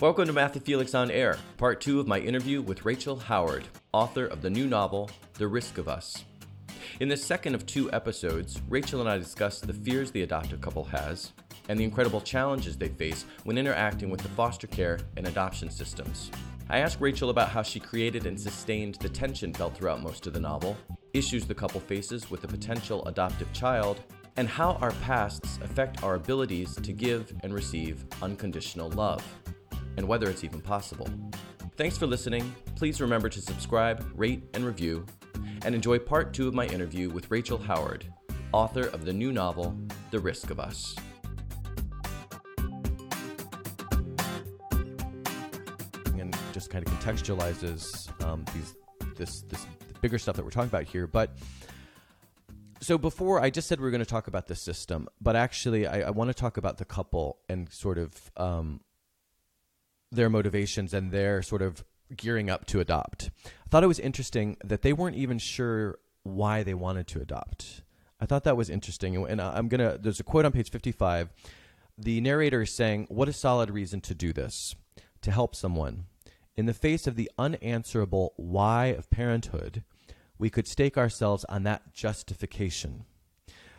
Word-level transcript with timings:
Welcome 0.00 0.28
to 0.28 0.32
Matthew 0.32 0.62
Felix 0.62 0.94
on 0.94 1.10
Air, 1.10 1.36
part 1.58 1.82
two 1.82 2.00
of 2.00 2.08
my 2.08 2.18
interview 2.18 2.62
with 2.62 2.86
Rachel 2.86 3.16
Howard, 3.16 3.68
author 3.92 4.24
of 4.24 4.40
the 4.40 4.48
new 4.48 4.66
novel, 4.66 5.10
The 5.34 5.46
Risk 5.46 5.76
of 5.76 5.88
Us. 5.88 6.24
In 7.00 7.08
the 7.10 7.18
second 7.18 7.54
of 7.54 7.66
two 7.66 7.92
episodes, 7.92 8.62
Rachel 8.70 9.00
and 9.00 9.10
I 9.10 9.18
discuss 9.18 9.60
the 9.60 9.74
fears 9.74 10.10
the 10.10 10.22
adoptive 10.22 10.62
couple 10.62 10.84
has 10.84 11.32
and 11.68 11.78
the 11.78 11.84
incredible 11.84 12.22
challenges 12.22 12.78
they 12.78 12.88
face 12.88 13.26
when 13.44 13.58
interacting 13.58 14.08
with 14.08 14.22
the 14.22 14.30
foster 14.30 14.66
care 14.66 15.00
and 15.18 15.26
adoption 15.26 15.68
systems. 15.68 16.30
I 16.70 16.78
ask 16.78 16.98
Rachel 16.98 17.28
about 17.28 17.50
how 17.50 17.60
she 17.60 17.78
created 17.78 18.24
and 18.24 18.40
sustained 18.40 18.94
the 18.94 19.08
tension 19.10 19.52
felt 19.52 19.76
throughout 19.76 20.02
most 20.02 20.26
of 20.26 20.32
the 20.32 20.40
novel, 20.40 20.78
issues 21.12 21.44
the 21.44 21.54
couple 21.54 21.78
faces 21.78 22.30
with 22.30 22.42
a 22.44 22.48
potential 22.48 23.06
adoptive 23.06 23.52
child, 23.52 24.00
and 24.38 24.48
how 24.48 24.78
our 24.80 24.92
pasts 25.02 25.58
affect 25.62 26.02
our 26.02 26.14
abilities 26.14 26.74
to 26.76 26.94
give 26.94 27.34
and 27.42 27.52
receive 27.52 28.06
unconditional 28.22 28.88
love, 28.92 29.22
and 29.96 30.06
whether 30.06 30.28
it's 30.30 30.44
even 30.44 30.60
possible. 30.60 31.08
Thanks 31.76 31.96
for 31.96 32.06
listening. 32.06 32.54
Please 32.76 33.00
remember 33.00 33.28
to 33.28 33.40
subscribe, 33.40 34.06
rate, 34.14 34.42
and 34.54 34.64
review, 34.64 35.06
and 35.64 35.74
enjoy 35.74 35.98
part 35.98 36.32
two 36.32 36.48
of 36.48 36.54
my 36.54 36.66
interview 36.66 37.10
with 37.10 37.30
Rachel 37.30 37.58
Howard, 37.58 38.06
author 38.52 38.86
of 38.88 39.04
the 39.04 39.12
new 39.12 39.32
novel, 39.32 39.76
The 40.10 40.18
Risk 40.18 40.50
of 40.50 40.60
Us. 40.60 40.94
And 46.18 46.36
just 46.52 46.70
kind 46.70 46.86
of 46.86 46.92
contextualizes 46.94 48.08
um, 48.24 48.44
these 48.54 48.74
this 49.16 49.42
this 49.42 49.66
bigger 50.00 50.18
stuff 50.18 50.36
that 50.36 50.44
we're 50.44 50.50
talking 50.50 50.68
about 50.68 50.84
here, 50.84 51.06
but 51.06 51.36
so 52.82 52.96
before 52.96 53.40
I 53.40 53.50
just 53.50 53.68
said 53.68 53.78
we 53.78 53.86
are 53.86 53.90
going 53.90 54.02
to 54.02 54.06
talk 54.08 54.26
about 54.26 54.46
the 54.46 54.54
system, 54.54 55.06
but 55.20 55.36
actually 55.36 55.86
I, 55.86 56.08
I 56.08 56.10
want 56.10 56.28
to 56.28 56.34
talk 56.34 56.56
about 56.56 56.78
the 56.78 56.86
couple 56.86 57.38
and 57.48 57.70
sort 57.70 57.98
of 57.98 58.30
um, 58.38 58.80
their 60.10 60.30
motivations 60.30 60.92
and 60.92 61.12
their 61.12 61.42
sort 61.42 61.62
of 61.62 61.84
gearing 62.16 62.50
up 62.50 62.66
to 62.66 62.80
adopt. 62.80 63.30
I 63.46 63.68
thought 63.70 63.84
it 63.84 63.88
was 63.88 64.00
interesting 64.00 64.56
that 64.64 64.82
they 64.82 64.92
weren't 64.92 65.16
even 65.16 65.38
sure 65.38 65.98
why 66.22 66.62
they 66.62 66.74
wanted 66.74 67.06
to 67.08 67.20
adopt. 67.20 67.82
I 68.20 68.26
thought 68.26 68.44
that 68.44 68.56
was 68.56 68.68
interesting, 68.68 69.16
and 69.16 69.40
I'm 69.40 69.68
gonna. 69.68 69.96
There's 69.98 70.20
a 70.20 70.24
quote 70.24 70.44
on 70.44 70.52
page 70.52 70.70
55. 70.70 71.30
The 71.96 72.20
narrator 72.20 72.62
is 72.62 72.76
saying, 72.76 73.06
"What 73.08 73.28
a 73.28 73.32
solid 73.32 73.70
reason 73.70 74.00
to 74.02 74.14
do 74.14 74.32
this: 74.32 74.74
to 75.22 75.30
help 75.30 75.54
someone." 75.54 76.06
In 76.56 76.66
the 76.66 76.74
face 76.74 77.06
of 77.06 77.16
the 77.16 77.30
unanswerable 77.38 78.34
why 78.36 78.86
of 78.86 79.08
parenthood, 79.08 79.84
we 80.38 80.50
could 80.50 80.66
stake 80.66 80.98
ourselves 80.98 81.44
on 81.46 81.62
that 81.62 81.94
justification. 81.94 83.06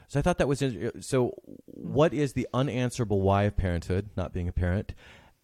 So 0.08 0.20
I 0.20 0.24
thought 0.24 0.40
that 0.40 0.48
was 0.48 0.64
so. 1.02 1.36
What 1.66 2.14
is 2.14 2.34
the 2.34 2.48
unanswerable 2.54 3.22
why 3.22 3.44
of 3.44 3.56
parenthood, 3.56 4.10
not 4.16 4.34
being 4.34 4.48
a 4.48 4.54
parent? 4.54 4.96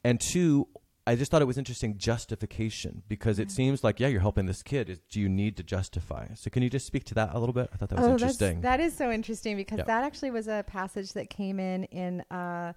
And 0.03 0.19
two, 0.19 0.67
I 1.07 1.15
just 1.15 1.31
thought 1.31 1.41
it 1.41 1.45
was 1.45 1.57
interesting 1.57 1.97
justification 1.97 3.01
because 3.07 3.39
it 3.39 3.49
seems 3.49 3.81
like 3.81 3.99
yeah, 4.01 4.09
you're 4.09 4.19
helping 4.19 4.45
this 4.45 4.61
kid. 4.61 4.89
Is, 4.89 4.99
do 5.09 5.21
you 5.21 5.29
need 5.29 5.55
to 5.55 5.63
justify? 5.63 6.27
So 6.35 6.49
can 6.49 6.63
you 6.63 6.69
just 6.69 6.85
speak 6.85 7.05
to 7.05 7.13
that 7.15 7.33
a 7.33 7.39
little 7.39 7.53
bit? 7.53 7.69
I 7.73 7.77
thought 7.77 7.89
that 7.89 7.97
was 7.99 8.07
oh, 8.07 8.11
interesting. 8.11 8.59
That's, 8.59 8.93
so 8.93 9.09
interesting 9.09 9.55
because 9.55 9.77
that 9.77 10.03
actually 10.03 10.31
was 10.31 10.49
a 10.49 10.65
passage 10.67 11.13
that 11.13 11.29
came 11.29 11.59
in 11.59 11.85
in. 11.85 12.21
Uh, 12.29 12.73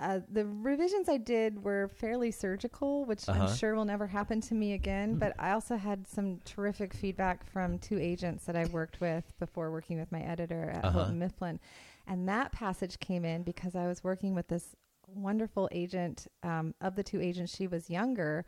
uh, 0.00 0.20
the 0.30 0.46
revisions 0.46 1.08
I 1.08 1.16
did 1.16 1.64
were 1.64 1.88
fairly 1.88 2.30
surgical, 2.30 3.04
which 3.04 3.28
uh-huh. 3.28 3.46
I'm 3.46 3.56
sure 3.56 3.74
will 3.74 3.84
never 3.84 4.06
happen 4.06 4.40
to 4.42 4.54
me 4.54 4.74
again. 4.74 5.16
Mm. 5.16 5.18
But 5.18 5.34
I 5.40 5.52
also 5.52 5.76
had 5.76 6.06
some 6.06 6.38
terrific 6.44 6.94
feedback 6.94 7.44
from 7.50 7.78
two 7.78 7.98
agents 7.98 8.44
that 8.44 8.54
I 8.54 8.66
worked 8.66 9.00
with 9.00 9.24
before 9.40 9.72
working 9.72 9.98
with 9.98 10.12
my 10.12 10.20
editor 10.20 10.70
at 10.70 10.84
uh-huh. 10.84 11.10
Mifflin. 11.12 11.58
And 12.06 12.28
that 12.28 12.52
passage 12.52 13.00
came 13.00 13.24
in 13.24 13.42
because 13.42 13.74
I 13.74 13.88
was 13.88 14.04
working 14.04 14.36
with 14.36 14.46
this 14.46 14.76
wonderful 15.14 15.68
agent. 15.72 16.26
Um, 16.42 16.74
of 16.80 16.94
the 16.96 17.02
two 17.02 17.20
agents, 17.20 17.54
she 17.54 17.66
was 17.66 17.90
younger 17.90 18.44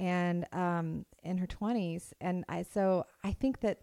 and 0.00 0.46
um, 0.52 1.04
in 1.22 1.38
her 1.38 1.46
20s. 1.46 2.12
And 2.20 2.44
I, 2.48 2.62
so 2.62 3.06
I 3.22 3.32
think 3.32 3.60
that 3.60 3.78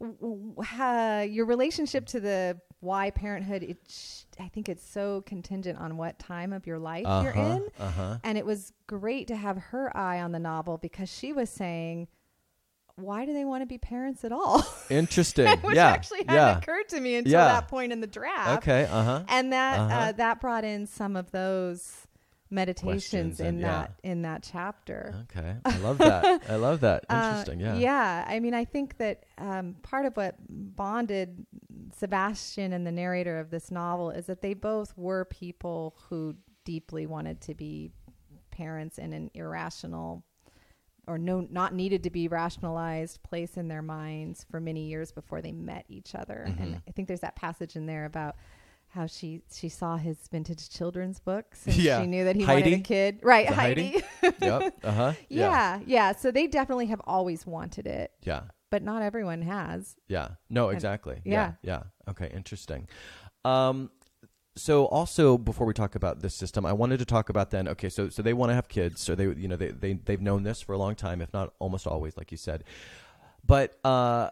uh, 0.00 1.26
your 1.28 1.46
relationship 1.46 2.06
to 2.06 2.20
the 2.20 2.58
why 2.80 3.10
parenthood 3.10 3.62
it 3.62 3.76
sh- 3.88 4.22
i 4.40 4.48
think 4.48 4.66
it's 4.66 4.88
so 4.88 5.20
contingent 5.26 5.78
on 5.78 5.98
what 5.98 6.18
time 6.18 6.54
of 6.54 6.66
your 6.66 6.78
life 6.78 7.04
uh-huh, 7.06 7.22
you're 7.22 7.34
in 7.34 7.68
uh-huh. 7.78 8.16
and 8.24 8.38
it 8.38 8.46
was 8.46 8.72
great 8.86 9.28
to 9.28 9.36
have 9.36 9.58
her 9.58 9.94
eye 9.94 10.20
on 10.20 10.32
the 10.32 10.38
novel 10.38 10.78
because 10.78 11.12
she 11.12 11.34
was 11.34 11.50
saying 11.50 12.08
why 12.96 13.24
do 13.24 13.32
they 13.32 13.44
want 13.44 13.62
to 13.62 13.66
be 13.66 13.78
parents 13.78 14.24
at 14.24 14.32
all 14.32 14.66
interesting 14.90 15.48
which 15.60 15.76
yeah 15.76 15.88
actually 15.88 16.18
hadn't 16.20 16.34
yeah. 16.34 16.58
occurred 16.58 16.88
to 16.88 17.00
me 17.00 17.16
until 17.16 17.32
yeah. 17.32 17.48
that 17.48 17.68
point 17.68 17.92
in 17.92 18.00
the 18.00 18.06
draft 18.06 18.62
okay 18.62 18.84
uh-huh 18.90 19.22
and 19.28 19.52
that 19.52 19.78
uh-huh. 19.78 19.94
uh, 19.94 20.12
that 20.12 20.40
brought 20.40 20.64
in 20.64 20.86
some 20.86 21.16
of 21.16 21.30
those 21.30 22.06
meditations 22.50 23.38
in 23.40 23.46
and, 23.46 23.64
that 23.64 23.92
yeah. 24.02 24.10
in 24.10 24.22
that 24.22 24.42
chapter. 24.42 25.14
Okay, 25.30 25.56
I 25.64 25.78
love 25.78 25.98
that. 25.98 26.42
I 26.48 26.56
love 26.56 26.80
that. 26.80 27.04
Uh, 27.10 27.38
Interesting. 27.38 27.62
Uh, 27.62 27.74
yeah. 27.74 27.80
Yeah. 27.80 28.24
I 28.28 28.40
mean, 28.40 28.54
I 28.54 28.64
think 28.64 28.98
that 28.98 29.24
um, 29.38 29.74
part 29.82 30.06
of 30.06 30.16
what 30.16 30.36
bonded 30.48 31.44
Sebastian 31.96 32.72
and 32.72 32.86
the 32.86 32.92
narrator 32.92 33.38
of 33.38 33.50
this 33.50 33.70
novel 33.70 34.10
is 34.10 34.26
that 34.26 34.42
they 34.42 34.54
both 34.54 34.96
were 34.96 35.24
people 35.24 35.96
who 36.08 36.36
deeply 36.64 37.06
wanted 37.06 37.40
to 37.42 37.54
be 37.54 37.90
parents 38.50 38.98
in 38.98 39.12
an 39.12 39.30
irrational 39.34 40.24
or 41.06 41.18
no 41.18 41.46
not 41.50 41.74
needed 41.74 42.02
to 42.04 42.10
be 42.10 42.28
rationalized 42.28 43.22
place 43.22 43.56
in 43.56 43.68
their 43.68 43.82
minds 43.82 44.44
for 44.50 44.60
many 44.60 44.84
years 44.84 45.12
before 45.12 45.40
they 45.40 45.52
met 45.52 45.84
each 45.88 46.14
other. 46.14 46.46
Mm-hmm. 46.48 46.62
And 46.62 46.82
I 46.88 46.90
think 46.92 47.08
there's 47.08 47.20
that 47.20 47.36
passage 47.36 47.76
in 47.76 47.86
there 47.86 48.04
about 48.04 48.36
how 48.88 49.06
she 49.06 49.40
she 49.52 49.68
saw 49.68 49.96
his 49.96 50.18
vintage 50.30 50.68
children's 50.68 51.20
books 51.20 51.66
and 51.66 51.76
yeah. 51.76 52.00
she 52.00 52.06
knew 52.06 52.24
that 52.24 52.36
he 52.36 52.42
Heidi? 52.42 52.62
wanted 52.62 52.80
a 52.80 52.82
kid. 52.82 53.20
Right, 53.22 53.48
Heidi. 53.48 54.02
Heidi? 54.20 54.36
yep. 54.42 54.78
Uh-huh. 54.82 55.12
Yeah. 55.28 55.50
yeah. 55.78 55.80
Yeah. 55.86 56.12
So 56.12 56.30
they 56.30 56.46
definitely 56.46 56.86
have 56.86 57.00
always 57.04 57.46
wanted 57.46 57.86
it. 57.86 58.12
Yeah. 58.22 58.42
But 58.70 58.82
not 58.82 59.02
everyone 59.02 59.42
has. 59.42 59.96
Yeah. 60.08 60.30
No, 60.48 60.68
exactly. 60.68 61.20
yeah. 61.24 61.52
yeah. 61.62 61.82
Yeah. 62.06 62.10
Okay, 62.10 62.30
interesting. 62.34 62.88
Um 63.44 63.90
so 64.60 64.86
also 64.86 65.38
before 65.38 65.66
we 65.66 65.74
talk 65.74 65.94
about 65.94 66.20
this 66.20 66.34
system, 66.34 66.66
I 66.66 66.72
wanted 66.72 66.98
to 66.98 67.04
talk 67.04 67.28
about 67.28 67.50
then 67.50 67.68
okay, 67.68 67.88
so 67.88 68.08
so 68.08 68.22
they 68.22 68.32
want 68.32 68.50
to 68.50 68.54
have 68.54 68.68
kids, 68.68 69.00
so 69.00 69.14
they 69.14 69.24
you 69.24 69.48
know 69.48 69.56
they 69.56 69.68
they 69.68 69.94
they've 69.94 70.20
known 70.20 70.42
this 70.42 70.60
for 70.60 70.72
a 70.72 70.78
long 70.78 70.94
time 70.94 71.20
if 71.20 71.32
not 71.32 71.54
almost 71.58 71.86
always 71.86 72.16
like 72.16 72.30
you 72.30 72.36
said. 72.38 72.64
But 73.44 73.78
uh 73.84 74.30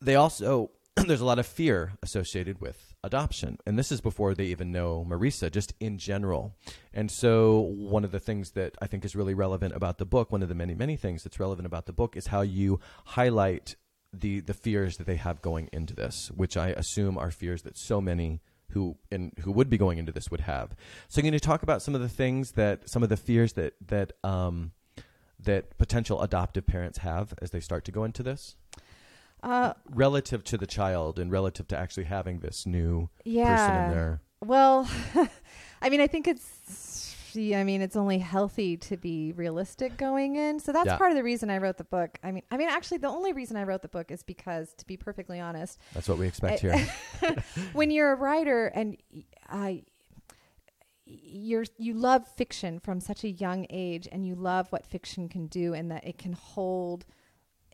they 0.00 0.14
also 0.16 0.70
there's 0.96 1.20
a 1.20 1.24
lot 1.24 1.38
of 1.38 1.46
fear 1.46 1.94
associated 2.02 2.60
with 2.60 2.92
adoption. 3.02 3.58
And 3.66 3.78
this 3.78 3.90
is 3.90 4.00
before 4.00 4.34
they 4.34 4.44
even 4.46 4.72
know 4.72 5.06
Marisa, 5.08 5.50
just 5.50 5.72
in 5.80 5.98
general. 5.98 6.54
And 6.92 7.10
so, 7.10 7.60
one 7.60 8.04
of 8.04 8.12
the 8.12 8.20
things 8.20 8.52
that 8.52 8.76
I 8.80 8.86
think 8.86 9.04
is 9.04 9.16
really 9.16 9.34
relevant 9.34 9.74
about 9.74 9.98
the 9.98 10.04
book, 10.04 10.30
one 10.30 10.42
of 10.42 10.48
the 10.48 10.54
many, 10.54 10.74
many 10.74 10.96
things 10.96 11.24
that's 11.24 11.40
relevant 11.40 11.66
about 11.66 11.86
the 11.86 11.92
book, 11.92 12.16
is 12.16 12.28
how 12.28 12.42
you 12.42 12.78
highlight 13.06 13.76
the, 14.12 14.40
the 14.40 14.54
fears 14.54 14.98
that 14.98 15.06
they 15.06 15.16
have 15.16 15.40
going 15.40 15.70
into 15.72 15.94
this, 15.94 16.30
which 16.34 16.56
I 16.56 16.68
assume 16.68 17.16
are 17.16 17.30
fears 17.30 17.62
that 17.62 17.78
so 17.78 18.00
many 18.00 18.42
who 18.72 18.96
and 19.10 19.32
who 19.40 19.52
would 19.52 19.70
be 19.70 19.78
going 19.78 19.98
into 19.98 20.12
this 20.12 20.30
would 20.30 20.40
have. 20.42 20.74
So, 21.08 21.20
I'm 21.20 21.22
going 21.22 21.32
to 21.32 21.40
talk 21.40 21.62
about 21.62 21.82
some 21.82 21.94
of 21.94 22.00
the 22.00 22.08
things 22.08 22.52
that 22.52 22.88
some 22.88 23.02
of 23.02 23.08
the 23.08 23.16
fears 23.16 23.54
that 23.54 23.74
that 23.86 24.12
um, 24.24 24.72
that 25.38 25.76
potential 25.78 26.22
adoptive 26.22 26.66
parents 26.66 26.98
have 26.98 27.34
as 27.40 27.50
they 27.50 27.60
start 27.60 27.84
to 27.86 27.92
go 27.92 28.04
into 28.04 28.22
this. 28.22 28.56
Uh, 29.42 29.72
relative 29.90 30.44
to 30.44 30.56
the 30.56 30.68
child 30.68 31.18
and 31.18 31.32
relative 31.32 31.66
to 31.66 31.76
actually 31.76 32.04
having 32.04 32.38
this 32.38 32.64
new 32.64 33.08
yeah. 33.24 33.56
person 33.56 33.84
in 33.84 33.90
there. 33.90 34.20
Well, 34.40 34.88
I 35.82 35.88
mean, 35.88 36.00
I 36.00 36.06
think 36.06 36.28
it's, 36.28 37.11
I 37.36 37.64
mean, 37.64 37.82
it's 37.82 37.96
only 37.96 38.18
healthy 38.18 38.76
to 38.78 38.96
be 38.96 39.32
realistic 39.32 39.96
going 39.96 40.36
in. 40.36 40.60
So 40.60 40.72
that's 40.72 40.86
yeah. 40.86 40.96
part 40.96 41.10
of 41.10 41.16
the 41.16 41.22
reason 41.22 41.50
I 41.50 41.58
wrote 41.58 41.76
the 41.78 41.84
book. 41.84 42.18
I 42.22 42.32
mean, 42.32 42.42
I 42.50 42.56
mean, 42.56 42.68
actually, 42.68 42.98
the 42.98 43.08
only 43.08 43.32
reason 43.32 43.56
I 43.56 43.64
wrote 43.64 43.82
the 43.82 43.88
book 43.88 44.10
is 44.10 44.22
because, 44.22 44.74
to 44.74 44.86
be 44.86 44.96
perfectly 44.96 45.40
honest, 45.40 45.78
that's 45.94 46.08
what 46.08 46.18
we 46.18 46.26
expect 46.26 46.64
I, 46.64 46.88
here. 47.20 47.36
when 47.72 47.90
you're 47.90 48.12
a 48.12 48.16
writer 48.16 48.66
and 48.66 48.96
uh, 49.50 49.72
you're 51.04 51.64
you 51.78 51.94
love 51.94 52.26
fiction 52.26 52.78
from 52.78 53.00
such 53.00 53.24
a 53.24 53.30
young 53.30 53.66
age, 53.70 54.08
and 54.10 54.26
you 54.26 54.34
love 54.34 54.68
what 54.70 54.86
fiction 54.86 55.28
can 55.28 55.46
do, 55.46 55.74
and 55.74 55.90
that 55.90 56.06
it 56.06 56.18
can 56.18 56.32
hold 56.32 57.04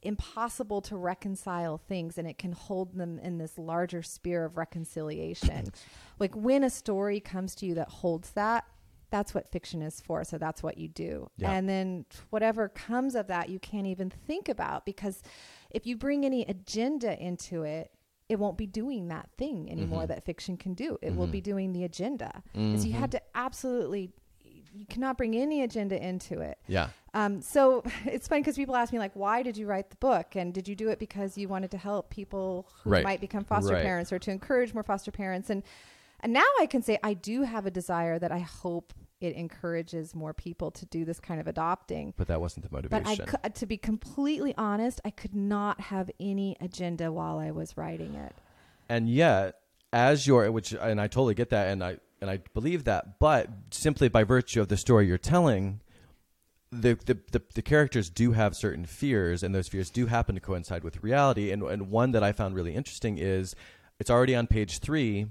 impossible 0.02 0.80
to 0.80 0.96
reconcile 0.96 1.76
things 1.76 2.18
and 2.18 2.28
it 2.28 2.38
can 2.38 2.52
hold 2.52 2.94
them 2.94 3.18
in 3.18 3.38
this 3.38 3.58
larger 3.58 4.02
sphere 4.02 4.44
of 4.44 4.56
reconciliation. 4.56 5.72
like 6.18 6.34
when 6.34 6.64
a 6.64 6.70
story 6.70 7.20
comes 7.20 7.54
to 7.56 7.66
you 7.66 7.74
that 7.74 7.88
holds 7.88 8.30
that, 8.30 8.64
that's 9.10 9.34
what 9.34 9.50
fiction 9.50 9.82
is 9.82 10.00
for. 10.00 10.24
So 10.24 10.38
that's 10.38 10.62
what 10.62 10.78
you 10.78 10.88
do. 10.88 11.30
Yeah. 11.36 11.52
And 11.52 11.68
then 11.68 12.04
whatever 12.30 12.68
comes 12.68 13.14
of 13.14 13.28
that, 13.28 13.48
you 13.48 13.58
can't 13.58 13.86
even 13.86 14.10
think 14.10 14.48
about 14.48 14.84
because 14.84 15.22
if 15.70 15.86
you 15.86 15.96
bring 15.96 16.24
any 16.24 16.42
agenda 16.42 17.18
into 17.20 17.62
it, 17.62 17.90
it 18.28 18.38
won't 18.38 18.58
be 18.58 18.66
doing 18.66 19.08
that 19.08 19.30
thing 19.38 19.70
anymore 19.70 20.00
mm-hmm. 20.00 20.08
that 20.08 20.24
fiction 20.24 20.56
can 20.56 20.74
do. 20.74 20.98
It 21.00 21.08
mm-hmm. 21.08 21.18
will 21.18 21.26
be 21.26 21.40
doing 21.40 21.72
the 21.72 21.84
agenda. 21.84 22.42
Mm-hmm. 22.54 22.78
So 22.78 22.86
you 22.86 22.92
had 22.92 23.12
to 23.12 23.22
absolutely 23.34 24.12
you 24.74 24.86
cannot 24.86 25.16
bring 25.16 25.34
any 25.34 25.62
agenda 25.62 26.00
into 26.00 26.40
it. 26.40 26.58
Yeah. 26.68 26.88
Um, 27.14 27.40
so 27.40 27.82
it's 28.04 28.28
funny 28.28 28.42
because 28.42 28.56
people 28.56 28.76
ask 28.76 28.92
me 28.92 28.98
like, 28.98 29.14
why 29.14 29.42
did 29.42 29.56
you 29.56 29.66
write 29.66 29.90
the 29.90 29.96
book? 29.96 30.36
And 30.36 30.52
did 30.52 30.68
you 30.68 30.76
do 30.76 30.88
it 30.90 30.98
because 30.98 31.36
you 31.38 31.48
wanted 31.48 31.70
to 31.72 31.78
help 31.78 32.10
people 32.10 32.68
who 32.82 32.90
right. 32.90 33.04
might 33.04 33.20
become 33.20 33.44
foster 33.44 33.74
right. 33.74 33.82
parents 33.82 34.12
or 34.12 34.18
to 34.20 34.30
encourage 34.30 34.74
more 34.74 34.82
foster 34.82 35.10
parents? 35.10 35.50
And 35.50 35.62
and 36.20 36.32
now 36.32 36.44
I 36.60 36.66
can 36.66 36.82
say 36.82 36.98
I 37.02 37.14
do 37.14 37.42
have 37.42 37.66
a 37.66 37.70
desire 37.70 38.18
that 38.18 38.32
I 38.32 38.38
hope 38.40 38.92
it 39.20 39.34
encourages 39.34 40.14
more 40.14 40.32
people 40.32 40.70
to 40.70 40.86
do 40.86 41.04
this 41.04 41.18
kind 41.18 41.40
of 41.40 41.46
adopting. 41.48 42.14
But 42.16 42.28
that 42.28 42.40
wasn't 42.40 42.68
the 42.68 42.72
motivation. 42.74 43.26
But 43.30 43.40
I, 43.44 43.48
to 43.48 43.66
be 43.66 43.76
completely 43.76 44.54
honest, 44.56 45.00
I 45.04 45.10
could 45.10 45.34
not 45.34 45.80
have 45.80 46.08
any 46.20 46.56
agenda 46.60 47.10
while 47.10 47.38
I 47.38 47.50
was 47.50 47.76
writing 47.76 48.14
it. 48.14 48.32
and 48.88 49.08
yet 49.08 49.56
as 49.92 50.26
your 50.26 50.50
which 50.52 50.72
and 50.72 51.00
i 51.00 51.06
totally 51.06 51.34
get 51.34 51.48
that 51.50 51.68
and 51.68 51.82
i 51.82 51.96
and 52.20 52.30
i 52.30 52.36
believe 52.52 52.84
that 52.84 53.18
but 53.18 53.48
simply 53.70 54.06
by 54.08 54.22
virtue 54.22 54.60
of 54.60 54.68
the 54.68 54.76
story 54.76 55.06
you're 55.06 55.16
telling 55.18 55.80
the, 56.70 56.98
the, 57.06 57.18
the, 57.32 57.40
the 57.54 57.62
characters 57.62 58.10
do 58.10 58.32
have 58.32 58.54
certain 58.54 58.84
fears 58.84 59.42
and 59.42 59.54
those 59.54 59.68
fears 59.68 59.88
do 59.88 60.04
happen 60.04 60.34
to 60.34 60.40
coincide 60.42 60.84
with 60.84 61.02
reality 61.02 61.50
and, 61.50 61.62
and 61.62 61.90
one 61.90 62.12
that 62.12 62.22
i 62.22 62.32
found 62.32 62.54
really 62.54 62.74
interesting 62.74 63.16
is 63.18 63.54
it's 63.98 64.10
already 64.10 64.34
on 64.36 64.46
page 64.46 64.78
three 64.78 65.26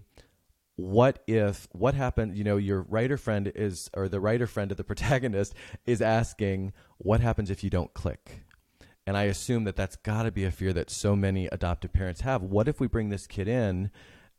what 0.78 1.22
if 1.28 1.68
what 1.74 1.94
happened 1.94 2.38
you 2.38 2.44
know 2.44 2.58
your 2.58 2.84
writer 2.84 3.18
friend 3.18 3.52
is 3.56 3.90
or 3.96 4.08
the 4.08 4.20
writer 4.20 4.48
friend 4.48 4.72
of 4.72 4.78
the 4.78 4.84
protagonist 4.86 5.54
is 5.86 6.02
asking 6.02 6.72
what 6.98 7.20
happens 7.20 7.50
if 7.50 7.64
you 7.64 7.70
don't 7.70 7.94
click 7.94 8.46
and 9.08 9.16
I 9.16 9.24
assume 9.24 9.64
that 9.64 9.78
that's 9.78 9.96
got 9.96 10.24
to 10.24 10.32
be 10.32 10.44
a 10.44 10.52
fear 10.52 10.74
that 10.74 10.90
so 10.90 11.16
many 11.16 11.48
adoptive 11.48 11.94
parents 11.94 12.22
have. 12.22 12.44
What 12.44 12.68
if 12.68 12.82
we 12.82 12.88
bring 12.88 13.08
this 13.08 13.26
kid 13.26 13.48
in, 13.48 13.90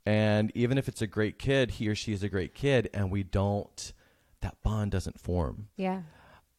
and 0.05 0.53
even 0.55 0.77
if 0.77 0.89
it's 0.89 1.01
a 1.01 1.07
great 1.07 1.39
kid, 1.39 1.73
he 1.73 1.89
or 1.89 1.95
she 1.95 2.13
is 2.13 2.23
a 2.23 2.29
great 2.29 2.55
kid, 2.55 2.91
and 2.93 3.11
we 3.11 3.23
don't, 3.23 3.95
that 4.43 4.63
bond 4.63 4.91
doesn't 4.91 5.19
form. 5.19 5.69
Yeah. 5.79 6.03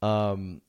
Um, 0.01 0.63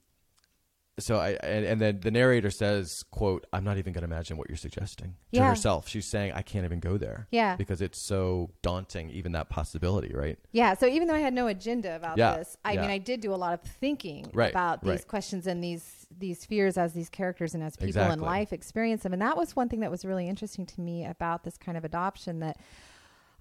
so 1.01 1.17
I 1.17 1.31
and, 1.43 1.65
and 1.65 1.81
then 1.81 2.01
the 2.01 2.11
narrator 2.11 2.51
says, 2.51 3.05
"quote 3.11 3.47
I'm 3.53 3.65
not 3.65 3.79
even 3.79 3.93
going 3.93 4.03
to 4.03 4.07
imagine 4.13 4.37
what 4.37 4.49
you're 4.49 4.57
suggesting 4.57 5.17
to 5.33 5.39
Yeah. 5.41 5.49
herself." 5.49 5.89
She's 5.89 6.07
saying, 6.07 6.33
"I 6.33 6.43
can't 6.43 6.65
even 6.65 6.79
go 6.81 6.97
there." 6.97 7.27
Yeah. 7.31 7.57
because 7.57 7.81
it's 7.81 7.99
so 7.99 8.51
daunting, 8.63 9.11
even 9.11 9.33
that 9.33 9.49
possibility, 9.49 10.15
right? 10.15 10.39
Yeah. 10.53 10.75
So 10.75 10.87
even 10.87 11.09
though 11.09 11.15
I 11.15 11.21
had 11.21 11.35
no 11.35 11.47
agenda 11.49 11.97
about 11.97 12.17
Yeah, 12.19 12.37
this, 12.37 12.57
I 12.65 12.73
yeah. 12.75 12.83
mean, 12.83 12.91
I 12.91 12.99
did 12.99 13.21
do 13.21 13.33
a 13.35 13.37
lot 13.37 13.53
of 13.55 13.61
thinking 13.63 14.31
Right, 14.33 14.51
about 14.51 14.83
these 14.83 14.91
right. 14.91 15.09
questions 15.09 15.47
and 15.47 15.63
these 15.65 16.07
these 16.17 16.45
fears 16.45 16.77
as 16.77 16.93
these 16.93 17.09
characters 17.09 17.55
and 17.55 17.63
as 17.63 17.77
people 17.77 17.89
Exactly. 17.89 18.15
in 18.15 18.21
life 18.21 18.53
experience 18.53 19.03
them. 19.05 19.13
And 19.13 19.23
that 19.23 19.37
was 19.37 19.55
one 19.57 19.69
thing 19.69 19.81
that 19.81 19.91
was 19.91 20.05
really 20.05 20.29
interesting 20.29 20.67
to 20.67 20.81
me 20.81 21.07
about 21.07 21.45
this 21.45 21.57
kind 21.57 21.79
of 21.79 21.85
adoption 21.85 22.41
that 22.41 22.57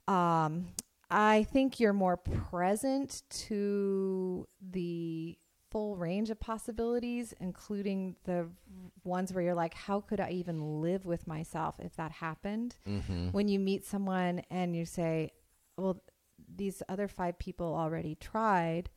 um, 0.07 0.67
I 1.11 1.43
think 1.51 1.79
you're 1.79 1.93
more 1.93 2.17
present 2.17 3.23
to 3.47 4.47
the 4.61 5.37
full 5.71 5.95
range 5.95 6.29
of 6.29 6.39
possibilities, 6.39 7.33
including 7.39 8.15
the 8.25 8.47
ones 9.03 9.33
where 9.33 9.43
you're 9.43 9.53
like, 9.53 9.73
how 9.73 10.01
could 10.01 10.19
I 10.19 10.31
even 10.31 10.81
live 10.81 11.05
with 11.05 11.27
myself 11.27 11.75
if 11.79 11.95
that 11.95 12.11
happened? 12.11 12.75
Mm-hmm. 12.87 13.29
when 13.29 13.47
you 13.47 13.59
meet 13.59 13.85
someone 13.85 14.41
and 14.49 14.75
you 14.75 14.85
say, 14.85 15.31
"Well, 15.77 16.01
these 16.55 16.81
other 16.89 17.07
five 17.07 17.37
people 17.39 17.73
already 17.75 18.15
tried," 18.15 18.89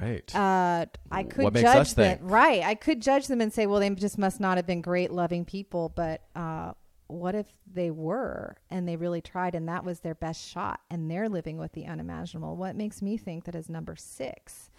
Right. 0.00 0.34
uh, 0.34 0.86
I 1.10 1.22
could 1.24 1.54
judge 1.54 1.94
them. 1.94 2.18
think? 2.18 2.30
Right, 2.30 2.62
I 2.62 2.74
could 2.74 3.00
judge 3.02 3.26
them 3.26 3.40
and 3.40 3.52
say, 3.52 3.66
"Well, 3.66 3.80
they 3.80 3.90
just 3.90 4.18
must 4.18 4.40
not 4.40 4.56
have 4.56 4.66
been 4.66 4.82
great, 4.82 5.10
loving 5.10 5.44
people." 5.44 5.88
But 5.94 6.22
uh, 6.36 6.72
what 7.06 7.34
if 7.34 7.46
they 7.66 7.90
were 7.90 8.56
and 8.70 8.86
they 8.86 8.96
really 8.96 9.20
tried 9.20 9.54
and 9.56 9.68
that 9.68 9.84
was 9.84 10.00
their 10.00 10.14
best 10.14 10.46
shot 10.48 10.80
and 10.90 11.10
they're 11.10 11.28
living 11.28 11.58
with 11.58 11.72
the 11.72 11.86
unimaginable? 11.86 12.56
What 12.56 12.76
makes 12.76 13.02
me 13.02 13.16
think 13.16 13.44
that 13.44 13.54
is 13.54 13.68
number 13.68 13.96
six? 13.96 14.69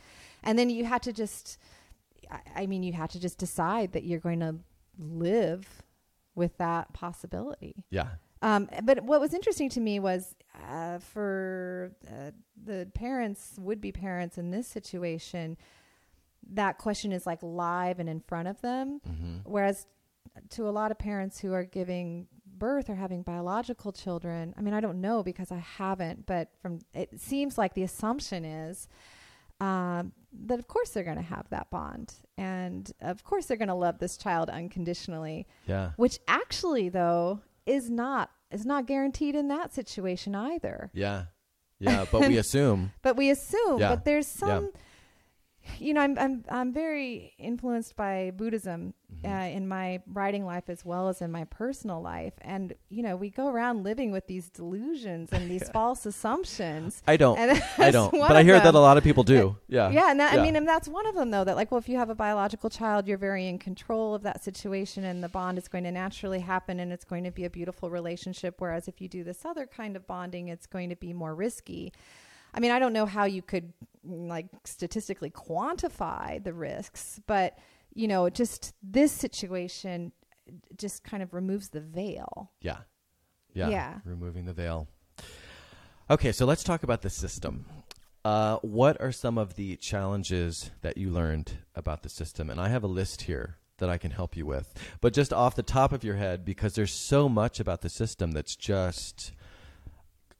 And 0.43 0.57
then 0.57 0.69
you 0.69 0.85
had 0.85 1.01
to 1.03 1.13
just, 1.13 1.57
I- 2.29 2.63
I 2.63 2.65
mean, 2.67 2.83
you 2.83 2.93
had 2.93 3.09
to 3.11 3.19
just 3.19 3.37
decide 3.37 3.91
that 3.93 4.03
you're 4.03 4.19
going 4.19 4.39
to 4.41 4.55
live 4.97 5.83
with 6.35 6.57
that 6.57 6.93
possibility. 6.93 7.83
yeah. 7.89 8.07
Um, 8.43 8.69
but 8.83 9.03
what 9.03 9.21
was 9.21 9.35
interesting 9.35 9.69
to 9.69 9.79
me 9.79 9.99
was 9.99 10.33
uh, 10.67 10.97
for 10.97 11.91
uh, 12.07 12.31
the 12.65 12.89
parents, 12.95 13.53
would 13.59 13.79
be 13.79 13.91
parents 13.91 14.39
in 14.39 14.49
this 14.49 14.67
situation, 14.67 15.57
that 16.53 16.79
question 16.79 17.11
is 17.11 17.27
like 17.27 17.37
live 17.43 17.99
and 17.99 18.09
in 18.09 18.19
front 18.19 18.47
of 18.47 18.59
them. 18.61 18.99
Mm-hmm. 19.07 19.35
Whereas 19.43 19.85
to 20.51 20.67
a 20.67 20.71
lot 20.71 20.89
of 20.89 20.97
parents 20.97 21.37
who 21.39 21.53
are 21.53 21.63
giving 21.63 22.25
birth 22.57 22.89
or 22.89 22.95
having 22.95 23.21
biological 23.21 23.91
children, 23.91 24.55
I 24.57 24.61
mean, 24.61 24.73
I 24.73 24.79
don't 24.79 25.01
know 25.01 25.21
because 25.21 25.51
I 25.51 25.59
haven't, 25.59 26.25
but 26.25 26.49
from 26.63 26.79
it 26.95 27.19
seems 27.19 27.59
like 27.59 27.75
the 27.75 27.83
assumption 27.83 28.43
is 28.43 28.87
um, 29.61 30.11
that 30.47 30.59
of 30.59 30.67
course 30.67 30.89
they're 30.89 31.03
going 31.03 31.17
to 31.17 31.21
have 31.23 31.47
that 31.49 31.69
bond, 31.69 32.13
and 32.37 32.91
of 33.01 33.23
course 33.23 33.45
they're 33.45 33.57
going 33.57 33.67
to 33.67 33.73
love 33.75 33.99
this 33.99 34.17
child 34.17 34.49
unconditionally 34.49 35.45
Yeah. 35.67 35.91
which 35.97 36.19
actually 36.27 36.89
though 36.89 37.41
is 37.65 37.89
not 37.89 38.31
is 38.49 38.65
not 38.65 38.85
guaranteed 38.87 39.35
in 39.35 39.47
that 39.49 39.73
situation 39.73 40.33
either 40.35 40.89
Yeah. 40.93 41.25
Yeah. 41.79 42.05
But 42.11 42.27
we 42.27 42.37
assume. 42.45 42.91
but 43.01 43.15
we 43.15 43.29
assume 43.29 43.79
Yeah. 43.79 43.89
but 43.95 44.03
there's 44.05 44.27
some 44.27 44.71
you 45.79 45.93
know 45.93 46.01
I'm 46.01 46.17
I'm 46.17 46.43
I'm 46.49 46.73
very 46.73 47.33
influenced 47.37 47.95
by 47.95 48.31
Buddhism 48.35 48.93
Mm-hmm. 49.11 49.29
uh, 49.35 49.45
in 49.57 49.67
my 49.67 50.01
writing 50.07 50.45
life 50.45 50.69
as 50.69 50.85
well 50.85 51.09
as 51.09 51.21
in 51.21 51.33
my 51.33 51.43
personal 51.43 52.01
life 52.01 52.31
and 52.41 52.73
you 52.87 53.03
know 53.03 53.17
we 53.17 53.29
go 53.29 53.49
around 53.49 53.83
living 53.83 54.09
with 54.09 54.25
these 54.27 54.49
delusions 54.49 55.33
and 55.33 55.51
these 55.51 55.67
false 55.73 56.05
assumptions 56.05 57.03
I 57.05 57.17
don't. 57.17 57.37
and 57.37 57.61
I 57.77 57.91
don't. 57.91 58.09
But 58.11 58.37
I 58.37 58.43
hear 58.43 58.57
that 58.57 58.73
a 58.73 58.79
lot 58.79 58.97
of 58.97 59.03
people 59.03 59.23
do. 59.23 59.57
Yeah. 59.67 59.89
Yeah, 59.89 60.11
and 60.11 60.19
that, 60.21 60.33
Yeah. 60.33 60.39
I 60.39 60.43
mean, 60.43 60.55
and 60.55 60.65
that's 60.67 60.87
one 60.87 61.05
of 61.07 61.15
them 61.15 61.29
though. 61.29 61.43
That 61.43 61.57
like, 61.57 61.71
well, 61.71 61.77
if 61.79 61.89
you 61.89 61.97
have 61.97 62.09
a 62.09 62.15
biological 62.15 62.69
child, 62.69 63.05
you're 63.07 63.17
very 63.17 63.47
in 63.47 63.59
control 63.59 64.15
of 64.15 64.23
that 64.23 64.43
situation, 64.43 65.03
and 65.03 65.21
the 65.21 65.29
bond 65.29 65.57
is 65.57 65.67
going 65.67 65.83
to 65.83 65.91
naturally 65.91 66.39
happen, 66.39 66.79
and 66.79 66.91
it's 66.93 67.05
going 67.05 67.23
to 67.25 67.31
be 67.31 67.43
a 67.45 67.49
beautiful 67.49 67.89
relationship. 67.89 68.55
Whereas 68.59 68.87
if 68.87 69.01
you 69.01 69.09
do 69.09 69.23
this 69.25 69.43
other 69.45 69.65
kind 69.65 69.95
of 69.97 70.07
bonding, 70.07 70.47
it's 70.47 70.67
going 70.67 70.89
to 70.89 70.95
be 70.95 71.11
more 71.13 71.35
risky. 71.35 71.91
I 72.53 72.59
mean, 72.59 72.71
I 72.71 72.79
don't 72.79 72.93
know 72.93 73.05
how 73.05 73.25
you 73.25 73.41
could 73.41 73.73
mm, 74.07 74.27
like 74.27 74.47
statistically 74.63 75.29
quantify 75.29 76.43
the 76.43 76.53
risks, 76.53 77.19
but 77.27 77.57
you 77.93 78.07
know, 78.07 78.29
just 78.29 78.73
this 78.81 79.11
situation 79.11 80.11
just 80.77 81.03
kind 81.03 81.21
of 81.23 81.33
removes 81.33 81.69
the 81.69 81.81
veil. 81.81 82.51
Yeah. 82.61 82.77
Yeah. 83.53 83.69
Yeah. 83.69 83.99
Removing 84.05 84.45
the 84.45 84.53
veil. 84.53 84.87
Okay, 86.09 86.31
so 86.31 86.45
let's 86.45 86.63
talk 86.63 86.83
about 86.83 87.01
the 87.01 87.09
system. 87.09 87.65
Uh, 88.23 88.57
what 88.57 88.99
are 89.01 89.11
some 89.11 89.37
of 89.37 89.55
the 89.55 89.75
challenges 89.77 90.71
that 90.81 90.97
you 90.97 91.09
learned 91.09 91.59
about 91.75 92.03
the 92.03 92.09
system? 92.09 92.49
And 92.49 92.59
I 92.59 92.69
have 92.69 92.83
a 92.83 92.87
list 92.87 93.23
here 93.23 93.57
that 93.77 93.89
I 93.89 93.97
can 93.97 94.11
help 94.11 94.37
you 94.37 94.45
with. 94.45 94.73
But 95.01 95.13
just 95.13 95.33
off 95.33 95.55
the 95.55 95.63
top 95.63 95.91
of 95.91 96.03
your 96.03 96.15
head, 96.15 96.45
because 96.45 96.75
there's 96.75 96.93
so 96.93 97.27
much 97.27 97.59
about 97.59 97.81
the 97.81 97.89
system 97.89 98.31
that's 98.31 98.55
just 98.55 99.31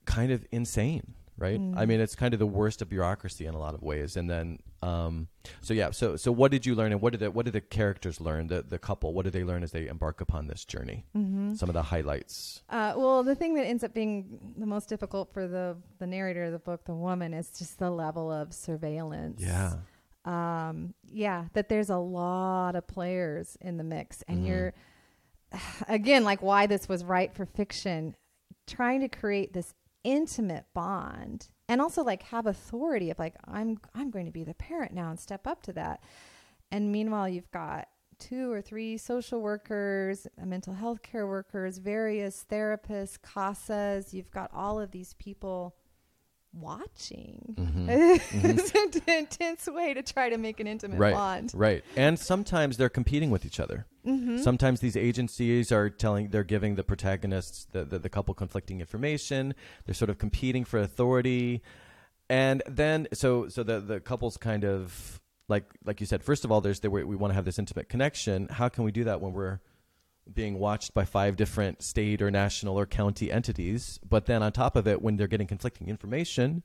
kind 0.06 0.32
of 0.32 0.46
insane, 0.52 1.16
right? 1.42 1.60
I 1.76 1.86
mean, 1.86 2.00
it's 2.00 2.16
kind 2.16 2.34
of 2.34 2.40
the 2.40 2.46
worst 2.46 2.82
of 2.82 2.90
bureaucracy 2.90 3.46
in 3.48 3.54
a 3.56 3.60
lot 3.60 3.74
of 3.74 3.82
ways. 3.82 4.16
And 4.16 4.30
then, 4.30 4.60
um, 4.82 5.28
so 5.62 5.74
yeah, 5.74 5.92
so 5.92 6.16
so 6.16 6.32
what 6.32 6.52
did 6.52 6.66
you 6.66 6.76
learn, 6.76 6.92
and 6.92 7.02
what 7.02 7.12
did 7.12 7.20
the, 7.20 7.32
what 7.32 7.46
did 7.46 7.54
the 7.54 7.62
characters 7.62 8.22
learn? 8.22 8.48
The 8.48 8.62
the 8.62 8.78
couple, 8.80 9.14
what 9.14 9.24
did 9.26 9.34
they 9.34 9.44
learn 9.44 9.64
as 9.64 9.72
they 9.72 9.88
embark 9.88 10.22
upon 10.22 10.48
this 10.48 10.64
journey? 10.64 11.06
Mm-hmm. 11.18 11.56
Some 11.56 11.68
of 11.70 11.74
the 11.74 11.82
highlights. 11.82 12.62
Uh, 12.70 12.94
well, 12.96 13.24
the 13.24 13.36
thing 13.36 13.56
that 13.56 13.66
ends 13.66 13.84
up 13.84 13.94
being 13.94 14.54
the 14.58 14.66
most 14.68 14.88
difficult 14.88 15.34
for 15.34 15.48
the 15.48 15.76
the 16.00 16.08
narrator 16.08 16.44
of 16.46 16.52
the 16.52 16.60
book, 16.60 16.86
the 16.86 16.94
woman, 16.96 17.34
is 17.34 17.50
just 17.52 17.80
the 17.80 17.90
level 17.92 18.32
of 18.32 18.54
surveillance. 18.54 19.42
Yeah. 19.42 19.74
Um, 20.24 20.94
yeah, 21.12 21.46
that 21.54 21.68
there's 21.68 21.90
a 21.90 21.98
lot 21.98 22.76
of 22.76 22.86
players 22.86 23.58
in 23.60 23.78
the 23.78 23.84
mix, 23.84 24.24
and 24.28 24.44
Mhm. 24.44 24.48
you're 24.48 24.74
again 25.88 26.24
like 26.24 26.42
why 26.42 26.68
this 26.68 26.88
was 26.88 27.04
right 27.04 27.34
for 27.34 27.46
fiction, 27.46 28.16
trying 28.68 29.02
to 29.02 29.10
create 29.10 29.54
this 29.54 29.74
intimate 30.04 30.66
bond 30.74 31.48
and 31.70 31.80
also 31.82 32.04
like 32.04 32.24
have 32.24 32.46
authority 32.46 33.10
of 33.12 33.20
like 33.20 33.36
I'm 33.46 33.78
I'm 33.94 34.10
going 34.12 34.26
to 34.26 34.32
be 34.32 34.44
the 34.44 34.54
parent 34.54 34.94
now 34.94 35.10
and 35.10 35.20
step 35.20 35.46
up 35.48 35.62
to 35.64 35.74
that. 35.74 36.04
And 36.72 36.92
meanwhile, 36.92 37.28
you've 37.30 37.52
got 37.52 37.88
two 38.18 38.52
or 38.52 38.62
three 38.62 38.98
social 38.98 39.42
workers, 39.42 40.28
mental 40.44 40.74
health 40.74 41.02
care 41.02 41.28
workers, 41.28 41.78
various 41.80 42.46
therapists, 42.50 43.18
CASAs. 43.20 44.14
You've 44.14 44.32
got 44.32 44.50
all 44.54 44.80
of 44.80 44.92
these 44.92 45.14
people 45.16 45.76
watching. 46.54 47.56
Mhm. 47.58 47.88
it's 48.44 48.72
an 49.08 49.14
intense 49.14 49.68
way 49.68 49.94
to 49.94 50.04
try 50.04 50.30
to 50.30 50.38
make 50.38 50.60
an 50.60 50.68
intimate 50.68 51.00
Right. 51.00 51.14
bond. 51.14 51.52
Right. 51.56 51.84
And 51.96 52.20
sometimes 52.20 52.78
they're 52.78 52.90
competing 52.90 53.32
with 53.32 53.46
each 53.46 53.60
other. 53.60 53.86
Mm-hmm. 54.06 54.38
Sometimes 54.38 54.80
these 54.80 54.98
agencies 54.98 55.72
are 55.72 55.90
telling, 55.90 56.30
they're 56.30 56.44
giving 56.44 56.76
the 56.76 56.84
protagonists, 56.84 57.68
the, 57.72 57.86
the, 57.86 58.00
the 58.00 58.10
couple 58.10 58.34
conflicting 58.34 58.80
information. 58.80 59.54
They're 59.86 59.94
sort 59.96 60.10
of 60.10 60.18
competing 60.18 60.66
for 60.66 60.80
authority. 60.80 61.62
And 62.30 62.64
then, 62.68 63.08
so, 63.14 63.48
so 63.50 63.62
the, 63.64 63.80
the 63.80 64.00
couple's 64.00 64.38
kind 64.38 64.64
of, 64.64 65.20
like, 65.48 65.66
like 65.86 66.00
you 66.00 66.08
said, 66.08 66.24
first 66.24 66.46
of 66.46 66.52
all, 66.52 66.62
there's 66.62 66.80
the, 66.80 66.90
we, 66.90 67.04
we 67.04 67.16
want 67.16 67.32
to 67.32 67.36
have 67.36 67.46
this 67.46 67.60
intimate 67.60 67.90
connection. 67.90 68.48
How 68.50 68.70
can 68.70 68.84
we 68.84 68.92
do 68.92 69.04
that 69.04 69.22
when 69.22 69.34
we're 69.34 69.60
being 70.34 70.58
watched 70.58 70.94
by 70.94 71.04
five 71.04 71.36
different 71.36 71.82
state 71.82 72.22
or 72.22 72.32
national 72.32 72.80
or 72.80 72.86
county 72.86 73.32
entities? 73.32 74.00
But 74.08 74.28
then 74.28 74.42
on 74.42 74.52
top 74.52 74.76
of 74.76 74.88
it, 74.88 75.02
when 75.02 75.18
they're 75.18 75.28
getting 75.28 75.48
conflicting 75.48 75.90
information, 75.90 76.64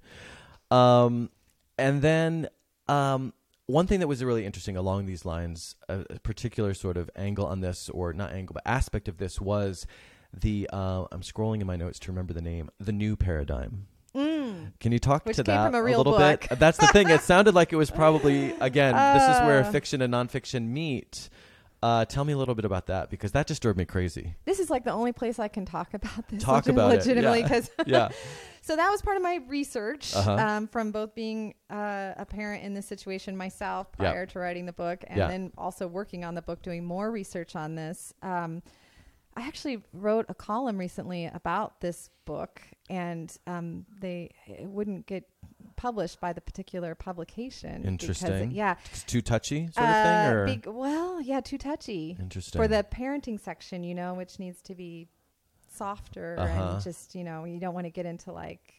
um, 0.71 1.31
and 1.77 2.01
then 2.01 2.49
um, 2.89 3.33
one 3.67 3.87
thing 3.87 4.01
that 4.01 4.07
was 4.09 4.23
really 4.23 4.47
interesting 4.47 4.77
along 4.77 5.07
these 5.07 5.25
lines, 5.25 5.75
a, 5.89 6.05
a 6.11 6.19
particular 6.21 6.73
sort 6.75 6.97
of 6.97 7.11
angle 7.17 7.47
on 7.47 7.61
this, 7.61 7.89
or 7.91 8.13
not 8.13 8.33
angle, 8.33 8.55
but 8.55 8.63
aspect 8.67 9.09
of 9.09 9.19
this 9.19 9.41
was 9.41 9.87
the. 10.33 10.69
Uh, 10.73 11.07
I'm 11.13 11.23
scrolling 11.23 11.61
in 11.61 11.67
my 11.67 11.77
notes 11.77 11.99
to 12.01 12.13
remember 12.13 12.33
the 12.33 12.43
name. 12.43 12.71
The 12.79 12.93
new 12.93 13.17
paradigm. 13.17 13.87
Mm. 14.15 14.73
Can 14.81 14.93
you 14.93 14.99
talk 14.99 15.27
Which 15.27 15.37
to 15.37 15.43
that 15.43 15.67
from 15.67 15.75
a 15.75 15.83
little 15.83 16.05
book. 16.05 16.49
bit? 16.49 16.59
That's 16.59 16.79
the 16.79 16.87
thing. 16.89 17.11
It 17.11 17.21
sounded 17.21 17.55
like 17.55 17.73
it 17.73 17.77
was 17.77 17.91
probably 17.91 18.53
again. 18.61 18.95
this 18.95 19.37
is 19.37 19.43
where 19.43 19.61
Uh. 19.65 19.71
fiction 19.71 20.01
and 20.01 20.13
nonfiction 20.15 20.69
meet. 20.69 21.29
Uh, 21.83 22.05
tell 22.05 22.25
me 22.25 22.33
a 22.33 22.37
little 22.39 22.55
bit 22.55 22.65
about 22.65 22.87
that 22.87 23.11
because 23.11 23.33
that 23.33 23.47
just 23.47 23.61
drove 23.63 23.77
me 23.77 23.85
crazy. 23.85 24.35
This 24.45 24.59
is 24.59 24.71
like 24.71 24.85
the 24.85 24.93
only 24.93 25.13
place 25.13 25.39
I 25.39 25.49
can 25.49 25.65
talk 25.67 25.95
about 25.95 26.27
this. 26.29 26.43
Talk 26.43 26.67
legit- 26.67 26.75
about 26.75 26.93
it, 26.93 26.97
legitimately 26.99 27.43
because 27.43 27.71
Yeah. 27.87 28.09
so 28.63 28.77
that 28.77 28.91
was 28.91 29.03
part 29.03 29.17
of 29.17 29.23
my 29.23 29.41
research 29.47 30.15
Uh-huh. 30.15 30.33
um, 30.35 30.69
from 30.69 30.91
both 30.91 31.15
being 31.15 31.55
uh, 31.71 32.15
a 32.17 32.25
parent 32.27 32.65
in 32.65 32.73
this 32.75 32.87
situation 32.87 33.37
myself 33.37 33.89
Yeah. 34.01 34.11
prior 34.11 34.27
to 34.27 34.39
writing 34.39 34.67
the 34.67 34.73
book 34.73 35.05
and 35.07 35.19
Yeah. 35.19 35.29
then 35.29 35.53
also 35.59 35.87
working 35.87 36.25
on 36.25 36.35
the 36.35 36.43
book, 36.43 36.63
doing 36.63 36.85
more 36.85 37.11
research 37.11 37.55
on 37.55 37.75
this. 37.75 38.13
Um, 38.23 38.63
I 39.37 39.47
actually 39.47 39.83
wrote 39.93 40.25
a 40.31 40.35
column 40.35 40.79
recently 40.79 41.27
about 41.27 41.83
this 41.83 42.09
book, 42.25 42.63
and 42.89 43.31
um, 43.47 43.85
they 44.01 44.31
it 44.47 44.67
wouldn't 44.67 45.05
get 45.07 45.25
published 45.77 46.21
by 46.21 46.33
the 46.33 46.41
particular 46.41 46.95
publication. 46.95 47.83
it- 47.83 47.87
Interesting. 47.89 48.51
yeah. 48.51 48.77
It's 48.93 49.05
too 49.05 49.21
touchy 49.23 49.69
sort 49.73 49.87
of 49.89 49.95
Uh, 49.95 50.03
thing, 50.05 50.33
or 50.33 50.47
big- 50.47 50.67
well, 50.67 51.21
yeah, 51.21 51.41
too 51.41 51.59
touchy 51.59 52.17
interesting 52.19 52.59
for 52.61 52.67
the 52.69 52.85
parenting 52.91 53.39
section, 53.41 53.85
you 53.85 53.95
know, 53.95 54.15
which 54.15 54.39
needs 54.39 54.61
to 54.63 54.75
be 54.75 55.09
softer 55.69 56.37
Uh-huh. 56.39 56.73
and 56.75 56.83
just, 56.83 57.15
you 57.15 57.23
know, 57.25 57.45
you 57.45 57.61
don't 57.61 57.75
want 57.75 57.85
to 57.87 57.91
get 57.91 58.07
into 58.07 58.33
like 58.33 58.73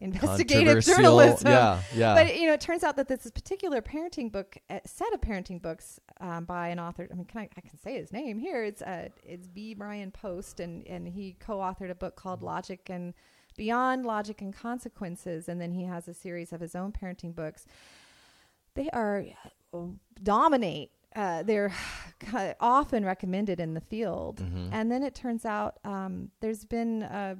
investigative 0.00 0.82
journalism. 0.84 1.46
Yeah, 1.50 1.82
yeah. 1.94 2.14
But 2.14 2.36
you 2.38 2.46
know, 2.46 2.54
it 2.54 2.60
turns 2.60 2.82
out 2.82 2.96
that 2.96 3.06
this 3.08 3.30
particular 3.30 3.80
parenting 3.80 4.32
book, 4.32 4.56
uh, 4.70 4.80
set 4.84 5.12
of 5.12 5.20
parenting 5.20 5.60
books 5.62 6.00
um, 6.20 6.44
by 6.46 6.68
an 6.68 6.80
author. 6.80 7.06
I 7.10 7.14
mean, 7.14 7.26
can 7.26 7.42
I, 7.42 7.48
I 7.56 7.60
can 7.60 7.78
say 7.78 7.94
his 7.94 8.12
name 8.12 8.38
here. 8.38 8.64
It's 8.64 8.82
uh, 8.82 9.08
it's 9.24 9.46
B. 9.46 9.74
Bryan 9.74 10.10
Post, 10.10 10.58
and 10.58 10.84
and 10.88 11.06
he 11.06 11.36
co-authored 11.38 11.90
a 11.90 11.94
book 11.94 12.16
called 12.16 12.42
Logic 12.42 12.80
and 12.90 13.14
Beyond 13.58 14.06
Logic 14.06 14.40
and 14.40 14.54
Consequences, 14.56 15.48
and 15.48 15.60
then 15.60 15.72
he 15.72 15.82
has 15.84 16.08
a 16.08 16.14
series 16.14 16.52
of 16.54 16.60
his 16.60 16.74
own 16.74 16.92
parenting 16.92 17.34
books. 17.34 17.66
They 18.74 18.88
are 18.90 19.24
uh, 19.74 19.78
dominate. 20.22 20.92
Uh, 21.16 21.42
they're 21.42 21.72
often 22.60 23.04
recommended 23.04 23.58
in 23.58 23.74
the 23.74 23.80
field. 23.80 24.36
Mhm. 24.40 24.68
And 24.70 24.92
then 24.92 25.02
it 25.02 25.14
turns 25.14 25.44
out 25.44 25.78
um, 25.84 26.30
there's 26.40 26.64
been 26.64 27.02
a 27.02 27.36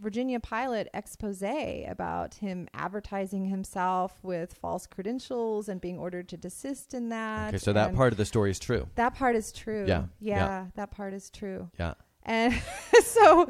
Virginia 0.00 0.40
Pilot 0.40 0.88
expose 0.92 1.42
about 1.42 2.34
him 2.34 2.66
advertising 2.74 3.46
himself 3.46 4.18
with 4.24 4.54
false 4.54 4.86
credentials 4.88 5.68
and 5.68 5.80
being 5.80 5.98
ordered 5.98 6.28
to 6.30 6.36
desist 6.36 6.94
in 6.94 7.10
that. 7.10 7.48
okay, 7.48 7.58
so 7.58 7.72
that 7.72 7.94
part 7.94 8.12
of 8.12 8.16
the 8.18 8.24
story 8.24 8.50
is 8.50 8.58
true. 8.58 8.88
that 8.96 9.14
part 9.14 9.36
is 9.36 9.52
true. 9.52 9.84
Yeah, 9.86 10.04
yeah, 10.18 10.36
yeah. 10.36 10.66
that 10.74 10.90
part 10.90 11.14
is 11.14 11.30
true. 11.30 11.70
Yeah. 11.78 11.94
And 12.24 12.52
so, 13.04 13.48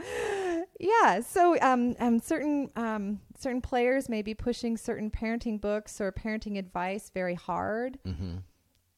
yeah, 0.79 1.21
so 1.21 1.57
um, 1.61 1.95
um, 1.99 2.19
certain 2.21 2.71
um, 2.77 3.21
certain 3.39 3.61
players 3.61 4.09
may 4.09 4.23
be 4.23 4.35
pushing 4.35 4.77
certain 4.77 5.11
parenting 5.11 5.61
books 5.61 6.01
or 6.01 6.13
parenting 6.13 6.59
advice 6.59 7.11
very 7.13 7.35
hard, 7.35 7.99
Mm-hmm. 8.07 8.37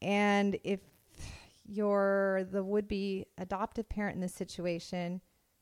and 0.02 0.58
if 0.64 0.80
you're 1.66 2.44
the 2.50 2.62
would-be 2.64 3.26
adoptive 3.38 3.88
parent 3.88 4.16
in 4.16 4.20
this 4.20 4.34
situation, 4.34 5.20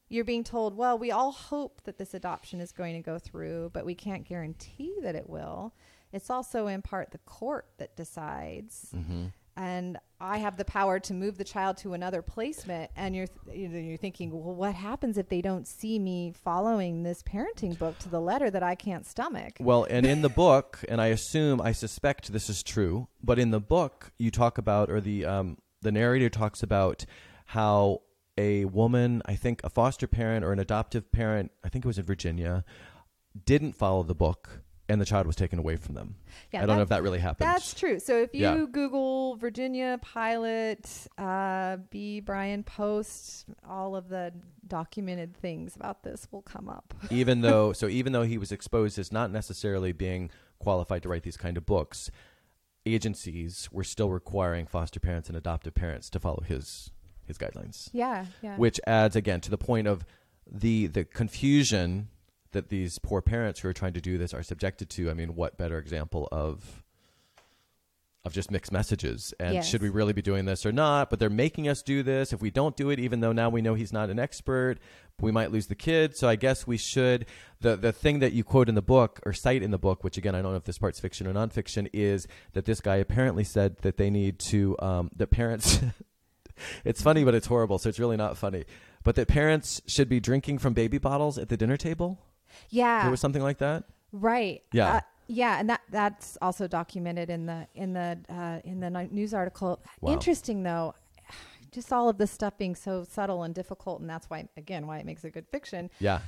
you're 0.09 0.25
being 0.25 0.45
told, 0.45 0.77
"Well, 0.77 0.99
we 0.99 1.11
all 1.11 1.33
hope 1.33 1.83
that 1.85 1.99
this 1.99 2.15
adoption 2.15 2.61
is 2.61 2.73
going 2.73 2.95
to 2.95 3.03
go 3.03 3.19
through, 3.19 3.71
but 3.75 3.85
we 3.85 3.95
can't 3.95 4.25
guarantee 4.27 4.95
that 5.03 5.15
it 5.15 5.29
will." 5.29 5.75
It's 6.13 6.31
also 6.31 6.67
in 6.69 6.81
part 6.81 7.11
the 7.11 7.19
court 7.19 7.67
that 7.79 7.95
decides 7.97 8.91
Mm-hmm. 8.97 9.27
And 9.59 9.99
I 10.21 10.39
have 10.39 10.57
the 10.57 10.65
power 10.65 11.01
to 11.01 11.15
move 11.15 11.37
the 11.37 11.45
child 11.45 11.79
to 11.79 11.93
another 11.93 12.23
placement. 12.23 12.93
And 12.97 13.15
you're 13.15 13.27
th- 13.27 13.71
you're 13.71 13.97
thinking, 13.97 14.31
well, 14.31 14.55
what 14.55 14.75
happens 14.75 15.19
if 15.19 15.29
they 15.29 15.41
don't 15.41 15.67
see 15.67 15.99
me 15.99 16.33
following 16.33 17.03
this 17.03 17.23
parenting 17.23 17.77
book 17.77 17.99
to 18.01 18.09
the 18.09 18.21
letter 18.21 18.51
that 18.51 18.63
I 18.63 18.77
can't 18.77 19.05
stomach? 19.05 19.57
Well, 19.59 19.85
and 19.91 20.07
in 20.07 20.23
the 20.23 20.29
book, 20.29 20.85
and 20.89 21.01
I 21.01 21.09
assume, 21.09 21.61
I 21.61 21.73
suspect 21.73 22.33
this 22.33 22.49
is 22.49 22.63
true, 22.63 23.09
but 23.23 23.39
in 23.39 23.51
the 23.51 23.61
book, 23.61 24.13
you 24.17 24.31
talk 24.31 24.59
about, 24.59 24.91
or 24.91 25.01
the 25.01 25.27
um, 25.27 25.59
the 25.83 25.91
narrator 25.91 26.29
talks 26.29 26.63
about 26.63 27.05
how 27.47 28.03
a 28.37 28.65
woman, 28.67 29.23
I 29.27 29.35
think 29.35 29.61
a 29.65 29.71
foster 29.71 30.07
parent 30.07 30.45
or 30.45 30.53
an 30.53 30.61
adoptive 30.61 31.11
parent, 31.11 31.51
I 31.65 31.69
think 31.69 31.85
it 31.85 31.89
was 31.89 31.99
in 31.99 32.05
Virginia, 32.05 32.65
didn't 33.45 33.73
follow 33.73 34.05
the 34.05 34.15
book, 34.15 34.63
and 34.89 35.01
the 35.01 35.05
child 35.05 35.27
was 35.27 35.37
taken 35.37 35.59
away 35.59 35.77
from 35.77 35.95
them. 35.95 36.15
Yeah, 36.53 36.63
I 36.63 36.67
don't 36.67 36.77
know 36.77 36.83
if 36.83 36.89
that 36.89 37.03
really 37.03 37.19
happened. 37.19 37.49
That's 37.49 37.75
true. 37.75 38.01
So 38.01 38.17
if 38.23 38.35
you 38.35 38.41
Yeah. 38.41 38.65
Google 38.71 39.37
Virginia 39.37 39.99
pilot, 40.01 41.07
uh, 41.19 41.77
B. 41.91 42.21
Bryan 42.21 42.63
Post, 42.63 43.47
all 43.69 43.95
of 43.95 44.09
the 44.09 44.33
documented 44.67 45.37
things 45.37 45.77
about 45.77 46.03
this 46.03 46.27
will 46.31 46.43
come 46.43 46.69
up. 46.69 46.95
even 47.11 47.43
though, 47.43 47.73
so 47.73 47.89
even 47.89 48.13
though 48.13 48.23
he 48.23 48.39
was 48.39 48.51
exposed 48.51 48.99
as 48.99 49.13
not 49.13 49.31
necessarily 49.31 49.93
being 49.93 50.31
qualified 50.59 51.03
to 51.03 51.09
write 51.09 51.23
these 51.23 51.37
kind 51.37 51.57
of 51.57 51.67
books, 51.67 52.11
agencies 52.87 53.69
were 53.71 53.85
still 53.85 54.11
requiring 54.11 54.67
foster 54.67 55.01
parents 55.01 55.29
and 55.29 55.37
adoptive 55.37 55.75
parents 55.75 56.09
to 56.11 56.19
follow 56.19 56.43
his 56.47 56.91
his 57.27 57.37
guidelines. 57.37 57.91
Yeah, 57.93 58.25
yeah. 58.43 58.57
which 58.57 58.81
adds 58.87 59.15
again 59.15 59.43
to 59.43 59.51
the 59.51 59.59
point 59.59 59.87
of 59.87 60.07
the 60.51 60.87
the 60.87 61.05
confusion 61.05 62.09
that 62.53 62.69
these 62.69 62.99
poor 62.99 63.21
parents 63.23 63.61
who 63.61 63.69
are 63.69 63.73
trying 63.73 63.93
to 63.95 64.01
do 64.01 64.19
this 64.19 64.33
are 64.35 64.43
subjected 64.43 64.89
to. 64.91 65.11
I 65.11 65.15
mean, 65.15 65.35
what 65.35 65.57
better 65.59 65.79
example 65.79 66.29
of 66.33 66.83
of 68.25 68.33
just 68.33 68.51
mixed 68.51 68.73
messages? 68.73 69.33
And 69.39 69.55
Yes. 69.55 69.69
should 69.69 69.81
we 69.81 69.89
really 69.89 70.13
be 70.13 70.23
doing 70.23 70.45
this 70.45 70.67
or 70.67 70.73
not? 70.73 71.09
But 71.09 71.19
they're 71.19 71.31
making 71.31 71.69
us 71.69 71.83
do 71.83 72.03
this. 72.03 72.33
If 72.33 72.41
we 72.43 72.51
don't 72.51 72.77
do 72.77 72.91
it, 72.91 72.99
even 72.99 73.21
though 73.21 73.33
now 73.33 73.49
we 73.49 73.63
know 73.63 73.75
he's 73.75 73.93
not 73.93 74.11
an 74.11 74.19
expert, 74.19 74.79
we 75.21 75.31
might 75.31 75.51
lose 75.53 75.67
the 75.69 75.75
kid. 75.75 76.17
So 76.17 76.29
I 76.29 76.37
guess 76.37 76.67
we 76.67 76.77
should. 76.77 77.27
The 77.61 77.77
the 77.77 77.93
thing 77.93 78.19
that 78.21 78.33
you 78.33 78.45
quote 78.45 78.69
in 78.69 78.75
the 78.75 78.83
book 78.83 79.21
or 79.25 79.33
cite 79.33 79.63
in 79.63 79.71
the 79.71 79.79
book, 79.79 80.05
which 80.05 80.17
again 80.19 80.35
I 80.35 80.43
don't 80.43 80.53
know 80.53 80.59
if 80.59 80.65
this 80.65 80.79
part's 80.79 81.01
fiction 81.01 81.27
or 81.27 81.33
nonfiction, 81.33 81.89
is 81.93 82.27
that 82.53 82.65
this 82.65 82.81
guy 82.81 82.97
apparently 82.97 83.45
said 83.45 83.79
that 83.79 83.97
they 83.97 84.11
need 84.11 84.39
to 84.41 84.77
um, 84.81 85.11
that 85.17 85.29
parents. 85.29 85.79
it's 86.85 87.03
funny, 87.03 87.25
but 87.25 87.35
it's 87.35 87.47
horrible. 87.47 87.79
So 87.79 87.89
it's 87.89 87.99
really 88.01 88.17
not 88.17 88.37
funny. 88.37 88.65
But 89.05 89.15
that 89.15 89.29
parents 89.29 89.81
should 89.87 90.09
be 90.09 90.21
drinking 90.21 90.59
from 90.59 90.75
baby 90.75 90.99
bottles 90.99 91.39
at 91.39 91.49
the 91.49 91.57
dinner 91.57 91.77
table. 91.77 92.19
Yeah. 92.71 93.03
There 93.03 93.11
was 93.11 93.21
something 93.21 93.43
like 93.43 93.59
that. 93.59 93.85
Right. 94.13 94.63
Yeah. 94.73 94.95
Uh, 94.95 95.01
yeah, 95.29 95.61
and 95.61 95.69
that 95.69 95.83
that's 95.91 96.39
also 96.41 96.67
documented 96.67 97.29
in 97.29 97.47
the 97.47 97.67
in 97.75 97.93
the 97.93 98.19
uh, 98.31 98.61
in 98.65 98.81
the 98.81 98.91
news 99.11 99.35
article. 99.35 99.81
Wow. 100.01 100.13
Interesting 100.13 100.63
though, 100.63 100.95
just 101.73 101.93
all 101.93 102.09
of 102.09 102.17
this 102.17 102.31
stuff 102.31 102.57
being 102.57 102.75
so 102.75 103.05
subtle 103.05 103.43
and 103.43 103.55
difficult, 103.55 104.01
and 104.01 104.09
that's 104.09 104.31
why 104.31 104.49
again 104.57 104.87
why 104.87 104.99
it 104.99 105.07
makes 105.07 105.25
a 105.25 105.31
good 105.31 105.47
fiction. 105.53 105.91
Yeah. 106.01 106.21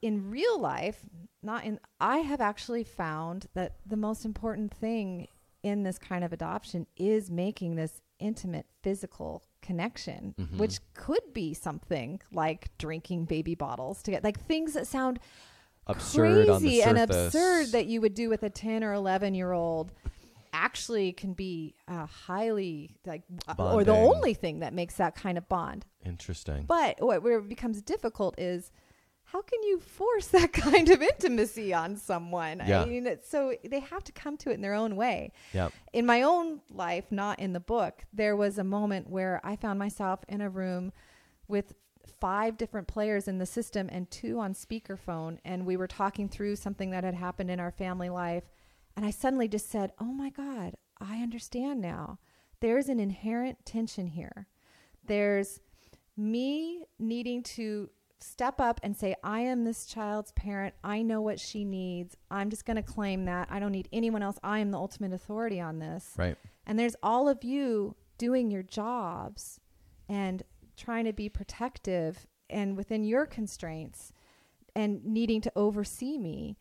In 0.00 0.30
real 0.30 0.60
life, 0.60 1.00
not 1.42 1.64
in. 1.64 1.80
I 2.00 2.18
have 2.18 2.40
actually 2.40 2.84
found 2.84 3.46
that 3.54 3.76
the 3.84 3.96
most 3.96 4.24
important 4.24 4.72
thing 4.72 5.26
in 5.62 5.82
this 5.82 5.98
kind 5.98 6.24
of 6.24 6.32
adoption 6.32 6.86
is 6.96 7.30
making 7.30 7.76
this 7.76 8.02
intimate 8.18 8.66
physical 8.82 9.42
connection, 9.62 10.34
Mhm. 10.38 10.58
which 10.58 10.80
could 10.94 11.32
be 11.32 11.54
something 11.54 12.20
like 12.32 12.76
drinking 12.78 13.24
baby 13.24 13.54
bottles 13.54 14.02
to 14.02 14.10
get 14.10 14.22
like 14.22 14.38
things 14.40 14.74
that 14.74 14.86
sound 14.86 15.18
Absurd 15.86 16.46
crazy 16.46 16.82
and 16.82 16.96
absurd 16.98 17.68
that 17.72 17.86
you 17.86 18.00
would 18.00 18.14
do 18.14 18.28
with 18.28 18.42
a 18.44 18.50
10 18.50 18.84
or 18.84 18.92
11 18.92 19.34
year 19.34 19.52
old 19.52 19.90
actually 20.52 21.12
can 21.12 21.32
be 21.32 21.74
uh, 21.88 22.06
highly 22.06 22.94
like 23.06 23.22
uh, 23.48 23.54
or 23.58 23.82
the 23.82 23.90
only 23.92 24.34
thing 24.34 24.60
that 24.60 24.72
makes 24.74 24.96
that 24.96 25.14
kind 25.16 25.38
of 25.38 25.48
bond 25.48 25.86
Interesting. 26.04 26.64
but 26.66 27.00
what 27.02 27.22
where 27.22 27.38
it 27.38 27.48
becomes 27.48 27.80
difficult 27.82 28.38
is 28.38 28.70
how 29.32 29.40
can 29.42 29.62
you 29.62 29.80
force 29.80 30.26
that 30.28 30.52
kind 30.68 30.88
of 30.90 31.00
intimacy 31.02 31.72
on 31.72 31.96
someone 31.96 32.62
Yeah. 32.66 32.82
i 32.82 32.84
mean 32.84 33.06
it's 33.06 33.28
so 33.28 33.54
they 33.64 33.80
have 33.80 34.04
to 34.04 34.12
come 34.12 34.36
to 34.38 34.50
it 34.50 34.54
in 34.54 34.60
their 34.60 34.74
own 34.74 34.94
way 34.96 35.32
Yeah. 35.52 35.68
in 35.92 36.04
my 36.06 36.22
own 36.22 36.60
life, 36.70 37.06
not 37.10 37.38
in 37.38 37.52
the 37.52 37.60
book, 37.60 38.04
there 38.12 38.36
was 38.36 38.58
a 38.58 38.64
moment 38.64 39.08
where 39.08 39.40
I 39.44 39.56
found 39.56 39.78
myself 39.78 40.20
in 40.28 40.40
a 40.40 40.48
room 40.50 40.92
with 41.48 41.74
five 42.20 42.56
different 42.56 42.88
players 42.88 43.28
in 43.28 43.38
the 43.38 43.46
system 43.46 43.88
and 43.92 44.10
two 44.10 44.38
on 44.40 44.54
speakerphone. 44.54 45.38
And 45.44 45.64
we 45.66 45.76
were 45.76 45.86
talking 45.86 46.28
through 46.28 46.56
something 46.56 46.90
that 46.90 47.04
had 47.04 47.14
happened 47.14 47.50
in 47.50 47.60
our 47.60 47.70
family 47.70 48.08
life. 48.10 48.44
And 48.96 49.04
I 49.06 49.10
suddenly 49.10 49.48
just 49.48 49.70
said, 49.70 49.92
Oh 50.00 50.12
my 50.24 50.30
God, 50.30 50.74
I 51.00 51.16
understand 51.22 51.80
now. 51.80 52.18
There's 52.60 52.88
an 52.88 53.00
inherent 53.00 53.64
tension 53.64 54.06
here. 54.08 54.46
There's 55.04 55.60
me 56.16 56.84
needing 56.98 57.42
to 57.56 57.90
step 58.22 58.60
up 58.60 58.80
and 58.82 58.96
say, 58.96 59.14
I 59.22 59.40
am 59.40 59.64
this 59.64 59.86
child's 59.86 60.32
parent. 60.32 60.74
I 60.82 61.02
know 61.02 61.20
what 61.20 61.40
she 61.40 61.64
needs. 61.64 62.16
I'm 62.30 62.50
just 62.50 62.64
going 62.64 62.76
to 62.76 62.82
claim 62.82 63.24
that. 63.26 63.48
I 63.50 63.58
don't 63.58 63.72
need 63.72 63.88
anyone 63.92 64.22
else. 64.22 64.38
I 64.42 64.58
am 64.60 64.70
the 64.70 64.78
ultimate 64.78 65.12
authority 65.12 65.60
on 65.60 65.78
this. 65.78 66.12
Right. 66.16 66.36
And 66.66 66.78
there's 66.78 66.96
all 67.02 67.28
of 67.28 67.44
you 67.44 67.96
doing 68.18 68.50
your 68.50 68.62
jobs 68.62 69.60
and 70.08 70.42
trying 70.76 71.04
to 71.04 71.12
be 71.12 71.28
protective 71.28 72.26
and 72.48 72.76
within 72.76 73.04
your 73.04 73.26
constraints 73.26 74.12
and 74.74 75.04
needing 75.04 75.40
to 75.40 75.52
oversee 75.56 76.18
me. 76.18 76.56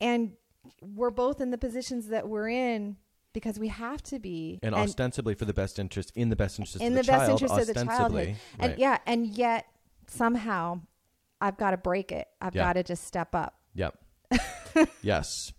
And 0.00 0.32
we're 0.80 1.10
both 1.10 1.40
in 1.40 1.50
the 1.50 1.58
positions 1.58 2.08
that 2.08 2.28
we're 2.28 2.48
in 2.48 2.96
because 3.32 3.58
we 3.58 3.68
have 3.68 4.02
to 4.04 4.18
be. 4.18 4.58
And, 4.62 4.74
ostensibly 4.74 5.34
for 5.34 5.44
the 5.44 5.52
best 5.52 5.78
interest, 5.78 6.12
in 6.14 6.30
the 6.30 6.36
best 6.36 6.58
interest 6.58 6.80
in 6.82 6.92
of 6.92 6.94
the, 6.94 7.02
the, 7.02 7.06
best 7.06 7.18
child, 7.26 7.42
interest 7.42 7.60
of 7.60 7.74
the 7.74 7.80
ostensibly. 7.80 8.36
And 8.58 8.70
right. 8.70 8.78
yeah, 8.78 8.98
and 9.06 9.26
yet 9.26 9.66
somehow 10.14 10.80
I've 11.40 11.56
got 11.56 11.72
to 11.72 11.76
break 11.76 12.12
it. 12.12 12.28
I've 12.40 12.54
Yeah. 12.54 12.64
got 12.64 12.72
to 12.74 12.82
just 12.82 13.04
step 13.04 13.34
up. 13.34 13.54
Yep. 13.74 13.98
yes. 15.02 15.52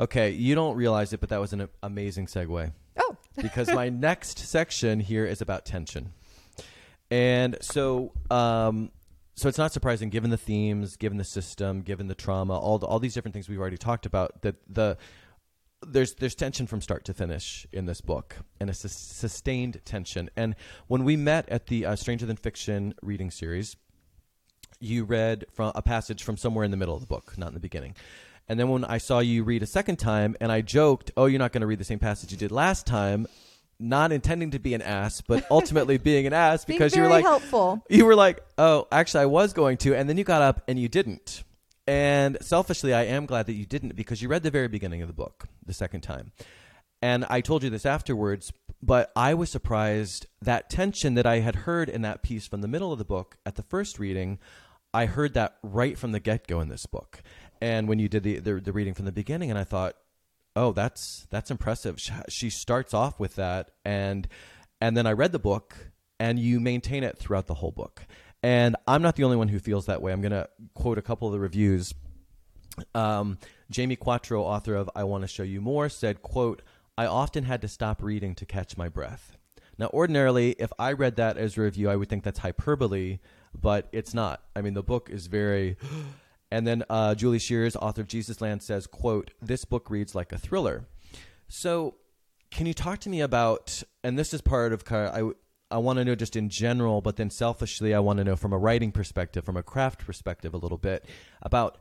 Okay, 0.00 0.30
you 0.30 0.54
don't 0.54 0.76
realize 0.76 1.12
it, 1.12 1.20
but 1.20 1.28
that 1.30 1.40
was 1.40 1.52
an 1.52 1.68
amazing 1.82 2.26
segue. 2.26 2.72
Oh. 2.98 3.16
because 3.36 3.68
my 3.72 3.88
next 3.88 4.38
section 4.38 5.00
here 5.00 5.24
is 5.24 5.40
about 5.40 5.64
tension. 5.64 6.12
And 7.10 7.56
so 7.60 8.12
um, 8.30 8.90
so 9.34 9.48
it's 9.48 9.58
not 9.58 9.72
surprising 9.72 10.10
given 10.10 10.30
the 10.30 10.36
themes, 10.36 10.96
given 10.96 11.16
the 11.16 11.24
system, 11.24 11.82
given 11.82 12.08
the 12.08 12.14
trauma, 12.14 12.58
all 12.58 12.78
the, 12.78 12.86
all 12.86 12.98
these 12.98 13.14
different 13.14 13.32
things 13.32 13.48
we've 13.48 13.60
already 13.60 13.78
talked 13.78 14.04
about 14.04 14.42
that 14.42 14.56
the 14.68 14.98
there's 15.86 16.14
there's 16.14 16.34
tension 16.34 16.66
from 16.66 16.80
start 16.80 17.04
to 17.04 17.14
finish 17.14 17.64
in 17.72 17.86
this 17.86 18.00
book 18.00 18.36
and 18.60 18.68
a 18.68 18.74
su- 18.74 18.88
sustained 18.88 19.80
tension. 19.84 20.28
And 20.36 20.56
when 20.88 21.04
we 21.04 21.16
met 21.16 21.48
at 21.48 21.68
the 21.68 21.86
uh, 21.86 21.96
Stranger 21.96 22.26
Than 22.26 22.36
Fiction 22.36 22.94
reading 23.00 23.30
series, 23.30 23.76
you 24.80 25.04
read 25.04 25.44
from 25.52 25.72
a 25.74 25.82
passage 25.82 26.22
from 26.22 26.36
somewhere 26.36 26.64
in 26.64 26.70
the 26.70 26.76
middle 26.76 26.94
of 26.94 27.00
the 27.00 27.06
book, 27.06 27.36
not 27.36 27.48
in 27.48 27.54
the 27.54 27.60
beginning. 27.60 27.94
And 28.48 28.58
then 28.58 28.68
when 28.68 28.84
I 28.84 28.98
saw 28.98 29.18
you 29.18 29.44
read 29.44 29.62
a 29.62 29.66
second 29.66 29.96
time, 29.96 30.36
and 30.40 30.50
I 30.50 30.62
joked, 30.62 31.10
"Oh, 31.16 31.26
you're 31.26 31.38
not 31.38 31.52
going 31.52 31.60
to 31.60 31.66
read 31.66 31.78
the 31.78 31.84
same 31.84 31.98
passage 31.98 32.30
you 32.32 32.38
did 32.38 32.50
last 32.50 32.86
time," 32.86 33.26
not 33.78 34.10
intending 34.10 34.50
to 34.52 34.58
be 34.58 34.74
an 34.74 34.82
ass, 34.82 35.20
but 35.20 35.46
ultimately 35.50 35.98
being 35.98 36.26
an 36.26 36.32
ass 36.32 36.64
Being 36.64 36.78
because 36.78 36.96
you 36.96 37.02
were 37.02 37.08
like, 37.08 37.24
helpful. 37.24 37.84
you 37.90 38.06
were 38.06 38.14
like, 38.16 38.40
"Oh, 38.56 38.86
actually, 38.90 39.22
I 39.22 39.26
was 39.26 39.52
going 39.52 39.76
to," 39.78 39.94
and 39.94 40.08
then 40.08 40.16
you 40.16 40.24
got 40.24 40.42
up 40.42 40.62
and 40.66 40.78
you 40.78 40.88
didn't. 40.88 41.44
And 41.86 42.36
selfishly, 42.42 42.92
I 42.92 43.04
am 43.04 43.24
glad 43.26 43.46
that 43.46 43.54
you 43.54 43.64
didn't 43.66 43.96
because 43.96 44.20
you 44.20 44.28
read 44.28 44.42
the 44.42 44.50
very 44.50 44.68
beginning 44.68 45.00
of 45.02 45.08
the 45.08 45.14
book 45.14 45.46
the 45.64 45.72
second 45.72 46.02
time. 46.02 46.32
And 47.00 47.24
I 47.30 47.40
told 47.40 47.62
you 47.62 47.70
this 47.70 47.86
afterwards, 47.86 48.52
but 48.82 49.10
I 49.16 49.32
was 49.34 49.50
surprised 49.50 50.26
that 50.42 50.68
tension 50.68 51.14
that 51.14 51.26
I 51.26 51.38
had 51.40 51.54
heard 51.54 51.88
in 51.88 52.02
that 52.02 52.22
piece 52.22 52.46
from 52.46 52.60
the 52.60 52.68
middle 52.68 52.92
of 52.92 52.98
the 52.98 53.04
book 53.04 53.38
at 53.46 53.54
the 53.54 53.62
first 53.62 53.98
reading, 53.98 54.38
I 54.98 55.06
heard 55.06 55.34
that 55.34 55.58
right 55.62 55.96
from 55.96 56.10
the 56.10 56.18
get 56.18 56.48
go 56.48 56.60
in 56.60 56.68
this 56.68 56.84
book. 56.86 57.22
And 57.60 57.88
when 57.88 58.00
you 58.00 58.08
did 58.08 58.24
the, 58.24 58.40
the 58.40 58.54
the 58.54 58.72
reading 58.72 58.94
from 58.94 59.04
the 59.04 59.12
beginning, 59.12 59.48
and 59.48 59.56
I 59.56 59.62
thought, 59.62 59.94
oh, 60.56 60.72
that's 60.72 61.28
that's 61.30 61.52
impressive. 61.52 62.00
She, 62.00 62.12
she 62.28 62.50
starts 62.50 62.92
off 62.92 63.20
with 63.20 63.36
that, 63.36 63.70
and 63.84 64.26
and 64.80 64.96
then 64.96 65.06
I 65.06 65.12
read 65.12 65.30
the 65.30 65.38
book, 65.38 65.92
and 66.18 66.36
you 66.36 66.58
maintain 66.58 67.04
it 67.04 67.16
throughout 67.16 67.46
the 67.46 67.54
whole 67.54 67.70
book. 67.70 68.06
And 68.42 68.74
I'm 68.88 69.00
not 69.00 69.14
the 69.14 69.22
only 69.22 69.36
one 69.36 69.46
who 69.46 69.60
feels 69.60 69.86
that 69.86 70.02
way. 70.02 70.12
I'm 70.12 70.20
going 70.20 70.32
to 70.32 70.48
quote 70.74 70.98
a 70.98 71.02
couple 71.02 71.28
of 71.28 71.32
the 71.32 71.40
reviews. 71.40 71.94
Um, 72.92 73.38
Jamie 73.70 73.96
Quatro, 73.96 74.42
author 74.42 74.74
of 74.74 74.90
I 74.96 75.04
Want 75.04 75.22
to 75.22 75.28
Show 75.28 75.44
You 75.44 75.60
More, 75.60 75.88
said, 75.88 76.22
quote, 76.22 76.62
I 76.96 77.06
often 77.06 77.44
had 77.44 77.60
to 77.62 77.68
stop 77.68 78.02
reading 78.02 78.34
to 78.36 78.46
catch 78.46 78.76
my 78.76 78.88
breath. 78.88 79.36
Now, 79.76 79.90
ordinarily, 79.92 80.56
if 80.58 80.72
I 80.78 80.92
read 80.92 81.16
that 81.16 81.36
as 81.36 81.56
a 81.56 81.62
review, 81.62 81.88
I 81.88 81.96
would 81.96 82.08
think 82.08 82.24
that's 82.24 82.40
hyperbole, 82.40 83.18
but 83.54 83.88
it's 83.92 84.14
not. 84.14 84.42
I 84.54 84.62
mean, 84.62 84.74
the 84.74 84.82
book 84.82 85.10
is 85.10 85.26
very. 85.26 85.76
And 86.50 86.66
then 86.66 86.82
uh, 86.88 87.14
Julie 87.14 87.36
Scheeres, 87.36 87.76
author 87.76 88.00
of 88.00 88.06
Jesus 88.06 88.40
Land, 88.40 88.62
says, 88.62 88.86
quote, 88.86 89.32
this 89.42 89.66
book 89.66 89.90
reads 89.90 90.14
like 90.14 90.32
a 90.32 90.38
thriller. 90.38 90.86
So 91.46 91.96
can 92.50 92.66
you 92.66 92.74
talk 92.74 93.00
to 93.00 93.10
me 93.10 93.20
about, 93.20 93.82
and 94.02 94.18
this 94.18 94.32
is 94.32 94.40
part 94.40 94.72
of, 94.72 94.82
I, 94.90 95.30
I 95.70 95.78
want 95.78 95.98
to 95.98 96.04
know 96.04 96.14
just 96.14 96.36
in 96.36 96.48
general, 96.48 97.00
but 97.00 97.16
then 97.16 97.30
selfishly, 97.30 97.94
I 97.94 98.00
want 98.00 98.18
to 98.18 98.24
know 98.24 98.36
from 98.36 98.52
a 98.52 98.58
writing 98.58 98.92
perspective, 98.92 99.44
from 99.44 99.56
a 99.56 99.62
craft 99.62 100.06
perspective, 100.06 100.54
a 100.54 100.56
little 100.56 100.78
bit 100.78 101.04
about 101.42 101.78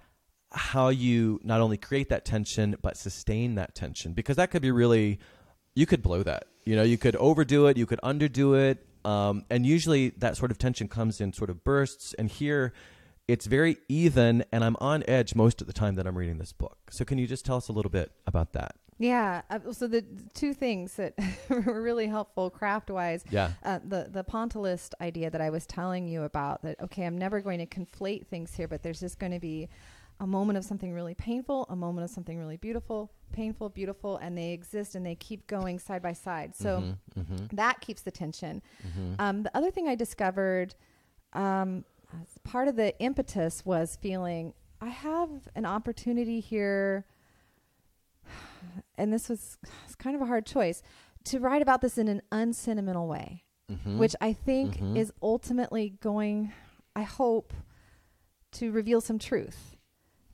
how 0.51 0.89
you 0.89 1.39
not 1.43 1.62
only 1.62 1.77
create 1.77 2.09
that 2.09 2.25
tension, 2.25 2.75
but 2.81 2.97
sustain 2.97 3.55
that 3.55 3.75
tension. 3.75 4.13
Because 4.13 4.36
that 4.36 4.51
could 4.51 4.62
be 4.62 4.71
really, 4.71 5.19
you 5.75 5.86
could 5.86 6.01
blow 6.01 6.24
that. 6.24 6.47
You 6.65 6.75
know, 6.75 6.83
you 6.83 6.97
could 6.97 7.15
overdo 7.15 7.67
it, 7.67 7.77
you 7.77 7.86
could 7.86 8.01
underdo 8.03 8.57
it. 8.59 8.86
Um, 9.07 9.45
and 9.49 9.65
usually 9.65 10.09
that 10.17 10.35
sort 10.37 10.51
of 10.51 10.57
tension 10.57 10.87
comes 10.87 11.21
in 11.21 11.31
sort 11.33 11.49
of 11.49 11.63
bursts. 11.63 12.13
And 12.15 12.29
here, 12.29 12.73
it's 13.27 13.45
very 13.45 13.77
even, 13.87 14.43
and 14.51 14.63
I'm 14.63 14.75
on 14.81 15.03
edge 15.07 15.33
most 15.35 15.61
of 15.61 15.67
the 15.67 15.73
time 15.73 15.95
that 15.95 16.05
I'm 16.05 16.17
reading 16.17 16.37
this 16.39 16.51
book. 16.53 16.77
So, 16.89 17.05
can 17.05 17.17
you 17.17 17.25
just 17.27 17.45
tell 17.45 17.57
us 17.57 17.69
a 17.69 17.73
little 17.73 17.89
bit 17.91 18.11
about 18.25 18.53
that? 18.53 18.75
Yeah. 18.99 19.43
Uh, 19.49 19.59
so 19.73 19.87
the 19.87 20.03
two 20.33 20.53
things 20.55 20.95
that 20.95 21.13
were 21.49 21.81
really 21.81 22.07
helpful 22.07 22.49
craft 22.49 22.89
wise, 22.89 23.23
Yeah. 23.29 23.51
uh, 23.63 23.79
the 23.84 24.10
the 24.12 24.23
pontilist 24.23 24.95
idea 24.99 25.29
that 25.29 25.39
I 25.39 25.51
was 25.51 25.65
telling 25.67 26.08
you 26.08 26.23
about. 26.23 26.63
That 26.63 26.82
okay, 26.82 27.05
I'm 27.05 27.17
never 27.17 27.39
going 27.41 27.60
to 27.60 27.67
conflate 27.67 28.27
things 28.27 28.55
here, 28.55 28.67
but 28.67 28.82
there's 28.84 28.99
just 28.99 29.19
going 29.19 29.34
to 29.34 29.39
be 29.39 29.69
a 30.19 30.25
moment 30.27 30.58
of 30.58 30.65
something 30.65 30.93
really 30.93 31.13
painful, 31.13 31.65
a 31.69 31.75
moment 31.75 32.03
of 32.06 32.10
something 32.10 32.38
really 32.39 32.58
beautiful, 32.58 33.12
painful, 33.32 33.69
beautiful, 33.69 34.17
and 34.17 34.36
they 34.38 34.51
exist 34.51 34.95
and 34.95 35.06
they 35.06 35.13
keep 35.15 35.45
going 35.47 35.77
side 35.80 36.01
by 36.01 36.13
side. 36.13 36.56
So 36.56 36.95
mm-hmm, 37.17 37.56
that 37.56 37.82
keeps 37.82 38.01
the 38.01 38.12
tension. 38.12 38.62
mm-hmm. 38.88 39.13
Um, 39.19 39.43
the 39.43 39.56
other 39.56 39.69
thing 39.69 39.88
I 39.88 39.95
discovered, 39.95 40.73
um, 41.34 41.86
as 42.19 42.27
part 42.43 42.67
of 42.67 42.75
the 42.75 42.97
impetus 42.99 43.63
was 43.65 43.97
feeling 44.01 44.53
I 44.82 44.89
have 44.89 45.30
an 45.56 45.65
opportunity 45.65 46.39
here, 46.39 47.06
and 48.97 49.13
this 49.13 49.30
was 49.30 49.58
it's 49.86 49.95
kind 49.95 50.15
of 50.15 50.21
a 50.21 50.25
hard 50.25 50.45
choice 50.45 50.82
to 51.25 51.39
write 51.39 51.62
about 51.62 51.82
this 51.82 51.97
in 51.97 52.08
an 52.08 52.21
unsentimental 52.32 53.08
way, 53.08 53.43
mm-hmm. 53.71 53.97
which 53.97 54.15
I 54.21 54.34
think 54.34 54.77
Mhm. 54.77 54.97
is 54.97 55.12
ultimately 55.21 55.89
going, 56.01 56.53
I 56.95 57.03
hope, 57.03 57.53
to 58.53 58.71
reveal 58.71 59.01
some 59.01 59.19
truth. 59.19 59.75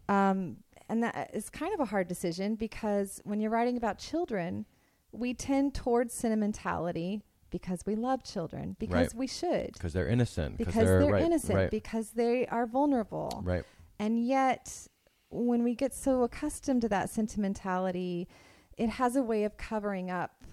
Um, 0.09 0.57
and 0.89 1.01
that 1.03 1.31
is 1.33 1.49
kind 1.49 1.73
of 1.73 1.79
a 1.79 1.85
hard 1.85 2.07
decision 2.07 2.55
because 2.55 3.21
when 3.23 3.39
you're 3.39 3.51
writing 3.51 3.77
about 3.77 3.97
children, 3.99 4.65
we 5.11 5.33
tend 5.33 5.73
towards 5.73 6.13
sentimentality 6.13 7.21
because 7.49 7.85
we 7.85 7.95
love 7.95 8.23
children, 8.23 8.75
because 8.79 9.09
Right. 9.09 9.13
we 9.13 9.27
should, 9.27 9.73
because 9.73 9.93
they're 9.93 10.07
innocent. 10.07 10.57
because 10.57 10.73
they're, 10.73 10.99
they're 11.03 11.11
right, 11.13 11.21
innocent, 11.23 11.55
Right. 11.55 11.69
because 11.71 12.11
they 12.11 12.47
are 12.47 12.65
vulnerable. 12.65 13.41
right. 13.45 13.63
And 13.99 14.25
yet, 14.25 14.87
when 15.29 15.63
we 15.63 15.75
get 15.75 15.93
so 15.93 16.23
accustomed 16.23 16.81
to 16.81 16.89
that 16.89 17.09
sentimentality, 17.11 18.27
it 18.75 18.89
has 18.89 19.15
a 19.15 19.21
way 19.21 19.43
of 19.43 19.55
covering 19.55 20.09
up 20.09 20.43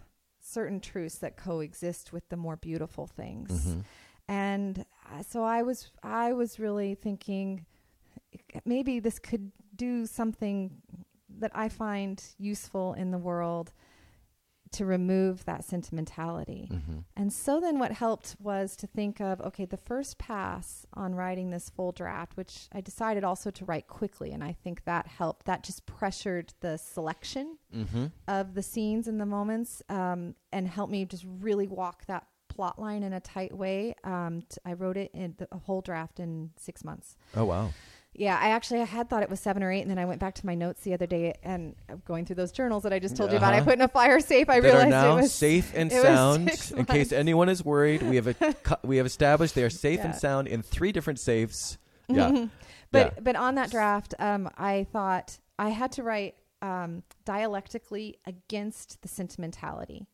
certain 0.41 0.79
truths 0.81 1.17
that 1.19 1.37
coexist 1.39 2.13
with 2.13 2.29
the 2.29 2.37
more 2.37 2.57
beautiful 2.57 3.07
things. 3.07 3.67
Mhm. 3.67 3.85
And 4.29 4.85
uh, 5.11 5.23
so 5.23 5.43
I 5.43 5.63
was 5.63 5.91
I 6.03 6.33
was 6.35 6.59
really 6.61 6.95
thinking 6.95 7.65
maybe 8.65 9.01
this 9.01 9.19
could 9.19 9.53
do 9.75 10.07
something 10.07 10.83
that 11.39 11.53
I 11.55 11.69
find 11.69 12.23
useful 12.39 12.93
in 12.95 13.11
the 13.11 13.19
world 13.19 13.73
to 14.73 14.85
remove 14.87 15.45
that 15.47 15.65
sentimentality. 15.65 16.69
Mhm. 16.71 17.03
And 17.17 17.33
so 17.33 17.59
then 17.61 17.81
what 17.81 17.91
helped 17.91 18.37
was 18.39 18.77
to 18.77 18.87
think 18.87 19.21
of 19.21 19.41
okay, 19.41 19.65
the 19.65 19.77
first 19.77 20.17
pass 20.17 20.87
on 20.95 21.17
writing 21.17 21.51
this 21.51 21.69
full 21.71 21.91
draft, 21.91 22.37
which 22.37 22.69
I 22.71 22.81
decided 22.81 23.25
also 23.25 23.51
to 23.51 23.65
write 23.65 23.89
quickly. 23.89 24.31
And 24.31 24.45
I 24.45 24.53
think 24.53 24.85
that 24.85 25.09
helped. 25.09 25.47
That 25.47 25.65
just 25.65 25.87
pressured 25.87 26.55
the 26.61 26.77
selection 26.77 27.59
Mhm. 27.75 28.13
of 28.29 28.55
the 28.55 28.63
scenes 28.63 29.09
and 29.09 29.21
the 29.21 29.27
moments 29.27 29.83
um, 29.89 30.37
and 30.53 30.69
helped 30.69 30.93
me 30.93 31.05
just 31.05 31.25
really 31.27 31.67
walk 31.67 32.07
that 32.07 32.29
plot 32.47 32.79
line 32.79 33.03
in 33.03 33.13
a 33.13 33.21
tight 33.21 33.57
way. 33.57 33.95
Um, 34.05 34.43
t- 34.43 34.59
I 34.65 34.75
wrote 34.75 34.97
it 34.97 35.11
in 35.13 35.35
the 35.39 35.49
whole 35.65 35.81
draft 35.81 36.21
in 36.21 36.51
six 36.57 36.85
months. 36.85 37.17
Oh 37.35 37.45
wow. 37.45 37.71
Yeah, 38.13 38.37
I 38.41 38.51
actually 38.51 38.81
I 38.81 38.85
had 38.85 39.09
thought 39.09 39.23
it 39.23 39.31
was 39.31 39.39
seven 39.41 39.63
or 39.63 39.71
eight, 39.71 39.83
and 39.83 39.91
then 39.91 39.99
I 39.99 40.05
went 40.05 40.19
back 40.21 40.35
to 40.35 40.47
my 40.47 40.55
notes 40.57 40.83
the 40.83 40.93
other 40.95 41.07
day 41.07 41.39
and 41.45 41.77
going 42.05 42.27
through 42.27 42.37
those 42.37 42.51
journals 42.53 42.83
that 42.83 42.93
I 42.93 42.99
just 42.99 43.17
told 43.17 43.31
you 43.31 43.39
about. 43.39 43.53
I 43.55 43.59
Uh-huh. 43.59 43.65
put 43.67 43.75
in 43.75 43.83
a 43.83 43.89
fire 43.89 44.19
safe. 44.21 44.51
I 44.51 44.59
that 44.61 44.65
realized 44.67 44.87
are 44.89 44.91
now 44.91 45.13
it 45.19 45.23
was 45.23 45.33
safe 45.33 45.73
and 45.77 45.91
sound. 45.93 46.51
In 46.77 46.85
case 46.87 47.13
anyone 47.13 47.49
is 47.49 47.65
worried, 47.65 48.03
we 48.03 48.17
have 48.17 48.27
a 48.27 48.35
cu- 48.63 48.75
we 48.83 48.97
have 48.97 49.07
established 49.07 49.55
they 49.55 49.63
are 49.63 49.71
safe 49.71 50.01
and 50.01 50.15
sound 50.15 50.49
in 50.49 50.63
three 50.63 50.93
different 50.93 51.19
safes. 51.21 51.79
Yeah. 52.09 52.47
but 52.91 53.15
Yeah. 53.15 53.21
but 53.23 53.37
on 53.37 53.55
that 53.55 53.71
draft, 53.71 54.15
um, 54.19 54.51
I 54.59 54.85
thought 54.93 55.39
I 55.61 55.69
had 55.69 55.93
to 55.93 56.03
write 56.03 56.35
um, 56.61 57.05
dialectically 57.25 58.19
against 58.27 59.01
the 59.03 59.09
sentimentality. 59.09 60.07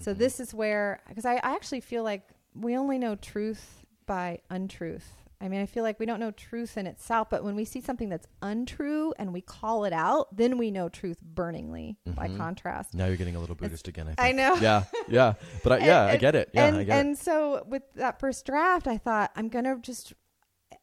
So 0.00 0.12
Mm-hmm. 0.12 0.18
this 0.18 0.40
is 0.40 0.54
where 0.54 1.00
because 1.06 1.26
I, 1.26 1.34
I 1.34 1.54
actually 1.54 1.82
feel 1.82 2.02
like 2.02 2.22
we 2.54 2.74
only 2.78 2.98
know 2.98 3.14
truth 3.16 3.84
by 4.06 4.38
untruth. 4.48 5.16
I 5.42 5.48
mean, 5.48 5.60
I 5.62 5.66
feel 5.66 5.82
like 5.82 5.98
we 5.98 6.04
don't 6.04 6.20
know 6.20 6.30
truth 6.32 6.76
in 6.76 6.86
itself, 6.86 7.30
but 7.30 7.42
when 7.42 7.56
we 7.56 7.64
see 7.64 7.80
something 7.80 8.10
that's 8.10 8.26
untrue 8.42 9.14
and 9.18 9.32
we 9.32 9.40
call 9.40 9.84
it 9.86 9.92
out, 9.94 10.36
then 10.36 10.58
we 10.58 10.70
know 10.70 10.88
truth 10.90 11.18
burningly. 11.22 11.96
By 12.04 12.28
Mhm. 12.28 12.36
contrast, 12.36 12.92
Now 12.94 13.06
you're 13.06 13.16
getting 13.16 13.36
a 13.36 13.40
little 13.40 13.54
Buddhist 13.56 13.88
again. 13.88 14.06
I, 14.08 14.14
think. 14.14 14.20
I 14.20 14.32
know. 14.32 14.54
Yeah. 14.56 14.84
Yeah. 15.08 15.34
But 15.64 15.72
I, 15.72 15.78
yeah, 15.86 16.04
I 16.04 16.16
get 16.18 16.34
it. 16.34 16.50
Yeah, 16.52 16.66
and, 16.66 16.76
I 16.76 16.84
get 16.84 16.98
and 16.98 17.16
so 17.18 17.64
with 17.66 17.82
that 17.94 18.20
first 18.20 18.44
draft, 18.44 18.86
I 18.86 18.98
thought 18.98 19.30
I'm 19.34 19.48
gonna 19.48 19.78
just 19.80 20.12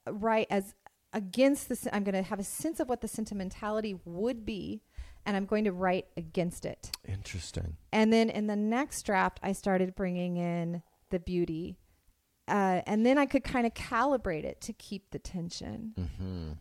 write 0.10 0.48
as 0.50 0.74
against 1.14 1.70
this. 1.70 1.88
I'm 1.94 2.04
gonna 2.04 2.24
have 2.24 2.40
a 2.40 2.44
sense 2.44 2.80
of 2.80 2.90
what 2.90 3.02
the 3.02 3.08
sentimentality 3.08 4.00
would 4.06 4.44
be, 4.46 4.82
and 5.26 5.38
I'm 5.38 5.46
going 5.46 5.66
to 5.66 5.72
write 5.72 6.08
against 6.18 6.66
it. 6.66 6.90
it. 7.04 7.12
Interesting. 7.12 7.78
And 7.92 8.12
then 8.12 8.30
in 8.30 8.48
the 8.48 8.56
next 8.56 9.04
draft, 9.04 9.40
I 9.44 9.52
started 9.52 9.96
bringing 9.96 10.38
in 10.38 10.82
the 11.10 11.20
beauty, 11.20 11.78
uh, 12.48 12.82
and 12.86 13.06
then 13.06 13.18
I 13.18 13.26
could 13.26 13.44
kind 13.44 13.66
of 13.68 13.74
calibrate 13.74 14.44
it 14.44 14.62
to 14.62 14.74
keep 14.74 15.12
the 15.12 15.20
tension. 15.20 15.94
hmm 16.20 16.52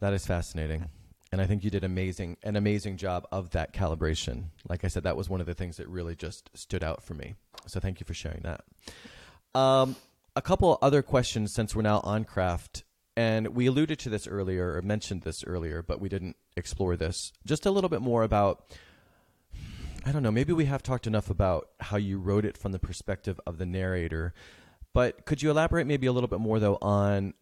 That 0.00 0.12
is 0.12 0.26
fascinating. 0.26 0.88
And 1.30 1.40
I 1.40 1.46
think 1.46 1.64
you 1.64 1.70
did 1.70 1.82
amazing 1.84 2.36
an 2.42 2.56
amazing 2.56 2.98
job 2.98 3.26
of 3.32 3.50
that 3.50 3.72
calibration. 3.72 4.44
Like 4.68 4.84
I 4.84 4.88
said, 4.88 5.02
that 5.04 5.16
was 5.16 5.30
one 5.30 5.40
of 5.40 5.46
the 5.46 5.54
things 5.54 5.76
that 5.78 5.88
really 5.88 6.14
just 6.14 6.50
stood 6.54 6.84
out 6.84 7.02
for 7.02 7.14
me. 7.14 7.34
So 7.66 7.80
thank 7.80 8.00
you 8.00 8.04
for 8.06 8.12
sharing 8.14 8.42
that. 8.42 8.64
Um, 9.58 9.96
a 10.36 10.42
couple 10.42 10.78
other 10.82 11.02
questions 11.02 11.52
since 11.52 11.74
we're 11.74 11.82
now 11.82 12.00
on 12.00 12.24
craft. 12.24 12.84
and 13.16 13.48
we 13.48 13.66
alluded 13.66 13.98
to 13.98 14.08
this 14.08 14.26
earlier 14.26 14.74
or 14.74 14.80
mentioned 14.82 15.22
this 15.22 15.44
earlier, 15.44 15.82
but 15.82 16.00
we 16.00 16.08
didn't 16.08 16.36
explore 16.56 16.96
this. 16.96 17.32
Just 17.44 17.66
a 17.66 17.70
little 17.70 17.90
bit 17.90 18.00
more 18.00 18.22
about 18.22 18.64
I 20.04 20.10
don't 20.10 20.22
know, 20.22 20.32
maybe 20.32 20.52
we 20.52 20.64
have 20.64 20.82
talked 20.82 21.06
enough 21.06 21.30
about 21.30 21.68
how 21.78 21.96
you 21.96 22.18
wrote 22.18 22.44
it 22.44 22.56
from 22.56 22.72
the 22.72 22.78
perspective 22.78 23.40
of 23.46 23.58
the 23.58 23.66
narrator, 23.66 24.34
but 24.92 25.24
could 25.26 25.42
you 25.42 25.50
elaborate 25.50 25.86
maybe 25.86 26.06
a 26.06 26.12
little 26.12 26.28
bit 26.28 26.40
more 26.40 26.58
though 26.58 26.78
on 26.82 27.34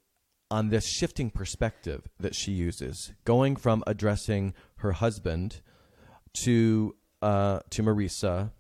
on 0.51 0.69
this 0.69 0.87
shifting 0.87 1.31
perspective 1.31 2.09
that 2.19 2.35
she 2.35 2.51
uses, 2.51 3.13
going 3.25 3.55
from 3.57 3.85
addressing 3.87 4.53
her 4.77 4.93
husband 4.93 5.61
to 6.43 6.95
uh, 7.23 7.61
to 7.71 7.83
Marisa, 7.83 8.51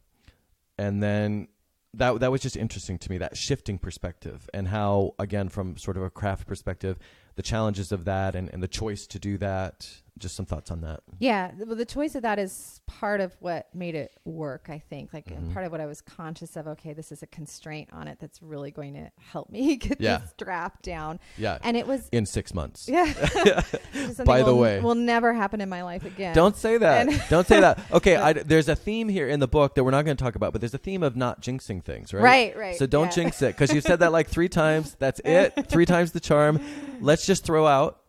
and 0.78 1.02
then 1.02 1.48
that 1.94 2.20
that 2.20 2.30
was 2.30 2.40
just 2.40 2.56
interesting 2.56 2.98
to 2.98 3.10
me 3.10 3.18
that 3.18 3.36
shifting 3.36 3.78
perspective 3.78 4.48
and 4.54 4.68
how 4.68 5.14
again 5.18 5.48
from 5.48 5.76
sort 5.76 5.96
of 5.96 6.02
a 6.02 6.10
craft 6.10 6.46
perspective 6.46 6.96
the 7.34 7.42
challenges 7.42 7.90
of 7.90 8.04
that 8.04 8.34
and, 8.34 8.48
and 8.52 8.62
the 8.62 8.68
choice 8.68 9.06
to 9.06 9.18
do 9.18 9.36
that 9.38 9.88
just 10.18 10.36
some 10.36 10.46
thoughts 10.46 10.70
on 10.70 10.80
that 10.82 11.00
Yeah, 11.18 11.52
well, 11.58 11.76
the 11.76 11.84
choice 11.84 12.14
of 12.14 12.22
that 12.22 12.38
is 12.38 12.80
part 12.86 13.20
of 13.20 13.34
what 13.40 13.68
made 13.74 13.94
it 13.94 14.12
work. 14.24 14.66
I 14.68 14.78
think, 14.78 15.12
like, 15.14 15.30
and 15.30 15.48
Mhm. 15.48 15.52
part 15.52 15.64
of 15.64 15.72
what 15.72 15.80
I 15.80 15.86
was 15.86 16.00
conscious 16.00 16.56
of. 16.56 16.66
Okay, 16.66 16.92
this 16.92 17.10
is 17.12 17.22
a 17.22 17.26
constraint 17.26 17.88
on 17.92 18.08
it 18.08 18.18
that's 18.20 18.42
really 18.42 18.70
going 18.70 18.94
to 18.94 19.10
help 19.32 19.50
me 19.50 19.76
get 19.76 20.00
Yeah. 20.00 20.18
this 20.18 20.30
strap 20.30 20.82
down. 20.82 21.20
yeah 21.38 21.58
And 21.62 21.76
it 21.76 21.86
was, 21.86 22.08
in 22.12 22.26
six 22.26 22.52
months 22.54 22.88
yeah. 22.88 23.04
By 24.24 24.42
the 24.42 24.54
way. 24.54 24.80
will 24.80 24.94
never 24.94 25.32
happen 25.32 25.60
in 25.60 25.68
my 25.68 25.82
life 25.82 26.04
again. 26.04 26.34
Don't 26.34 26.56
say 26.56 26.78
that. 26.78 27.28
Don't 27.28 27.46
say 27.46 27.60
that. 27.60 27.80
Okay, 27.92 28.16
I, 28.16 28.32
there's 28.32 28.68
a 28.68 28.76
theme 28.76 29.08
here 29.08 29.28
in 29.28 29.40
the 29.40 29.48
book 29.48 29.74
that 29.74 29.84
we're 29.84 29.90
not 29.90 30.04
going 30.04 30.16
to 30.16 30.22
talk 30.22 30.34
about, 30.34 30.52
but 30.52 30.60
there's 30.60 30.74
a 30.74 30.78
theme 30.78 31.02
of 31.02 31.16
not 31.16 31.40
jinxing 31.42 31.82
things, 31.84 32.12
right? 32.12 32.22
Right, 32.22 32.56
right. 32.56 32.76
So 32.76 32.86
don't 32.86 33.06
yeah. 33.06 33.10
jinx 33.24 33.42
it 33.42 33.54
because 33.56 33.72
you 33.72 33.80
said 33.80 34.00
that 34.00 34.12
like 34.12 34.28
three 34.28 34.48
times. 34.48 34.96
That's 34.98 35.20
it. 35.24 35.54
Three 35.68 35.86
times 35.86 36.12
the 36.12 36.20
charm. 36.20 36.60
Let's 37.00 37.26
just 37.26 37.44
throw 37.44 37.66
out. 37.66 37.99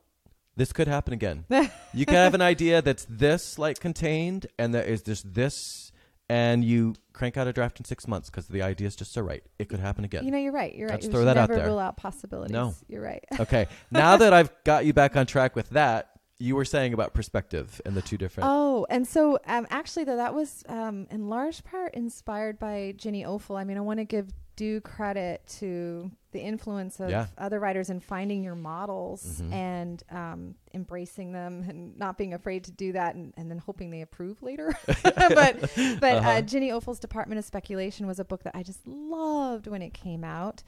This 0.62 0.72
could 0.74 0.88
happen 0.88 1.12
again. 1.12 1.46
You 1.94 2.06
can 2.06 2.16
have 2.16 2.36
an 2.36 2.42
idea 2.42 2.84
that's 2.84 3.06
this 3.10 3.58
like 3.58 3.80
contained, 3.80 4.46
and 4.60 4.76
that 4.76 4.88
is 4.88 5.02
just 5.02 5.34
this, 5.34 5.92
and 6.30 6.64
you 6.64 6.94
crank 7.14 7.36
out 7.36 7.48
a 7.48 7.52
draft 7.52 7.80
in 7.80 7.86
six 7.86 8.08
months 8.08 8.30
because 8.30 8.48
the 8.48 8.62
idea 8.62 8.86
is 8.86 8.96
just 8.96 9.12
so 9.12 9.22
right. 9.22 9.44
It 9.58 9.70
could 9.70 9.80
happen 9.80 10.06
again. 10.06 10.24
You 10.24 10.30
know, 10.30 10.38
you're 10.38 10.54
right. 10.54 10.74
You're 10.74 10.88
right. 10.88 10.94
Let's 10.94 11.08
You 11.08 11.12
throw 11.12 11.26
that 11.26 11.36
out 11.36 11.50
never 11.50 11.60
there. 11.62 11.68
rule 11.68 11.80
out 11.80 11.98
possibilities. 11.98 12.54
No. 12.54 12.76
You're 12.88 13.02
right. 13.02 13.26
okay. 13.40 13.68
Now 13.90 14.18
that 14.18 14.32
I've 14.32 14.52
got 14.64 14.86
you 14.86 14.94
back 14.94 15.18
on 15.18 15.26
track 15.26 15.56
with 15.56 15.72
that, 15.72 16.12
you 16.38 16.56
were 16.56 16.64
saying 16.64 16.94
about 16.94 17.14
perspective 17.16 17.82
and 17.86 17.96
the 17.96 18.02
two 18.04 18.18
different. 18.18 18.48
Oh, 18.50 18.86
and 18.90 19.08
so 19.08 19.40
um, 19.48 19.66
actually, 19.72 20.06
though, 20.06 20.18
that 20.18 20.36
was 20.36 20.64
um, 20.70 21.08
in 21.10 21.28
large 21.28 21.64
part 21.64 21.96
inspired 21.96 22.60
by 22.60 22.94
Jenny 22.96 23.24
Offill. 23.24 23.60
I 23.60 23.64
mean, 23.64 23.78
I 23.78 23.82
want 23.82 24.00
to 24.00 24.06
give 24.06 24.32
due 24.62 24.80
credit 24.82 25.42
to 25.48 26.12
the 26.34 26.40
influence 26.40 27.00
of 27.00 27.10
Yeah. 27.10 27.26
other 27.36 27.60
writers 27.60 27.90
in 27.90 28.00
finding 28.00 28.44
your 28.44 28.54
models 28.54 29.42
Mhm. 29.42 29.52
and 29.54 30.04
um, 30.12 30.56
embracing 30.76 31.32
them 31.32 31.64
and 31.68 31.98
not 31.98 32.16
being 32.16 32.32
afraid 32.36 32.64
to 32.66 32.72
do 32.72 32.92
that 32.92 33.16
and, 33.16 33.34
and 33.38 33.50
then 33.50 33.58
hoping 33.58 33.90
they 33.90 34.02
approve 34.02 34.44
later. 34.44 34.72
but 35.04 35.60
but 36.00 36.16
Uh-huh. 36.18 36.30
uh, 36.30 36.42
Jenny 36.42 36.70
Offill's 36.70 37.00
Department 37.00 37.40
of 37.40 37.46
Speculation 37.46 38.06
was 38.06 38.20
a 38.20 38.24
book 38.26 38.44
that 38.44 38.56
I 38.56 38.62
just 38.62 38.86
loved 38.86 39.66
when 39.66 39.82
it 39.82 39.96
came 39.96 40.24
out. 40.24 40.62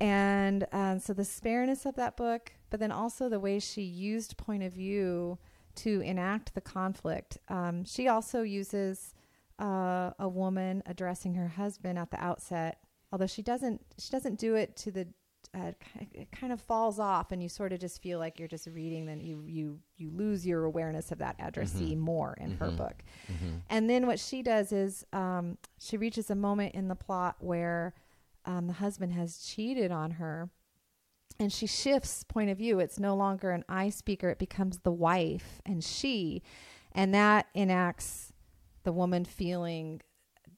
And 0.00 0.66
um, 0.72 0.98
so 0.98 1.12
the 1.12 1.24
spareness 1.26 1.84
of 1.84 1.94
that 1.96 2.16
book, 2.16 2.52
but 2.70 2.80
then 2.80 2.90
also 2.90 3.28
the 3.28 3.38
way 3.40 3.58
she 3.58 3.82
used 3.82 4.38
point 4.38 4.62
of 4.62 4.72
view 4.72 5.38
to 5.76 6.00
enact 6.00 6.54
the 6.54 6.62
conflict. 6.62 7.36
Um, 7.48 7.84
she 7.84 8.08
also 8.08 8.40
uses 8.42 9.12
uh, 9.60 10.12
a 10.18 10.26
woman 10.28 10.82
addressing 10.86 11.34
her 11.34 11.48
husband 11.48 11.98
at 11.98 12.10
the 12.10 12.22
outset, 12.22 12.78
although 13.12 13.26
she 13.26 13.42
doesn't. 13.42 13.80
She 13.98 14.10
doesn't 14.10 14.38
do 14.38 14.54
it 14.54 14.76
to 14.76 14.90
the. 14.90 15.08
Uh, 15.54 15.72
it 16.12 16.30
kind 16.32 16.52
of 16.52 16.60
falls 16.60 16.98
off, 16.98 17.32
and 17.32 17.42
you 17.42 17.48
sort 17.48 17.72
of 17.72 17.78
just 17.80 18.02
feel 18.02 18.18
like 18.18 18.38
you're 18.38 18.48
just 18.48 18.66
reading. 18.66 19.06
Then 19.06 19.20
you 19.20 19.42
you 19.46 19.78
you 19.96 20.10
lose 20.10 20.46
your 20.46 20.64
awareness 20.64 21.12
of 21.12 21.18
that 21.18 21.36
addressee 21.38 21.94
Mhm. 21.94 21.98
more 21.98 22.34
in 22.40 22.56
her 22.58 22.66
Mhm. 22.66 22.76
book. 22.76 23.02
Mhm. 23.28 23.62
And 23.70 23.88
then 23.88 24.06
what 24.06 24.18
she 24.18 24.42
does 24.42 24.72
is 24.72 25.06
um, 25.12 25.56
she 25.78 25.96
reaches 25.96 26.30
a 26.30 26.34
moment 26.34 26.74
in 26.74 26.88
the 26.88 26.96
plot 26.96 27.36
where 27.40 27.94
um, 28.44 28.66
the 28.68 28.74
husband 28.74 29.12
has 29.12 29.38
cheated 29.38 29.90
on 29.90 30.12
her. 30.12 30.50
And 31.38 31.52
she 31.52 31.66
shifts 31.66 32.22
point 32.24 32.48
of 32.48 32.56
view. 32.58 32.78
It's 32.80 32.98
no 32.98 33.14
longer 33.14 33.50
an 33.50 33.64
I 33.68 33.90
speaker, 33.90 34.30
it 34.30 34.38
becomes 34.38 34.78
the 34.78 34.92
wife 34.92 35.60
and 35.66 35.82
she. 35.84 36.42
And 36.92 37.12
that 37.14 37.46
enacts 37.54 38.32
the 38.84 38.92
woman 38.92 39.24
feeling 39.24 40.00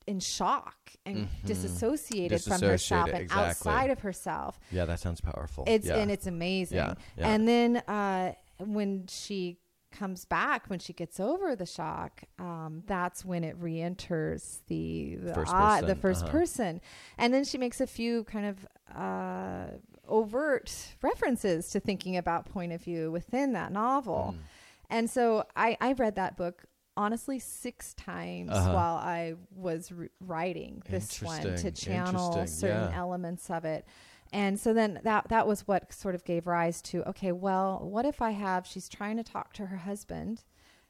in 0.08 0.20
shock 0.20 0.76
and 1.04 1.28
Mhm. 1.28 1.46
disassociated 1.46 2.42
from 2.42 2.60
herself 2.62 3.10
and 3.10 3.22
exactly. 3.22 3.48
outside 3.48 3.90
of 3.90 4.00
herself. 4.00 4.58
Yeah, 4.72 4.86
that 4.86 5.00
sounds 5.00 5.20
powerful. 5.20 5.64
It's 5.66 5.86
yeah. 5.86 5.96
and 5.96 6.10
it's 6.10 6.26
amazing. 6.26 6.78
Yeah, 6.78 6.94
yeah. 7.16 7.28
And 7.28 7.46
then 7.46 7.76
uh, 7.76 8.32
when 8.58 9.06
she 9.08 9.58
comes 9.90 10.24
back, 10.24 10.68
when 10.68 10.78
she 10.78 10.92
gets 10.92 11.18
over 11.18 11.54
the 11.56 11.66
shock, 11.66 12.24
um, 12.38 12.82
that's 12.86 13.24
when 13.24 13.44
it 13.44 13.56
re-enters 13.58 14.62
the 14.66 15.16
the, 15.16 15.34
First 15.34 15.52
the 15.52 15.96
person, 15.96 15.96
1st 15.96 16.22
uh-huh. 16.22 16.32
person, 16.32 16.80
and 17.18 17.34
then 17.34 17.44
she 17.44 17.58
makes 17.58 17.80
a 17.80 17.86
few 17.86 18.24
kind 18.24 18.46
of 18.46 18.66
uh, 18.96 19.66
overt 20.06 20.96
references 21.02 21.68
to 21.70 21.80
thinking 21.80 22.16
about 22.16 22.46
point 22.46 22.72
of 22.72 22.82
view 22.82 23.10
within 23.10 23.52
that 23.52 23.72
novel. 23.72 24.34
Mm. 24.36 24.42
And 24.90 25.10
so 25.10 25.44
I, 25.54 25.76
I 25.80 25.92
read 25.92 26.14
that 26.14 26.36
book 26.36 26.64
honestly 26.98 27.38
six 27.38 27.94
times 27.94 28.50
Uh-huh. 28.50 28.72
while 28.74 28.96
I 28.96 29.34
was 29.54 29.92
re- 29.92 30.08
writing 30.20 30.82
this 30.90 31.22
one 31.22 31.56
to 31.56 31.70
channel 31.70 32.46
certain 32.46 32.90
yeah. 32.90 32.98
elements 32.98 33.48
of 33.50 33.64
it. 33.64 33.86
And 34.32 34.58
so 34.60 34.74
then 34.74 35.00
that 35.04 35.28
that 35.28 35.46
was 35.46 35.66
what 35.66 35.92
sort 35.92 36.14
of 36.14 36.24
gave 36.24 36.46
rise 36.46 36.82
to 36.82 37.08
okay, 37.08 37.32
well, 37.32 37.78
what 37.82 38.04
if 38.04 38.20
I 38.20 38.32
have 38.32 38.66
she's 38.66 38.88
trying 38.88 39.16
to 39.16 39.22
talk 39.24 39.52
to 39.54 39.66
her 39.66 39.78
husband 39.78 40.44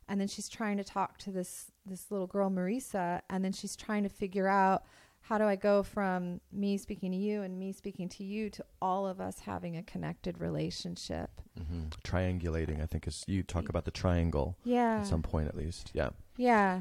and 0.09 0.19
then 0.21 0.27
she's 0.27 0.49
trying 0.49 0.79
to 0.79 0.85
talk 0.85 1.19
to 1.19 1.31
this 1.31 1.71
this 1.87 2.11
little 2.11 2.27
girl 2.27 2.51
Marisa 2.51 3.21
and 3.31 3.45
then 3.45 3.53
she's 3.53 3.77
trying 3.77 4.03
to 4.03 4.09
figure 4.09 4.49
out 4.49 4.83
how 5.29 5.37
do 5.37 5.45
I 5.45 5.57
go 5.57 5.83
from 5.83 6.41
me 6.51 6.79
speaking 6.79 7.11
to 7.13 7.19
you 7.19 7.43
and 7.43 7.59
me 7.59 7.73
speaking 7.73 8.09
to 8.11 8.25
you 8.25 8.49
to 8.49 8.65
all 8.81 9.07
of 9.07 9.21
us 9.21 9.41
having 9.41 9.77
a 9.77 9.83
connected 9.83 10.41
relationship. 10.41 11.31
Mhm. 11.61 11.91
Triangulating, 12.03 12.83
I 12.83 12.87
think, 12.87 13.07
is 13.07 13.25
you 13.27 13.43
talk 13.43 13.69
about 13.69 13.85
the 13.85 13.91
triangle 13.91 14.57
Yeah. 14.65 15.01
at 15.01 15.07
some 15.07 15.23
point 15.23 15.47
at 15.49 15.55
least. 15.55 15.91
Yeah. 15.93 16.11
yeah. 16.39 16.81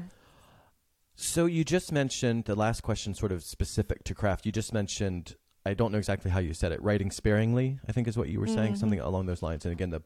So 1.14 1.44
you 1.44 1.62
just 1.62 1.92
mentioned 1.92 2.46
the 2.46 2.54
last 2.54 2.82
question, 2.82 3.12
sort 3.12 3.32
of 3.32 3.42
specific 3.44 4.02
to 4.04 4.14
craft. 4.14 4.46
You 4.46 4.52
just 4.52 4.72
mentioned, 4.72 5.34
I 5.66 5.74
don't 5.74 5.92
know 5.92 5.98
exactly 5.98 6.30
how 6.30 6.38
you 6.38 6.54
said 6.54 6.72
it, 6.72 6.80
writing 6.82 7.10
sparingly. 7.10 7.80
I 7.86 7.92
think 7.92 8.08
is 8.08 8.16
what 8.16 8.28
you 8.30 8.40
were 8.40 8.46
saying, 8.46 8.74
Mhm. 8.74 8.78
something 8.78 9.00
along 9.00 9.26
those 9.26 9.42
lines. 9.42 9.66
And 9.66 9.72
again, 9.72 9.90
the 9.90 10.00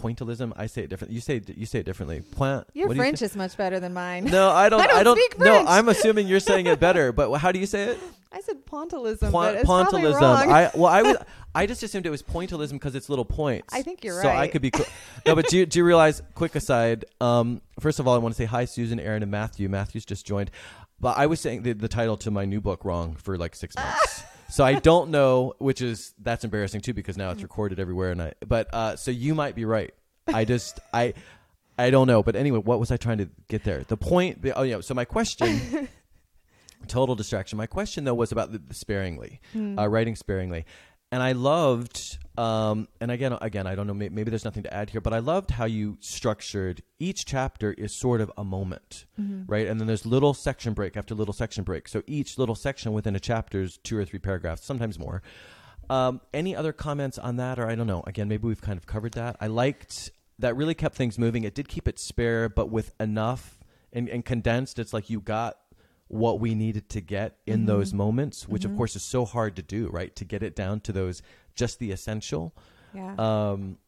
pointillism. 0.00 0.52
I 0.56 0.66
say 0.66 0.82
it 0.82 0.90
different. 0.90 1.12
You 1.12 1.20
say 1.20 1.40
you 1.46 1.66
say 1.66 1.80
it 1.80 1.86
differently. 1.86 2.20
Point. 2.20 2.66
Your 2.74 2.88
what 2.88 2.94
do 2.94 2.96
you 2.98 3.02
French 3.02 3.22
is 3.22 3.36
much 3.36 3.56
better 3.56 3.80
than 3.80 3.92
mine. 3.92 4.24
No, 4.24 4.50
I 4.64 4.68
don't. 4.68 4.80
I 4.80 5.02
don't 5.02 5.16
speak 5.16 5.38
No, 5.38 5.44
French. 5.44 5.68
I'm 5.68 5.88
assuming 5.88 6.26
you're 6.26 6.40
saying 6.40 6.66
it 6.66 6.80
better. 6.80 7.12
But 7.20 7.36
how 7.38 7.52
do 7.52 7.58
you 7.58 7.66
say 7.66 7.82
it? 7.90 7.98
I 8.32 8.40
said 8.40 8.64
pointillism, 8.64 9.30
Point- 9.30 9.58
pointillism. 9.66 10.22
I 10.22 10.70
well, 10.74 10.86
I 10.86 11.02
was. 11.02 11.16
I 11.54 11.66
just 11.66 11.82
assumed 11.82 12.06
it 12.06 12.10
was 12.10 12.22
pointillism 12.22 12.72
because 12.72 12.94
it's 12.94 13.08
little 13.08 13.24
points. 13.24 13.74
I 13.74 13.82
think 13.82 14.04
you're 14.04 14.16
right. 14.16 14.22
so 14.22 14.28
I 14.30 14.46
could 14.46 14.62
be. 14.62 14.70
Co- 14.70 14.84
no, 15.26 15.34
but 15.34 15.48
do 15.48 15.58
you, 15.58 15.66
do 15.66 15.80
you 15.80 15.84
realize? 15.84 16.22
Quick 16.34 16.54
aside. 16.54 17.04
Um, 17.20 17.60
first 17.80 17.98
of 17.98 18.06
all, 18.06 18.14
I 18.14 18.18
want 18.18 18.34
to 18.34 18.38
say 18.38 18.44
hi, 18.44 18.64
Susan, 18.66 19.00
Aaron, 19.00 19.22
and 19.22 19.30
Matthew. 19.32 19.68
Matthew's 19.68 20.04
just 20.04 20.24
joined. 20.24 20.50
But 21.00 21.16
I 21.18 21.26
was 21.26 21.40
saying 21.40 21.62
the, 21.62 21.72
the 21.72 21.88
title 21.88 22.16
to 22.18 22.30
my 22.30 22.44
new 22.44 22.60
book 22.60 22.84
wrong 22.84 23.16
for 23.16 23.36
like 23.36 23.56
six 23.56 23.74
months. 23.74 24.22
So 24.50 24.64
I 24.64 24.74
don't 24.74 25.10
know, 25.10 25.54
which 25.58 25.80
is 25.80 26.12
that's 26.20 26.44
embarrassing 26.44 26.80
too 26.82 26.92
because 26.94 27.16
now 27.16 27.30
it's 27.30 27.42
recorded 27.42 27.78
everywhere. 27.80 28.10
And 28.10 28.20
I. 28.22 28.32
But 28.46 28.72
uh, 28.74 28.96
so 28.96 29.10
you 29.10 29.34
might 29.34 29.54
be 29.54 29.64
right. 29.64 29.94
I 30.26 30.44
just 30.44 30.80
I. 30.92 31.14
I 31.78 31.88
don't 31.88 32.06
know, 32.06 32.22
but 32.22 32.36
anyway, 32.36 32.58
what 32.58 32.78
was 32.78 32.90
I 32.90 32.98
trying 32.98 33.18
to 33.18 33.30
get 33.48 33.64
there? 33.64 33.82
The 33.84 33.96
point. 33.96 34.44
Oh 34.54 34.62
yeah. 34.62 34.80
So 34.82 34.92
my 34.92 35.06
question. 35.06 35.88
total 36.88 37.14
distraction. 37.14 37.56
My 37.56 37.66
question 37.66 38.04
though 38.04 38.14
was 38.14 38.32
about 38.32 38.52
the, 38.52 38.58
the 38.58 38.74
sparingly, 38.74 39.40
Hmm. 39.52 39.78
uh, 39.78 39.86
writing 39.86 40.16
sparingly, 40.16 40.64
and 41.12 41.22
I 41.22 41.32
loved. 41.32 42.18
Um, 42.38 42.88
and 43.00 43.10
again, 43.10 43.36
again, 43.40 43.66
I 43.66 43.74
don't 43.74 43.86
know. 43.86 43.92
May, 43.94 44.08
maybe 44.08 44.30
there's 44.30 44.44
nothing 44.44 44.62
to 44.62 44.72
add 44.72 44.90
here, 44.90 45.00
but 45.00 45.12
I 45.12 45.18
loved 45.18 45.50
how 45.50 45.66
you 45.66 45.98
structured 46.00 46.82
each 46.98 47.26
chapter 47.26 47.72
is 47.72 47.98
sort 47.98 48.20
of 48.20 48.30
a 48.38 48.44
moment, 48.44 49.04
Mm-hmm. 49.20 49.42
right? 49.46 49.66
And 49.66 49.78
then 49.78 49.86
there's 49.86 50.06
little 50.06 50.32
section 50.32 50.72
break 50.72 50.96
after 50.96 51.14
little 51.14 51.34
section 51.34 51.64
break. 51.64 51.88
So 51.88 52.02
each 52.06 52.38
little 52.38 52.54
section 52.54 52.92
within 52.92 53.14
a 53.14 53.20
chapter 53.20 53.60
is 53.62 53.76
two 53.78 53.98
or 53.98 54.04
three 54.06 54.18
paragraphs, 54.20 54.64
sometimes 54.64 54.98
more. 54.98 55.22
Um, 55.90 56.20
any 56.32 56.54
other 56.56 56.72
comments 56.72 57.18
on 57.18 57.36
that, 57.36 57.58
or 57.58 57.66
I 57.68 57.74
don't 57.74 57.86
know. 57.88 58.02
Again, 58.06 58.28
maybe 58.28 58.46
we've 58.46 58.62
kind 58.62 58.78
of 58.78 58.86
covered 58.86 59.12
that. 59.14 59.36
I 59.40 59.48
liked 59.48 60.12
that. 60.38 60.56
Really 60.56 60.74
kept 60.74 60.94
things 60.94 61.18
moving. 61.18 61.44
It 61.44 61.54
did 61.54 61.68
keep 61.68 61.88
it 61.88 61.98
spare, 61.98 62.48
but 62.48 62.70
with 62.70 62.94
enough 63.00 63.58
and, 63.92 64.08
and 64.08 64.24
condensed. 64.24 64.78
It's 64.78 64.92
like 64.94 65.10
you 65.10 65.20
got 65.20 65.56
what 66.10 66.40
we 66.40 66.54
needed 66.56 66.88
to 66.90 67.00
get 67.00 67.36
in 67.46 67.62
Mhm. 67.62 67.66
those 67.66 67.94
moments, 67.94 68.48
which 68.48 68.64
of 68.64 68.72
Mhm. 68.72 68.76
course 68.76 68.96
is 68.96 69.02
so 69.02 69.24
hard 69.24 69.54
to 69.56 69.62
do, 69.62 69.88
right? 69.88 70.14
To 70.16 70.24
get 70.24 70.42
it 70.42 70.56
down 70.56 70.80
to 70.80 70.92
those 70.92 71.22
just 71.54 71.78
the 71.78 71.92
essential. 71.92 72.52
yeah. 72.92 73.14
Um, 73.16 73.78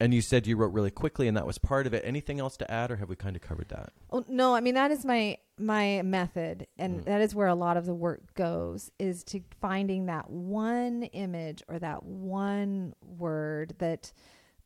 and 0.00 0.12
you 0.14 0.20
said 0.22 0.46
you 0.46 0.56
wrote 0.56 0.72
really 0.72 0.90
quickly, 0.90 1.28
and 1.28 1.36
that 1.36 1.46
was 1.46 1.58
part 1.58 1.86
of 1.86 1.92
it. 1.94 2.02
Anything 2.06 2.40
else 2.40 2.56
to 2.56 2.70
add, 2.70 2.90
or 2.90 2.96
have 2.96 3.08
we 3.08 3.14
kind 3.16 3.36
of 3.36 3.42
covered 3.42 3.68
that? 3.68 3.92
Oh, 4.10 4.24
no, 4.28 4.54
I 4.54 4.60
mean 4.60 4.74
that 4.74 4.90
is 4.90 5.04
my 5.04 5.38
my 5.58 6.00
method 6.00 6.66
and 6.78 7.00
Mm. 7.02 7.04
that 7.04 7.20
is 7.20 7.34
where 7.34 7.46
a 7.46 7.54
lot 7.54 7.76
of 7.76 7.84
the 7.84 7.92
work 7.94 8.32
goes 8.32 8.90
is 8.98 9.22
to 9.24 9.42
finding 9.60 10.06
that 10.06 10.30
one 10.30 11.02
image 11.12 11.62
or 11.68 11.78
that 11.78 12.02
one 12.02 12.94
word 13.18 13.74
that 13.78 14.10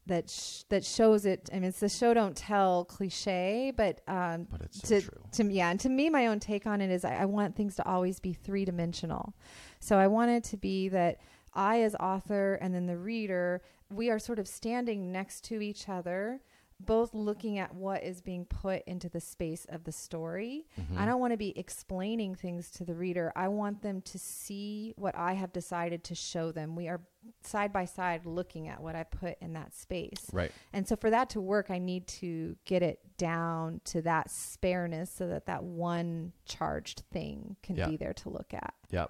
that 0.06 0.28
sh- 0.28 0.62
that 0.68 0.84
shows 0.84 1.24
it 1.24 1.48
i 1.52 1.54
mean 1.54 1.64
it's 1.64 1.80
the 1.80 1.88
show 1.88 2.12
don't 2.12 2.36
tell 2.36 2.84
cliche 2.84 3.72
but 3.76 4.00
um 4.06 4.46
But 4.50 4.60
it's 4.62 4.86
so 4.86 5.00
to, 5.00 5.06
true. 5.06 5.20
to 5.32 5.44
me, 5.44 5.54
yeah, 5.54 5.70
and 5.70 5.80
to 5.80 5.88
me, 5.88 6.10
my 6.10 6.26
own 6.26 6.40
take 6.40 6.66
on 6.66 6.80
it 6.80 6.90
is 6.90 7.04
I, 7.04 7.16
I 7.16 7.24
want 7.24 7.56
things 7.56 7.74
to 7.76 7.86
always 7.88 8.20
be 8.20 8.32
three 8.32 8.64
dimensional. 8.64 9.34
So 9.80 9.96
I 9.98 10.06
want 10.06 10.30
it 10.30 10.44
to 10.44 10.56
be 10.56 10.88
that 10.90 11.18
I, 11.54 11.82
as 11.82 11.94
author, 11.96 12.54
and 12.60 12.74
then 12.74 12.86
the 12.86 12.96
reader, 12.98 13.62
we 13.90 14.10
are 14.10 14.18
sort 14.18 14.38
of 14.38 14.46
standing 14.48 15.10
next 15.12 15.44
to 15.44 15.60
each 15.62 15.88
other, 15.88 16.40
both 16.80 17.14
looking 17.14 17.58
at 17.58 17.74
what 17.74 18.02
is 18.02 18.20
being 18.20 18.44
put 18.44 18.82
into 18.86 19.08
the 19.08 19.20
space 19.20 19.64
of 19.68 19.84
the 19.84 19.92
story. 19.92 20.66
Mm-hmm. 20.80 20.98
I 20.98 21.06
don't 21.06 21.20
want 21.20 21.32
to 21.32 21.36
be 21.36 21.56
explaining 21.58 22.34
things 22.34 22.70
to 22.72 22.84
the 22.84 22.94
reader. 22.94 23.32
I 23.36 23.48
want 23.48 23.82
them 23.82 24.00
to 24.02 24.18
see 24.18 24.92
what 24.96 25.16
I 25.16 25.34
have 25.34 25.52
decided 25.52 26.04
to 26.04 26.14
show 26.14 26.52
them. 26.52 26.74
We 26.76 26.88
are 26.88 27.00
side 27.42 27.72
by 27.72 27.84
side 27.86 28.26
looking 28.26 28.68
at 28.68 28.82
what 28.82 28.94
I 28.96 29.04
put 29.04 29.36
in 29.40 29.54
that 29.54 29.74
space. 29.74 30.26
Right. 30.32 30.52
And 30.72 30.86
so 30.86 30.96
for 30.96 31.10
that 31.10 31.30
to 31.30 31.40
work, 31.40 31.70
I 31.70 31.78
need 31.78 32.06
to 32.08 32.56
get 32.64 32.82
it 32.82 32.98
down 33.16 33.80
to 33.86 34.02
that 34.02 34.28
spareness 34.28 35.10
so 35.10 35.28
that 35.28 35.46
that 35.46 35.62
one 35.64 36.32
charged 36.44 37.04
thing 37.12 37.56
can 37.62 37.76
Yeah. 37.76 37.88
be 37.88 37.96
there 37.96 38.12
to 38.14 38.28
look 38.28 38.52
at. 38.52 38.74
Yeah. 38.90 39.06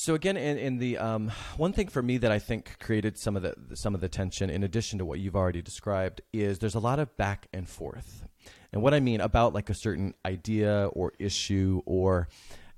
So 0.00 0.14
again, 0.14 0.36
in, 0.36 0.58
in 0.58 0.78
the 0.78 0.96
um, 0.96 1.32
one 1.56 1.72
thing 1.72 1.88
for 1.88 2.00
me 2.00 2.18
that 2.18 2.30
I 2.30 2.38
think 2.38 2.78
created 2.78 3.18
some 3.18 3.34
of 3.34 3.42
the 3.42 3.56
some 3.74 3.96
of 3.96 4.00
the 4.00 4.08
tension, 4.08 4.48
in 4.48 4.62
addition 4.62 5.00
to 5.00 5.04
what 5.04 5.18
you've 5.18 5.34
already 5.34 5.60
described, 5.60 6.20
is 6.32 6.60
there's 6.60 6.76
a 6.76 6.80
lot 6.80 7.00
of 7.00 7.16
back 7.16 7.48
and 7.52 7.68
forth, 7.68 8.24
and 8.72 8.80
what 8.80 8.94
I 8.94 9.00
mean 9.00 9.20
about 9.20 9.54
like 9.54 9.70
a 9.70 9.74
certain 9.74 10.14
idea 10.24 10.88
or 10.92 11.14
issue 11.18 11.82
or, 11.84 12.28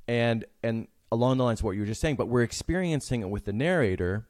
and 0.09 0.47
and 0.63 0.89
along 1.13 1.37
the 1.37 1.45
lines 1.45 1.61
of 1.61 1.65
what 1.65 1.73
you 1.73 1.81
were 1.81 1.87
just 1.87 2.01
saying, 2.01 2.17
but 2.17 2.29
we're 2.29 2.41
experiencing 2.41 3.21
it 3.21 3.29
with 3.29 3.45
the 3.45 3.53
narrator, 3.53 4.27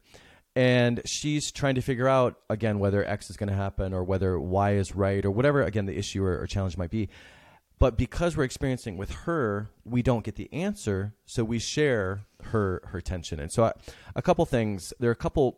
and 0.57 1.01
she's 1.05 1.49
trying 1.49 1.75
to 1.75 1.81
figure 1.81 2.09
out 2.09 2.39
again 2.49 2.77
whether 2.77 3.05
X 3.05 3.29
is 3.29 3.37
going 3.37 3.47
to 3.47 3.55
happen 3.55 3.93
or 3.93 4.03
whether 4.03 4.37
Y 4.37 4.73
is 4.73 4.93
right 4.93 5.23
or 5.23 5.31
whatever 5.31 5.63
again 5.63 5.85
the 5.85 5.97
issue 5.97 6.25
or, 6.25 6.41
or 6.41 6.45
challenge 6.45 6.75
might 6.75 6.91
be. 6.91 7.07
But 7.81 7.97
because 7.97 8.37
we're 8.37 8.43
experiencing 8.43 8.95
with 8.95 9.09
her, 9.25 9.71
we 9.83 10.03
don't 10.03 10.23
get 10.23 10.35
the 10.35 10.53
answer, 10.53 11.15
so 11.25 11.43
we 11.43 11.57
share 11.57 12.27
her 12.43 12.79
her 12.85 13.01
tension. 13.01 13.39
And 13.39 13.51
so, 13.51 13.63
I, 13.63 13.73
a 14.15 14.21
couple 14.21 14.45
things. 14.45 14.93
There 14.99 15.09
are 15.09 15.13
a 15.13 15.15
couple. 15.15 15.57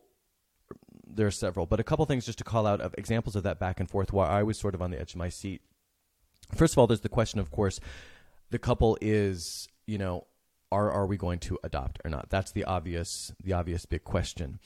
There 1.05 1.27
are 1.27 1.31
several, 1.31 1.65
but 1.65 1.81
a 1.81 1.83
couple 1.83 2.05
things 2.05 2.25
just 2.25 2.37
to 2.37 2.45
call 2.45 2.65
out 2.65 2.79
of 2.79 2.95
examples 2.97 3.35
of 3.35 3.43
that 3.43 3.59
back 3.59 3.81
and 3.81 3.89
forth. 3.89 4.13
While 4.13 4.29
I 4.29 4.41
was 4.41 4.57
sort 4.57 4.73
of 4.73 4.81
on 4.81 4.89
the 4.89 5.01
edge 5.01 5.11
of 5.11 5.17
my 5.17 5.27
seat. 5.27 5.63
First 6.55 6.75
of 6.75 6.77
all, 6.77 6.87
there's 6.87 7.01
the 7.01 7.09
question, 7.09 7.41
of 7.41 7.51
course, 7.51 7.81
the 8.51 8.59
couple 8.59 8.97
is, 9.01 9.67
you 9.85 9.97
know, 9.97 10.25
are 10.71 10.89
are 10.89 11.05
we 11.05 11.17
going 11.17 11.39
to 11.39 11.59
adopt 11.61 11.99
or 12.05 12.09
not? 12.09 12.29
That's 12.29 12.53
the 12.53 12.63
obvious 12.63 13.33
the 13.43 13.51
obvious 13.51 13.85
big 13.85 14.05
question. 14.05 14.59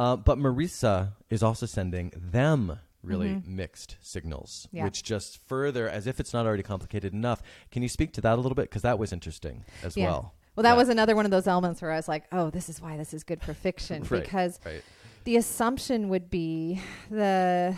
Uh, 0.00 0.16
but 0.16 0.36
Marisa 0.36 1.12
is 1.30 1.44
also 1.44 1.64
sending 1.64 2.12
them 2.16 2.80
really 3.08 3.28
mm-hmm. 3.30 3.56
mixed 3.56 3.96
signals, 4.00 4.68
Yeah. 4.72 4.84
which 4.84 5.02
just 5.02 5.38
further, 5.46 5.88
as 5.88 6.06
if 6.06 6.20
it's 6.20 6.32
not 6.32 6.46
already 6.46 6.62
complicated 6.62 7.12
enough. 7.12 7.42
Can 7.70 7.82
you 7.82 7.88
speak 7.88 8.12
to 8.14 8.20
that 8.20 8.34
a 8.34 8.40
little 8.40 8.54
bit? 8.54 8.62
Because 8.68 8.82
that 8.82 8.98
was 8.98 9.12
interesting 9.12 9.64
as 9.82 9.96
Yeah. 9.96 10.06
well. 10.06 10.34
Well, 10.54 10.62
that 10.64 10.72
Yeah. 10.72 10.76
was 10.76 10.88
another 10.88 11.14
one 11.16 11.24
of 11.24 11.30
those 11.30 11.46
elements 11.46 11.80
where 11.80 11.92
I 11.92 11.96
was 11.96 12.08
like, 12.08 12.24
oh, 12.32 12.50
this 12.50 12.68
is 12.68 12.80
why 12.80 12.96
this 12.96 13.14
is 13.14 13.24
good 13.24 13.42
for 13.42 13.54
fiction. 13.54 14.02
Right, 14.10 14.22
Because 14.22 14.58
right. 14.66 14.82
the 15.24 15.36
assumption 15.36 16.08
would 16.08 16.30
be 16.30 16.80
the 17.10 17.76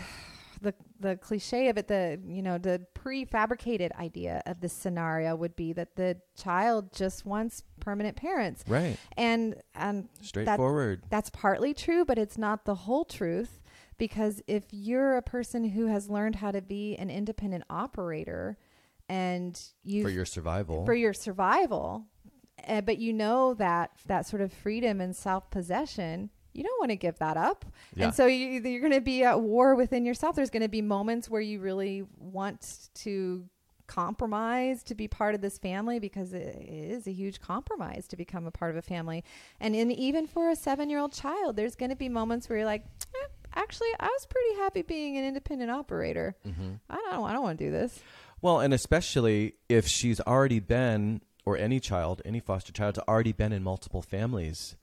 the 0.61 0.75
the 0.99 1.15
cliche 1.17 1.69
of 1.69 1.77
it 1.79 1.87
the 1.87 2.19
you 2.27 2.43
know 2.43 2.59
the 2.59 2.85
prefabricated 2.93 3.91
idea 3.99 4.43
of 4.45 4.61
this 4.61 4.71
scenario 4.73 5.35
would 5.35 5.55
be 5.55 5.73
that 5.73 5.95
the 5.95 6.17
child 6.37 6.93
just 6.93 7.25
wants 7.25 7.63
permanent 7.79 8.15
parents 8.15 8.63
Right. 8.67 8.97
and 9.17 9.55
and 9.73 10.07
Straightforward. 10.21 11.01
that's 11.09 11.31
partly 11.31 11.73
true, 11.73 12.05
but 12.05 12.19
it's 12.19 12.37
not 12.37 12.65
the 12.65 12.75
whole 12.75 13.05
truth 13.05 13.59
because 14.01 14.41
if 14.47 14.63
you're 14.71 15.15
a 15.15 15.21
person 15.21 15.63
who 15.63 15.85
has 15.85 16.09
learned 16.09 16.37
how 16.37 16.49
to 16.49 16.59
be 16.59 16.95
an 16.95 17.11
independent 17.11 17.63
operator 17.69 18.57
and 19.07 19.61
you 19.83 20.01
for 20.01 20.09
your 20.09 20.25
survival. 20.25 20.83
for 20.87 20.95
your 20.95 21.13
survival, 21.13 22.07
uh, 22.67 22.81
but 22.81 22.97
you 22.97 23.13
know 23.13 23.53
that 23.53 23.91
that 24.07 24.25
sort 24.25 24.41
of 24.41 24.51
freedom 24.51 25.01
and 25.01 25.15
self-possession, 25.15 26.31
you 26.51 26.63
don't 26.63 26.79
want 26.79 26.89
to 26.89 26.95
give 26.95 27.19
that 27.19 27.37
up. 27.37 27.63
Yeah. 27.93 28.05
And 28.05 28.15
so 28.15 28.25
you, 28.25 28.59
you're 28.61 28.81
going 28.81 28.91
to 28.91 29.01
be 29.01 29.23
at 29.23 29.39
war 29.39 29.75
within 29.75 30.03
yourself. 30.03 30.35
There's 30.35 30.49
going 30.49 30.63
to 30.63 30.67
be 30.67 30.81
moments 30.81 31.29
where 31.29 31.39
you 31.39 31.59
really 31.59 32.03
want 32.17 32.89
to 32.95 33.45
compromise 33.85 34.81
to 34.81 34.95
be 34.95 35.07
part 35.07 35.35
of 35.35 35.41
this 35.41 35.59
family 35.59 35.99
because 35.99 36.33
it 36.33 36.55
is 36.59 37.05
a 37.05 37.11
huge 37.11 37.39
compromise 37.39 38.07
to 38.07 38.17
become 38.17 38.47
a 38.47 38.51
part 38.51 38.71
of 38.71 38.77
a 38.77 38.81
family. 38.81 39.23
And 39.59 39.75
in, 39.75 39.91
even 39.91 40.25
for 40.25 40.49
a 40.49 40.55
seven 40.55 40.89
year 40.89 40.97
old 40.97 41.13
child, 41.13 41.55
there's 41.55 41.75
going 41.75 41.91
to 41.91 41.95
be 41.95 42.09
moments 42.09 42.49
where 42.49 42.57
you're 42.57 42.65
like, 42.65 42.85
eh, 43.13 43.27
actually, 43.55 43.89
I 43.99 44.07
was 44.07 44.25
pretty 44.27 44.55
happy 44.57 44.81
being 44.81 45.17
an 45.17 45.25
independent 45.25 45.71
operator. 45.71 46.35
Mhm. 46.45 46.79
I 46.89 46.95
don't, 46.95 47.23
I 47.25 47.33
don't 47.33 47.43
want 47.43 47.57
to 47.59 47.65
do 47.65 47.71
this. 47.71 47.99
Well, 48.41 48.59
and 48.59 48.73
especially 48.73 49.55
if 49.69 49.87
she's 49.87 50.19
already 50.21 50.59
been, 50.59 51.21
or 51.45 51.57
any 51.57 51.79
child, 51.79 52.21
any 52.25 52.39
foster 52.39 52.71
child's 52.71 52.99
already 52.99 53.31
been 53.33 53.51
in 53.51 53.63
multiple 53.63 54.01
families, 54.01 54.75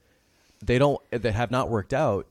they 0.64 0.78
don't 0.78 1.00
that 1.11 1.33
have 1.35 1.50
not 1.50 1.68
worked 1.70 1.92
out. 1.94 2.26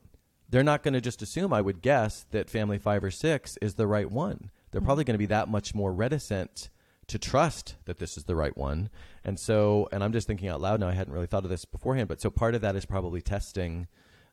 They're 0.50 0.64
not 0.64 0.84
going 0.84 0.94
to 0.94 1.02
just 1.02 1.22
assume, 1.22 1.52
I 1.52 1.60
would 1.62 1.82
guess, 1.82 2.26
that 2.32 2.50
family 2.50 2.78
five 2.78 3.04
or 3.04 3.12
six 3.12 3.58
is 3.62 3.76
the 3.76 3.88
right 3.88 4.10
one. 4.10 4.50
They're 4.72 4.82
probably 4.82 5.04
going 5.04 5.16
to 5.16 5.20
be 5.20 5.26
that 5.28 5.50
much 5.50 5.76
more 5.76 5.92
reticent 5.94 6.70
to 7.08 7.18
trust 7.20 7.76
that 7.86 8.00
this 8.00 8.18
is 8.18 8.26
the 8.26 8.36
right 8.36 8.56
one. 8.58 8.90
And 9.24 9.40
so, 9.40 9.88
and 9.92 10.04
I'm 10.04 10.12
just 10.14 10.28
thinking 10.28 10.48
out 10.50 10.62
loud 10.62 10.80
now. 10.80 10.88
I 10.90 10.94
hadn't 10.94 11.14
really 11.14 11.26
thought 11.28 11.44
of 11.46 11.50
this 11.50 11.66
beforehand, 11.66 12.08
but 12.10 12.22
so 12.22 12.30
part 12.30 12.54
of 12.56 12.62
that 12.62 12.76
is 12.76 12.86
probably 12.86 13.22
testing 13.22 13.88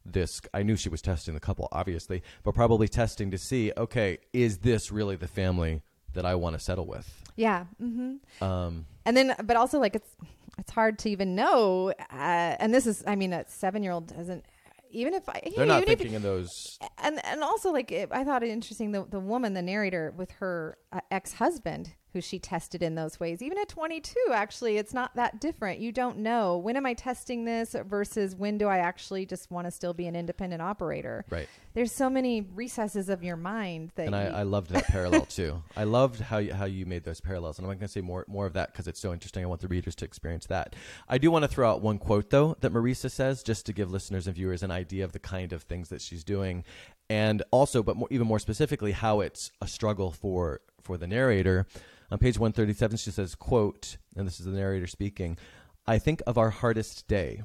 this. 0.04 0.40
I 0.52 0.62
knew 0.62 0.76
she 0.76 0.88
was 0.88 1.02
testing 1.02 1.34
the 1.34 1.40
couple, 1.40 1.68
obviously, 1.72 2.22
but 2.42 2.54
probably 2.54 2.88
testing 2.88 3.30
to 3.30 3.38
see, 3.38 3.72
okay, 3.76 4.18
is 4.32 4.58
this 4.58 4.92
really 4.92 5.16
the 5.16 5.28
family 5.28 5.82
that 6.12 6.24
I 6.24 6.34
want 6.34 6.54
to 6.54 6.60
settle 6.60 6.86
with? 6.86 7.22
Yeah. 7.36 7.64
Mm-hmm. 7.82 8.44
Um, 8.44 8.86
and 9.04 9.16
then 9.16 9.34
but 9.44 9.56
also 9.56 9.78
like 9.78 9.94
it's 9.96 10.10
it's 10.58 10.70
hard 10.70 10.98
to 11.00 11.10
even 11.10 11.34
know 11.34 11.92
uh, 12.12 12.56
and 12.58 12.72
this 12.72 12.86
is 12.86 13.02
i 13.06 13.16
mean 13.16 13.32
a 13.32 13.44
seven 13.48 13.82
year 13.82 13.92
old 13.92 14.06
doesn't 14.06 14.44
even 14.90 15.12
if 15.14 15.28
i 15.28 15.40
they're 15.56 15.66
not 15.66 15.82
even 15.82 15.92
if- 15.92 15.98
thinking 15.98 16.14
in 16.14 16.22
those. 16.22 16.78
and 17.02 17.24
and 17.24 17.42
also 17.42 17.72
like 17.72 17.90
it, 17.90 18.08
i 18.12 18.24
thought 18.24 18.42
it 18.42 18.50
interesting 18.50 18.92
the, 18.92 19.04
the 19.10 19.20
woman 19.20 19.54
the 19.54 19.62
narrator 19.62 20.12
with 20.16 20.30
her 20.32 20.78
uh, 20.92 21.00
ex-husband 21.10 21.94
who 22.14 22.22
she 22.22 22.38
tested 22.38 22.82
in 22.82 22.94
those 22.94 23.20
ways 23.20 23.42
even 23.42 23.58
at 23.58 23.68
22 23.68 24.14
actually 24.32 24.78
it's 24.78 24.94
not 24.94 25.14
that 25.16 25.38
different 25.40 25.78
you 25.80 25.92
don't 25.92 26.16
know 26.16 26.56
when 26.56 26.76
am 26.76 26.86
i 26.86 26.94
testing 26.94 27.44
this 27.44 27.76
versus 27.86 28.34
when 28.34 28.56
do 28.56 28.66
i 28.66 28.78
actually 28.78 29.26
just 29.26 29.50
want 29.50 29.66
to 29.66 29.70
still 29.70 29.92
be 29.92 30.06
an 30.06 30.16
independent 30.16 30.62
operator 30.62 31.26
Right. 31.28 31.48
there's 31.74 31.92
so 31.92 32.08
many 32.08 32.40
recesses 32.40 33.10
of 33.10 33.22
your 33.22 33.36
mind 33.36 33.90
that 33.96 34.06
and 34.06 34.16
I, 34.16 34.26
I 34.26 34.42
loved 34.44 34.70
that 34.70 34.86
parallel 34.86 35.26
too. 35.26 35.62
I 35.76 35.84
loved 35.84 36.20
how 36.20 36.38
you, 36.38 36.54
how 36.54 36.64
you 36.64 36.86
made 36.86 37.04
those 37.04 37.20
parallels, 37.20 37.58
and 37.58 37.66
I'm 37.66 37.70
not 37.72 37.80
going 37.80 37.88
to 37.88 37.92
say 37.92 38.00
more 38.00 38.24
more 38.28 38.46
of 38.46 38.52
that 38.52 38.72
because 38.72 38.86
it's 38.86 39.00
so 39.00 39.12
interesting. 39.12 39.42
I 39.42 39.46
want 39.46 39.60
the 39.60 39.68
readers 39.68 39.94
to 39.96 40.04
experience 40.04 40.46
that. 40.46 40.76
I 41.08 41.18
do 41.18 41.30
want 41.30 41.42
to 41.42 41.48
throw 41.48 41.68
out 41.68 41.82
one 41.82 41.98
quote 41.98 42.30
though 42.30 42.56
that 42.60 42.72
Marisa 42.72 43.10
says, 43.10 43.42
just 43.42 43.66
to 43.66 43.72
give 43.72 43.90
listeners 43.90 44.26
and 44.28 44.36
viewers 44.36 44.62
an 44.62 44.70
idea 44.70 45.04
of 45.04 45.12
the 45.12 45.18
kind 45.18 45.52
of 45.52 45.64
things 45.64 45.88
that 45.88 46.00
she's 46.00 46.22
doing, 46.22 46.62
and 47.10 47.42
also, 47.50 47.82
but 47.82 47.96
more, 47.96 48.08
even 48.10 48.26
more 48.28 48.38
specifically, 48.38 48.92
how 48.92 49.20
it's 49.20 49.50
a 49.60 49.66
struggle 49.66 50.12
for 50.12 50.60
for 50.80 50.96
the 50.96 51.08
narrator. 51.08 51.66
On 52.14 52.18
page 52.18 52.38
137, 52.38 52.96
she 52.96 53.10
says, 53.10 53.34
"quote," 53.34 53.96
and 54.14 54.24
this 54.24 54.38
is 54.38 54.46
the 54.46 54.52
narrator 54.52 54.86
speaking. 54.86 55.36
I 55.84 55.98
think 55.98 56.22
of 56.28 56.38
our 56.38 56.50
hardest 56.50 57.08
day 57.08 57.42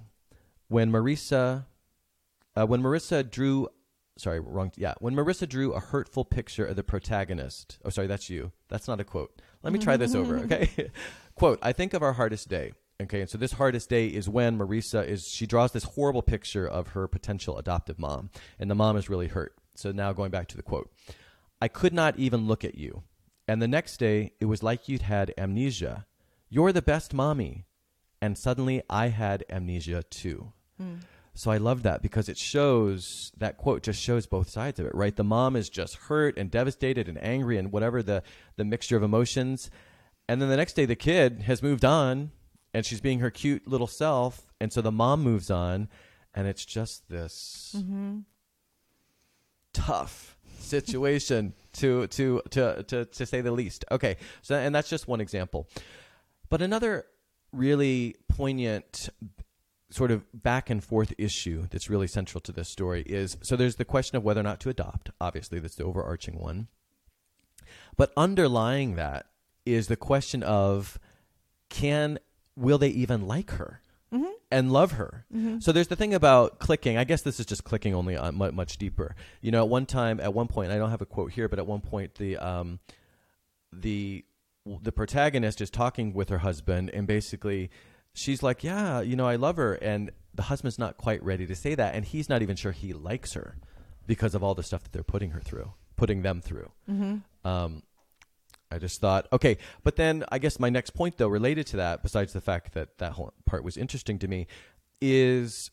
when 0.67 0.91
Marissa, 0.91 1.65
uh, 2.55 2.67
when 2.67 2.83
Marissa 2.83 3.27
drew, 3.27 3.67
sorry, 4.15 4.39
wrong. 4.39 4.71
Yeah, 4.75 4.93
when 4.99 5.15
Marissa 5.15 5.49
drew 5.49 5.73
a 5.73 5.79
hurtful 5.79 6.23
picture 6.23 6.63
of 6.63 6.75
the 6.75 6.83
protagonist. 6.83 7.79
Oh, 7.83 7.89
sorry, 7.89 8.05
that's 8.05 8.29
you. 8.29 8.51
That's 8.67 8.87
not 8.87 8.99
a 8.99 9.03
quote. 9.03 9.41
Let 9.63 9.73
me 9.73 9.79
try 9.79 9.97
this 9.97 10.13
over. 10.13 10.37
Okay, 10.43 10.91
quote. 11.35 11.57
I 11.63 11.73
think 11.73 11.95
of 11.95 12.03
our 12.03 12.13
hardest 12.13 12.47
day. 12.47 12.73
Okay, 13.01 13.21
and 13.21 13.29
so 13.29 13.39
this 13.39 13.53
hardest 13.53 13.89
day 13.89 14.05
is 14.05 14.29
when 14.29 14.59
Marissa 14.59 15.03
is 15.03 15.27
she 15.27 15.47
draws 15.47 15.71
this 15.71 15.85
horrible 15.85 16.21
picture 16.21 16.67
of 16.67 16.89
her 16.89 17.07
potential 17.07 17.57
adoptive 17.57 17.97
mom, 17.97 18.29
and 18.59 18.69
the 18.69 18.75
mom 18.75 18.97
is 18.97 19.09
really 19.09 19.29
hurt. 19.29 19.55
So 19.73 19.91
now 19.91 20.13
going 20.13 20.29
back 20.29 20.47
to 20.49 20.57
the 20.57 20.61
quote, 20.61 20.91
I 21.59 21.69
could 21.69 21.91
not 21.91 22.19
even 22.19 22.45
look 22.45 22.63
at 22.63 22.75
you, 22.75 23.01
and 23.49 23.61
the 23.61 23.67
next 23.67 23.97
day 23.97 24.33
it 24.39 24.45
was 24.45 24.61
like 24.61 24.87
you'd 24.87 25.01
had 25.01 25.33
amnesia. 25.35 26.05
You're 26.49 26.71
the 26.71 26.83
best 26.83 27.15
mommy, 27.15 27.65
and 28.21 28.37
suddenly 28.37 28.83
I 28.87 29.07
had 29.07 29.43
amnesia 29.49 30.03
too. 30.03 30.53
Hmm. 30.79 30.97
So 31.33 31.49
I 31.49 31.57
love 31.57 31.81
that 31.81 32.03
because 32.03 32.29
it 32.29 32.37
shows 32.37 33.31
that 33.37 33.57
quote 33.57 33.81
just 33.81 33.99
shows 33.99 34.27
both 34.27 34.49
sides 34.49 34.79
of 34.79 34.85
it, 34.85 34.93
right? 34.93 35.15
The 35.15 35.23
mom 35.23 35.55
is 35.55 35.67
just 35.67 35.95
hurt 35.95 36.37
and 36.37 36.51
devastated 36.51 37.07
and 37.07 37.21
angry 37.23 37.57
and 37.57 37.71
whatever 37.71 38.03
the 38.03 38.21
the 38.55 38.65
mixture 38.65 38.97
of 38.97 39.03
emotions. 39.03 39.71
And 40.27 40.39
then 40.39 40.49
the 40.49 40.57
next 40.57 40.73
day 40.73 40.85
the 40.85 40.95
kid 40.95 41.41
has 41.43 41.63
moved 41.63 41.83
on 41.83 42.31
and 42.71 42.85
she's 42.85 43.01
being 43.01 43.19
her 43.19 43.31
cute 43.31 43.67
little 43.67 43.87
self 43.87 44.53
and 44.61 44.71
so 44.71 44.81
the 44.81 44.91
mom 44.91 45.23
moves 45.23 45.49
on 45.49 45.89
and 46.35 46.47
it's 46.47 46.65
just 46.65 47.09
this 47.09 47.73
mm-hmm. 47.75 48.19
tough 49.73 50.37
situation 50.59 51.53
to 51.73 52.07
to 52.07 52.41
to 52.51 52.83
to 52.83 53.05
to 53.05 53.25
say 53.25 53.41
the 53.41 53.51
least. 53.51 53.85
Okay, 53.91 54.17
so 54.41 54.55
and 54.55 54.73
that's 54.73 54.89
just 54.89 55.07
one 55.07 55.21
example, 55.21 55.67
but 56.49 56.61
another 56.61 57.05
really 57.51 58.15
poignant 58.27 59.09
sort 59.91 60.11
of 60.11 60.23
back 60.33 60.69
and 60.69 60.83
forth 60.83 61.13
issue 61.17 61.65
that's 61.71 61.89
really 61.89 62.07
central 62.07 62.39
to 62.39 62.51
this 62.51 62.69
story 62.69 63.01
is 63.07 63.37
so 63.41 63.55
there's 63.55 63.77
the 63.77 63.85
question 63.85 64.15
of 64.17 64.23
whether 64.23 64.39
or 64.39 64.43
not 64.43 64.59
to 64.59 64.69
adopt. 64.69 65.09
Obviously, 65.19 65.59
that's 65.59 65.75
the 65.75 65.83
overarching 65.83 66.37
one. 66.37 66.67
But 67.97 68.13
underlying 68.15 68.95
that 68.95 69.25
is 69.65 69.87
the 69.87 69.95
question 69.95 70.43
of 70.43 70.99
can 71.69 72.19
will 72.55 72.77
they 72.77 72.89
even 72.89 73.27
like 73.27 73.51
her. 73.51 73.81
And 74.51 74.71
love 74.71 74.93
her? 74.93 75.25
So 75.61 75.71
there's 75.71 75.87
the 75.87 75.95
thing 75.95 76.13
about 76.13 76.59
clicking. 76.59 76.97
I 76.97 77.03
guess 77.03 77.21
this 77.21 77.39
is 77.39 77.45
just 77.45 77.63
clicking 77.63 77.93
only 77.93 78.15
on 78.17 78.35
much, 78.35 78.53
much 78.53 78.77
deeper. 78.77 79.15
You 79.41 79.51
know, 79.51 79.63
at 79.63 79.69
one 79.69 79.85
time, 79.85 80.19
at 80.19 80.33
one 80.33 80.47
point, 80.47 80.71
I 80.71 80.77
don't 80.77 80.89
have 80.89 81.01
a 81.01 81.05
quote 81.05 81.31
here, 81.31 81.47
but 81.47 81.59
at 81.59 81.67
one 81.67 81.81
point, 81.81 82.15
the 82.15 82.37
um, 82.37 82.79
the 83.71 84.25
the 84.81 84.91
protagonist 84.91 85.61
is 85.61 85.69
talking 85.69 86.13
with 86.13 86.29
her 86.29 86.39
husband, 86.39 86.89
and 86.93 87.07
basically, 87.07 87.69
she's 88.13 88.41
like, 88.43 88.63
"Yeah, 88.63 89.01
you 89.01 89.15
know, 89.15 89.27
I 89.27 89.35
love 89.35 89.57
her," 89.57 89.73
and 89.75 90.11
the 90.33 90.43
husband's 90.43 90.77
not 90.79 90.97
quite 90.97 91.23
ready 91.23 91.45
to 91.47 91.55
say 91.55 91.75
that, 91.75 91.95
and 91.95 92.05
he's 92.05 92.29
not 92.29 92.41
even 92.41 92.55
sure 92.55 92.71
he 92.71 92.93
likes 92.93 93.33
her 93.33 93.57
because 94.07 94.33
of 94.35 94.43
all 94.43 94.55
the 94.55 94.63
stuff 94.63 94.83
that 94.83 94.91
they're 94.91 95.03
putting 95.03 95.31
her 95.31 95.39
through, 95.39 95.73
putting 95.95 96.21
them 96.23 96.41
through. 96.41 96.71
Um, 97.43 97.83
I 98.71 98.77
just 98.77 99.01
thought, 99.01 99.27
okay, 99.33 99.57
but 99.83 99.95
then 99.95 100.23
I 100.31 100.37
guess 100.37 100.59
my 100.59 100.69
next 100.69 100.91
point, 100.91 101.17
though, 101.17 101.27
related 101.27 101.65
to 101.67 101.77
that, 101.77 102.03
besides 102.03 102.33
the 102.33 102.41
fact 102.41 102.73
that 102.73 102.99
that 102.99 103.13
whole 103.13 103.33
part 103.45 103.63
was 103.63 103.77
interesting 103.77 104.19
to 104.19 104.27
me, 104.27 104.47
is 105.01 105.71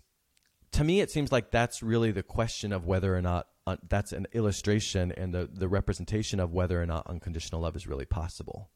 to 0.73 0.85
me 0.85 1.01
it 1.01 1.11
seems 1.11 1.33
like 1.33 1.51
that's 1.51 1.83
really 1.83 2.11
the 2.11 2.23
question 2.23 2.73
of 2.73 2.87
whether 2.87 3.17
or 3.17 3.23
not 3.23 3.49
uh, 3.67 3.77
that's 3.89 4.13
an 4.13 4.27
illustration 4.33 5.13
and 5.13 5.35
the 5.35 5.49
the 5.53 5.69
representation 5.69 6.39
of 6.39 6.53
whether 6.53 6.81
or 6.81 6.87
not 6.87 7.07
unconditional 7.07 7.61
love 7.61 7.77
is 7.77 7.87
really 7.87 8.05
possible. 8.05 8.71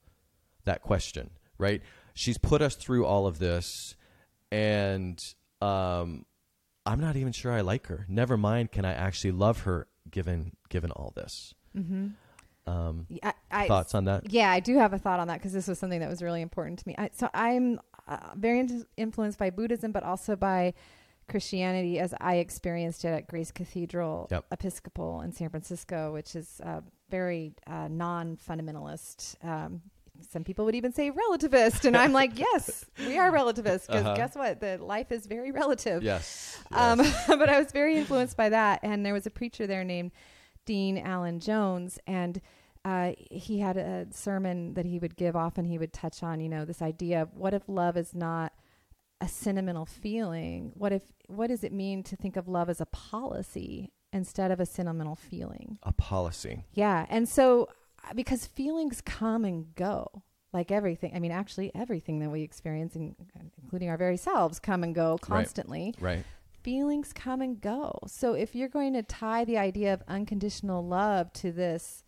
That 0.64 0.82
question, 0.82 1.30
right? 1.58 1.82
She's 2.12 2.36
put 2.38 2.60
us 2.60 2.74
through 2.74 3.06
all 3.06 3.26
of 3.26 3.38
this, 3.38 3.94
and 4.50 5.22
um, 5.62 6.26
I'm 6.84 7.00
not 7.00 7.16
even 7.16 7.32
sure 7.32 7.52
I 7.52 7.60
like 7.60 7.86
her. 7.86 8.04
Never 8.08 8.36
mind, 8.36 8.72
can 8.72 8.84
I 8.84 8.92
actually 8.92 9.32
love 9.32 9.60
her 9.60 9.86
given 10.10 10.56
given 10.68 10.90
all 10.90 11.12
this? 11.14 11.54
Um, 12.66 13.06
I, 13.22 13.32
I, 13.50 13.68
thoughts 13.68 13.94
on 13.94 14.04
that? 14.04 14.30
Yeah, 14.30 14.50
I 14.50 14.60
do 14.60 14.76
have 14.78 14.92
a 14.92 14.98
thought 14.98 15.18
on 15.20 15.28
that 15.28 15.38
because 15.38 15.52
this 15.52 15.66
was 15.66 15.78
something 15.78 16.00
that 16.00 16.08
was 16.10 16.22
really 16.22 16.40
important 16.42 16.78
to 16.80 16.88
me. 16.88 16.94
I, 16.98 17.10
so 17.12 17.28
I'm 17.34 17.80
uh, 18.06 18.18
very 18.36 18.60
in- 18.60 18.86
influenced 18.96 19.38
by 19.38 19.50
Buddhism, 19.50 19.92
but 19.92 20.02
also 20.04 20.36
by 20.36 20.74
Christianity 21.28 21.98
as 21.98 22.14
I 22.20 22.36
experienced 22.36 23.04
it 23.04 23.08
at 23.08 23.26
Grace 23.28 23.50
Cathedral 23.50 24.28
Yep. 24.30 24.44
Episcopal 24.52 25.20
in 25.22 25.32
San 25.32 25.48
Francisco, 25.48 26.12
which 26.12 26.34
is 26.36 26.60
uh, 26.64 26.80
very 27.08 27.54
uh, 27.66 27.88
non-fundamentalist. 27.88 29.42
Um, 29.44 29.82
some 30.28 30.44
people 30.44 30.64
would 30.66 30.74
even 30.74 30.92
say 30.92 31.10
relativist, 31.10 31.84
and 31.86 31.96
I'm 31.96 32.12
like, 32.12 32.38
yes, 32.38 32.84
we 33.06 33.16
are 33.16 33.30
relativists 33.32 33.86
because 33.86 34.04
Uh-huh. 34.04 34.16
guess 34.16 34.34
what? 34.34 34.60
The 34.60 34.76
life 34.78 35.10
is 35.12 35.26
very 35.26 35.50
relative. 35.50 36.02
Yes. 36.02 36.58
Um, 36.72 36.98
yes. 37.00 37.24
but 37.28 37.48
I 37.48 37.58
was 37.58 37.72
very 37.72 37.96
influenced 37.96 38.36
by 38.36 38.50
that. 38.50 38.80
And 38.82 39.04
there 39.06 39.14
was 39.14 39.26
a 39.26 39.30
preacher 39.30 39.66
there 39.66 39.82
named 39.84 40.12
Dean 40.64 40.98
Alan 40.98 41.40
Jones. 41.40 41.98
And 42.06 42.40
uh, 42.84 43.12
he 43.30 43.60
had 43.60 43.76
a 43.76 44.06
sermon 44.10 44.74
that 44.74 44.86
he 44.86 44.98
would 44.98 45.16
give 45.16 45.36
often. 45.36 45.64
He 45.64 45.78
would 45.78 45.92
touch 45.92 46.22
on, 46.22 46.40
you 46.40 46.48
know, 46.48 46.64
this 46.64 46.82
idea 46.82 47.22
of 47.22 47.34
what 47.34 47.54
if 47.54 47.68
love 47.68 47.96
is 47.96 48.14
not 48.14 48.52
a 49.20 49.28
sentimental 49.28 49.84
feeling? 49.86 50.72
What 50.74 50.92
if, 50.92 51.02
what 51.26 51.48
does 51.48 51.62
it 51.62 51.72
mean 51.72 52.02
to 52.04 52.16
think 52.16 52.36
of 52.36 52.48
love 52.48 52.70
as 52.70 52.80
a 52.80 52.86
policy 52.86 53.92
instead 54.12 54.50
of 54.50 54.60
a 54.60 54.66
sentimental 54.66 55.14
feeling? 55.14 55.78
a 55.82 55.92
policy. 55.92 56.64
Yeah. 56.72 57.06
And 57.10 57.28
so, 57.28 57.68
uh, 58.08 58.14
because 58.14 58.46
feelings 58.46 59.00
come 59.00 59.44
and 59.44 59.74
go, 59.74 60.22
like 60.52 60.70
everything, 60.72 61.12
I 61.14 61.20
mean, 61.20 61.32
actually, 61.32 61.70
everything 61.74 62.18
that 62.20 62.30
we 62.30 62.42
experience, 62.42 62.96
in, 62.96 63.14
including 63.62 63.88
our 63.90 63.98
very 63.98 64.16
selves, 64.16 64.58
come 64.58 64.82
and 64.82 64.94
go 64.94 65.18
constantly 65.18 65.94
Right. 66.00 66.24
Feelings 66.62 67.12
come 67.12 67.40
and 67.40 67.60
go. 67.60 67.98
So 68.06 68.34
if 68.34 68.54
you're 68.54 68.68
going 68.68 68.92
to 68.94 69.02
tie 69.02 69.44
the 69.44 69.58
idea 69.58 69.94
of 69.94 70.02
unconditional 70.08 70.86
love 70.86 71.32
to 71.34 71.52
this 71.52 72.04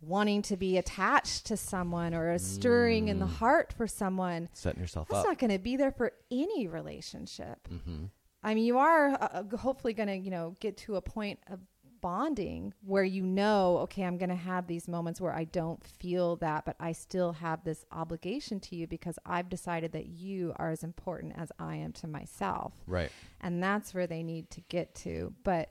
wanting 0.00 0.42
to 0.42 0.56
be 0.56 0.76
attached 0.76 1.46
to 1.46 1.56
someone 1.56 2.14
or 2.14 2.30
a 2.30 2.38
stirring 2.38 3.08
in 3.08 3.18
the 3.18 3.26
heart 3.26 3.72
for 3.72 3.86
someone, 3.86 4.48
Setting 4.52 4.80
yourself 4.80 5.08
that's 5.08 5.20
up. 5.20 5.26
not 5.26 5.38
going 5.38 5.50
to 5.50 5.58
be 5.58 5.76
there 5.76 5.90
for 5.90 6.12
any 6.30 6.68
relationship. 6.68 7.66
mm-hmm. 7.72 8.04
I 8.42 8.54
mean, 8.54 8.64
you 8.64 8.78
are 8.78 9.08
uh, 9.14 9.42
uh, 9.52 9.56
hopefully 9.56 9.92
going 9.92 10.08
to, 10.08 10.16
you 10.16 10.30
know, 10.30 10.54
get 10.60 10.76
to 10.78 10.96
a 10.96 11.00
point 11.00 11.40
of 11.50 11.58
bonding 12.06 12.72
where 12.84 13.02
you 13.02 13.24
know, 13.26 13.78
okay, 13.78 14.04
I'm 14.04 14.16
going 14.16 14.28
to 14.28 14.36
have 14.36 14.68
these 14.68 14.86
moments 14.86 15.20
where 15.20 15.32
I 15.34 15.42
don't 15.42 15.82
feel 15.84 16.36
that, 16.36 16.64
but 16.64 16.76
I 16.78 16.92
still 16.92 17.32
have 17.32 17.64
this 17.64 17.84
obligation 17.90 18.60
to 18.60 18.76
you 18.76 18.86
because 18.86 19.18
I've 19.26 19.48
decided 19.48 19.90
that 19.90 20.06
you 20.06 20.52
are 20.54 20.70
as 20.70 20.84
important 20.84 21.32
as 21.36 21.50
I 21.58 21.74
am 21.74 21.90
to 21.94 22.06
myself 22.06 22.74
Right. 22.86 23.10
and 23.40 23.60
that's 23.60 23.92
where 23.92 24.06
they 24.06 24.22
need 24.22 24.50
to 24.50 24.60
get 24.68 24.94
to 25.06 25.34
but 25.42 25.70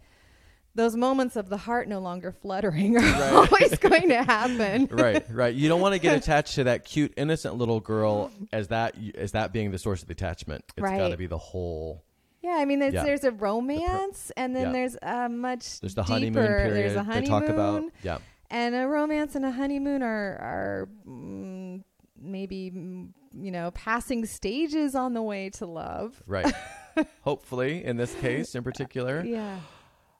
those 0.76 0.98
moments 0.98 1.38
of 1.38 1.48
the 1.48 1.56
heart 1.56 1.88
no 1.88 2.00
longer 2.00 2.34
fluttering 2.34 2.98
are 2.98 3.00
Right. 3.00 3.34
always 3.52 3.78
going 3.78 4.10
to 4.10 4.22
happen 4.22 4.90
right, 4.92 5.24
right. 5.32 5.56
You 5.56 5.70
don't 5.70 5.80
want 5.80 5.94
to 5.94 6.00
get 6.00 6.18
attached 6.22 6.56
to 6.56 6.66
that 6.66 6.84
cute, 6.84 7.14
innocent 7.16 7.56
little 7.56 7.80
girl 7.80 8.30
as 8.52 8.68
that 8.68 8.94
as 9.16 9.32
that 9.32 9.54
being 9.54 9.72
the 9.72 9.78
source 9.80 10.02
of 10.02 10.10
the 10.10 10.12
attachment. 10.12 10.66
It's 10.76 10.86
got 10.86 11.08
to 11.10 11.18
be 11.18 11.28
the 11.28 11.38
whole. 11.38 12.04
Yeah 12.46 12.58
i 12.62 12.66
mean 12.66 12.80
there's, 12.80 12.94
Yeah. 12.94 13.04
there's 13.04 13.24
a 13.24 13.32
romance 13.32 14.32
and 14.38 14.56
then 14.56 14.68
yeah. 14.68 14.72
there's 14.72 14.96
a 15.02 15.30
much 15.30 15.80
There's 15.80 15.96
the 15.96 16.04
deeper, 16.04 16.14
honeymoon 16.14 16.46
period 16.46 16.76
there's 16.76 16.92
a 16.94 16.96
they 16.96 17.04
honeymoon 17.04 17.30
talk 17.30 17.50
about. 17.50 17.84
Yeah, 18.04 18.18
and 18.50 18.76
a 18.76 18.88
romance 18.88 19.36
and 19.36 19.46
a 19.46 19.52
honeymoon 19.52 20.02
are 20.04 20.32
are 20.52 20.90
mm, 21.08 21.84
maybe 22.22 22.72
mm, 22.72 23.10
you 23.46 23.52
know 23.52 23.72
passing 23.72 24.26
stages 24.26 24.96
on 24.96 25.14
the 25.14 25.22
way 25.22 25.50
to 25.52 25.66
love 25.66 26.22
right. 26.28 26.54
Hopefully, 27.22 27.84
in 27.84 27.98
this 27.98 28.14
case 28.16 28.56
in 28.56 28.64
particular. 28.64 29.24
yeah 29.26 29.60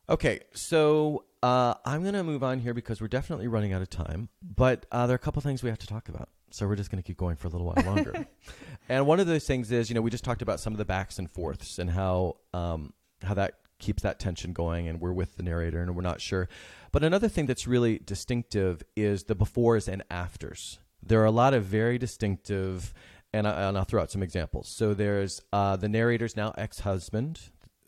Okay, 0.08 0.42
so 0.54 1.26
uh, 1.42 1.74
I'm 1.84 2.04
going 2.04 2.14
to 2.14 2.24
move 2.24 2.44
on 2.44 2.60
here 2.60 2.76
because 2.76 3.02
we're 3.02 3.08
definitely 3.08 3.48
running 3.48 3.74
out 3.74 3.82
of 3.82 3.90
time. 3.90 4.30
But 4.44 4.86
uh, 4.92 5.08
there 5.08 5.16
are 5.16 5.16
a 5.16 5.20
couple 5.20 5.42
things 5.42 5.64
we 5.64 5.70
have 5.70 5.80
to 5.80 5.88
talk 5.88 6.10
about. 6.10 6.30
So 6.56 6.66
we're 6.68 6.78
just 6.78 6.90
going 6.90 7.04
to 7.04 7.06
keep 7.06 7.18
going 7.18 7.36
for 7.36 7.48
a 7.48 7.50
little 7.50 7.68
while 7.68 7.86
longer. 7.86 8.26
and 8.90 9.06
one 9.06 9.20
of 9.20 9.28
those 9.28 9.46
things 9.46 9.72
is, 9.74 9.90
you 9.90 9.94
know, 9.94 10.02
we 10.02 10.10
just 10.10 10.24
talked 10.24 10.42
about 10.42 10.62
some 10.62 10.74
of 10.74 10.78
the 10.78 10.86
backs 10.86 11.20
and 11.20 11.30
forths 11.30 11.80
and 11.80 11.90
how 11.90 12.38
um, 12.54 12.94
how 13.24 13.34
that 13.34 13.56
keeps 13.78 14.04
that 14.04 14.20
tension 14.20 14.54
going, 14.54 14.88
and 14.88 15.02
we're 15.02 15.12
with 15.12 15.36
the 15.36 15.44
narrator 15.44 15.82
and 15.82 15.94
we're 15.98 16.02
not 16.02 16.22
sure. 16.22 16.48
But 16.94 17.04
another 17.04 17.28
thing 17.28 17.46
that's 17.46 17.68
really 17.68 18.00
distinctive 18.00 18.84
is 18.96 19.26
the 19.26 19.36
befores 19.36 19.90
and 19.90 20.02
afters. 20.10 20.80
There 21.04 21.22
are 21.22 21.26
a 21.26 21.32
lot 21.32 21.54
of 21.54 21.66
very 21.66 21.98
distinctive, 21.98 22.94
and, 23.34 23.46
I, 23.46 23.68
and 23.68 23.78
I'll 23.78 23.84
throw 23.84 24.02
out 24.02 24.10
some 24.10 24.24
examples. 24.24 24.70
So 24.70 24.94
there's 24.94 25.42
uh, 25.52 25.76
the 25.76 25.90
narrator's 25.90 26.38
now 26.38 26.54
ex-husband, 26.58 27.42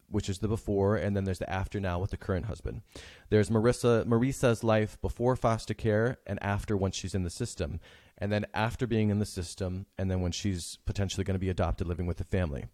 which 0.09 0.27
is 0.27 0.39
the 0.39 0.49
before, 0.49 0.97
and 0.97 1.15
then 1.15 1.23
there's 1.23 1.39
the 1.39 1.49
after 1.49 1.79
now 1.79 1.99
with 1.99 2.11
the 2.11 2.17
current 2.17 2.47
husband. 2.47 2.81
There's 3.29 3.49
Marisa 3.49 4.05
Marisa's 4.05 4.61
life 4.61 4.99
before 5.01 5.37
foster 5.37 5.73
care 5.73 6.17
and 6.27 6.37
after 6.43 6.75
once 6.75 6.97
she's 6.97 7.15
in 7.15 7.23
the 7.23 7.29
system, 7.29 7.79
and 8.17 8.31
then 8.31 8.45
after 8.53 8.87
being 8.87 9.09
in 9.09 9.19
the 9.19 9.25
system, 9.25 9.85
and 9.97 10.09
then 10.09 10.21
when 10.21 10.31
she's 10.31 10.77
potentially 10.85 11.23
going 11.23 11.35
to 11.35 11.39
be 11.39 11.49
adopted, 11.49 11.87
living 11.87 12.05
with 12.07 12.17
the 12.17 12.23
family. 12.23 12.65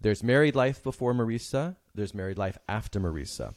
There's 0.00 0.22
married 0.22 0.54
life 0.54 0.82
before 0.82 1.14
Marisa. 1.14 1.76
There's 1.94 2.14
married 2.14 2.36
life 2.36 2.58
after 2.68 3.00
Marisa, 3.00 3.54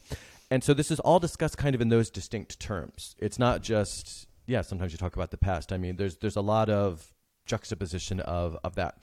and 0.50 0.64
so 0.64 0.72
this 0.72 0.90
is 0.90 0.98
all 1.00 1.20
discussed 1.20 1.58
kind 1.58 1.74
of 1.74 1.80
in 1.80 1.90
those 1.90 2.10
distinct 2.10 2.58
terms. 2.58 3.14
It's 3.18 3.38
not 3.38 3.62
just 3.62 4.26
yeah. 4.46 4.62
Sometimes 4.62 4.92
you 4.92 4.98
talk 4.98 5.16
about 5.16 5.30
the 5.30 5.36
past. 5.36 5.72
I 5.72 5.76
mean, 5.76 5.96
there's 5.96 6.16
there's 6.16 6.36
a 6.36 6.40
lot 6.40 6.70
of 6.70 7.12
juxtaposition 7.46 8.20
of 8.20 8.58
of 8.64 8.74
that. 8.76 8.98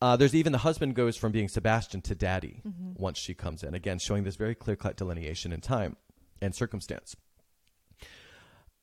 Uh, 0.00 0.16
there's 0.16 0.34
even 0.34 0.50
the 0.50 0.58
husband 0.58 0.96
goes 0.96 1.16
from 1.16 1.30
being 1.30 1.46
Sebastian 1.46 2.00
to 2.00 2.14
daddy 2.16 2.60
once 2.96 3.18
she 3.18 3.34
comes 3.34 3.62
in. 3.62 3.72
Again, 3.72 4.00
showing 4.00 4.24
this 4.24 4.34
very 4.34 4.54
clear 4.54 4.74
cut 4.74 4.96
delineation 4.96 5.52
in 5.52 5.60
time 5.60 5.96
and 6.40 6.52
circumstance. 6.52 7.14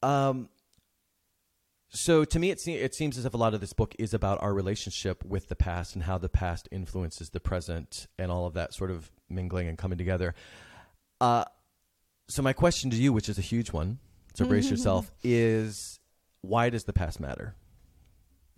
Um, 0.01 0.47
so 1.89 2.23
to 2.23 2.39
me, 2.39 2.51
it, 2.51 2.59
se- 2.59 2.73
it 2.73 2.93
seems 2.93 3.17
as 3.17 3.25
if 3.25 3.33
a 3.33 3.37
lot 3.37 3.53
of 3.53 3.61
this 3.61 3.73
book 3.73 3.95
is 3.97 4.13
about 4.13 4.41
our 4.41 4.53
relationship 4.53 5.23
with 5.25 5.49
the 5.49 5.55
past 5.55 5.95
and 5.95 6.03
how 6.03 6.17
the 6.17 6.29
past 6.29 6.69
influences 6.71 7.31
the 7.31 7.39
present 7.39 8.07
and 8.17 8.31
all 8.31 8.45
of 8.45 8.53
that 8.53 8.73
sort 8.73 8.91
of 8.91 9.11
mingling 9.29 9.67
and 9.67 9.77
coming 9.77 9.97
together. 9.97 10.35
Uh, 11.19 11.45
so 12.27 12.41
my 12.41 12.53
question 12.53 12.91
to 12.91 12.95
you, 12.95 13.11
which 13.11 13.27
is 13.27 13.37
a 13.37 13.41
huge 13.41 13.71
one, 13.71 13.97
so 14.35 14.45
brace 14.45 14.69
yourself, 14.69 15.11
is 15.23 15.99
why 16.41 16.69
does 16.69 16.83
the 16.83 16.93
past 16.93 17.19
matter? 17.19 17.55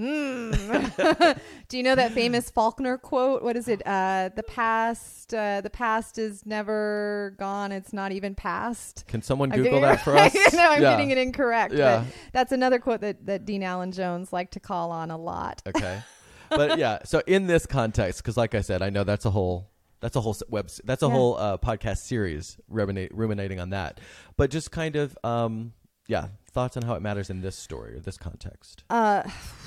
Mm. 0.02 1.40
Do 1.70 1.78
you 1.78 1.84
know 1.84 1.96
that 1.96 2.12
famous 2.12 2.50
Faulkner 2.50 2.98
quote? 2.98 3.44
What 3.44 3.56
is 3.56 3.68
it? 3.68 3.86
Uh, 3.86 4.30
the 4.36 4.44
past, 4.44 5.34
uh, 5.34 5.62
the 5.62 5.70
past 5.70 6.18
is 6.18 6.46
never 6.46 7.36
gone. 7.38 7.72
It's 7.72 7.94
not 7.94 8.12
even 8.12 8.34
past. 8.36 9.06
Can 9.08 9.22
someone 9.22 9.52
I'm 9.52 9.62
Google 9.62 9.82
that 9.82 10.02
for 10.04 10.18
us? 10.18 10.34
no, 10.54 10.70
I'm 10.72 10.82
Yeah. 10.82 10.92
getting 10.92 11.12
it 11.12 11.18
incorrect. 11.18 11.74
Yeah. 11.74 12.00
But 12.06 12.14
that's 12.34 12.52
another 12.52 12.80
quote 12.80 13.02
that, 13.02 13.26
that 13.28 13.46
Dean 13.46 13.64
Alan 13.64 13.92
Jones 13.92 14.34
liked 14.34 14.54
to 14.54 14.60
call 14.60 14.92
on 14.92 15.12
a 15.12 15.18
lot. 15.18 15.62
Okay. 15.74 16.02
but 16.50 16.78
yeah, 16.78 17.00
so 17.06 17.22
in 17.28 17.48
this 17.48 17.66
context, 17.66 18.22
because 18.22 18.36
like 18.36 18.54
I 18.56 18.62
said, 18.62 18.82
I 18.82 18.90
know 18.90 19.06
that's 19.06 19.24
a 19.26 19.32
whole 19.32 19.70
that's 20.02 20.16
a 20.18 20.22
whole 20.22 20.36
web 20.50 20.70
that's 20.84 21.02
a 21.02 21.06
Yeah. 21.06 21.12
whole 21.14 21.38
uh, 21.38 21.58
podcast 21.58 22.00
series 22.00 22.58
ruminate, 22.68 23.14
ruminating 23.16 23.60
on 23.60 23.70
that. 23.70 24.00
But 24.36 24.50
just 24.50 24.70
kind 24.72 24.96
of 24.98 25.18
um, 25.24 25.72
yeah, 26.08 26.28
thoughts 26.52 26.78
on 26.78 26.84
how 26.84 26.96
it 26.96 27.02
matters 27.02 27.30
in 27.30 27.42
this 27.42 27.56
story 27.56 27.96
or 27.96 28.00
this 28.00 28.18
context? 28.18 28.84
Uh, 28.90 29.24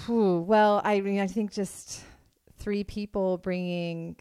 whew, 0.06 0.40
well, 0.40 0.80
I 0.84 1.00
mean, 1.00 1.20
I 1.20 1.26
think 1.26 1.52
just 1.52 2.02
three 2.58 2.84
people 2.84 3.38
bringing 3.38 4.16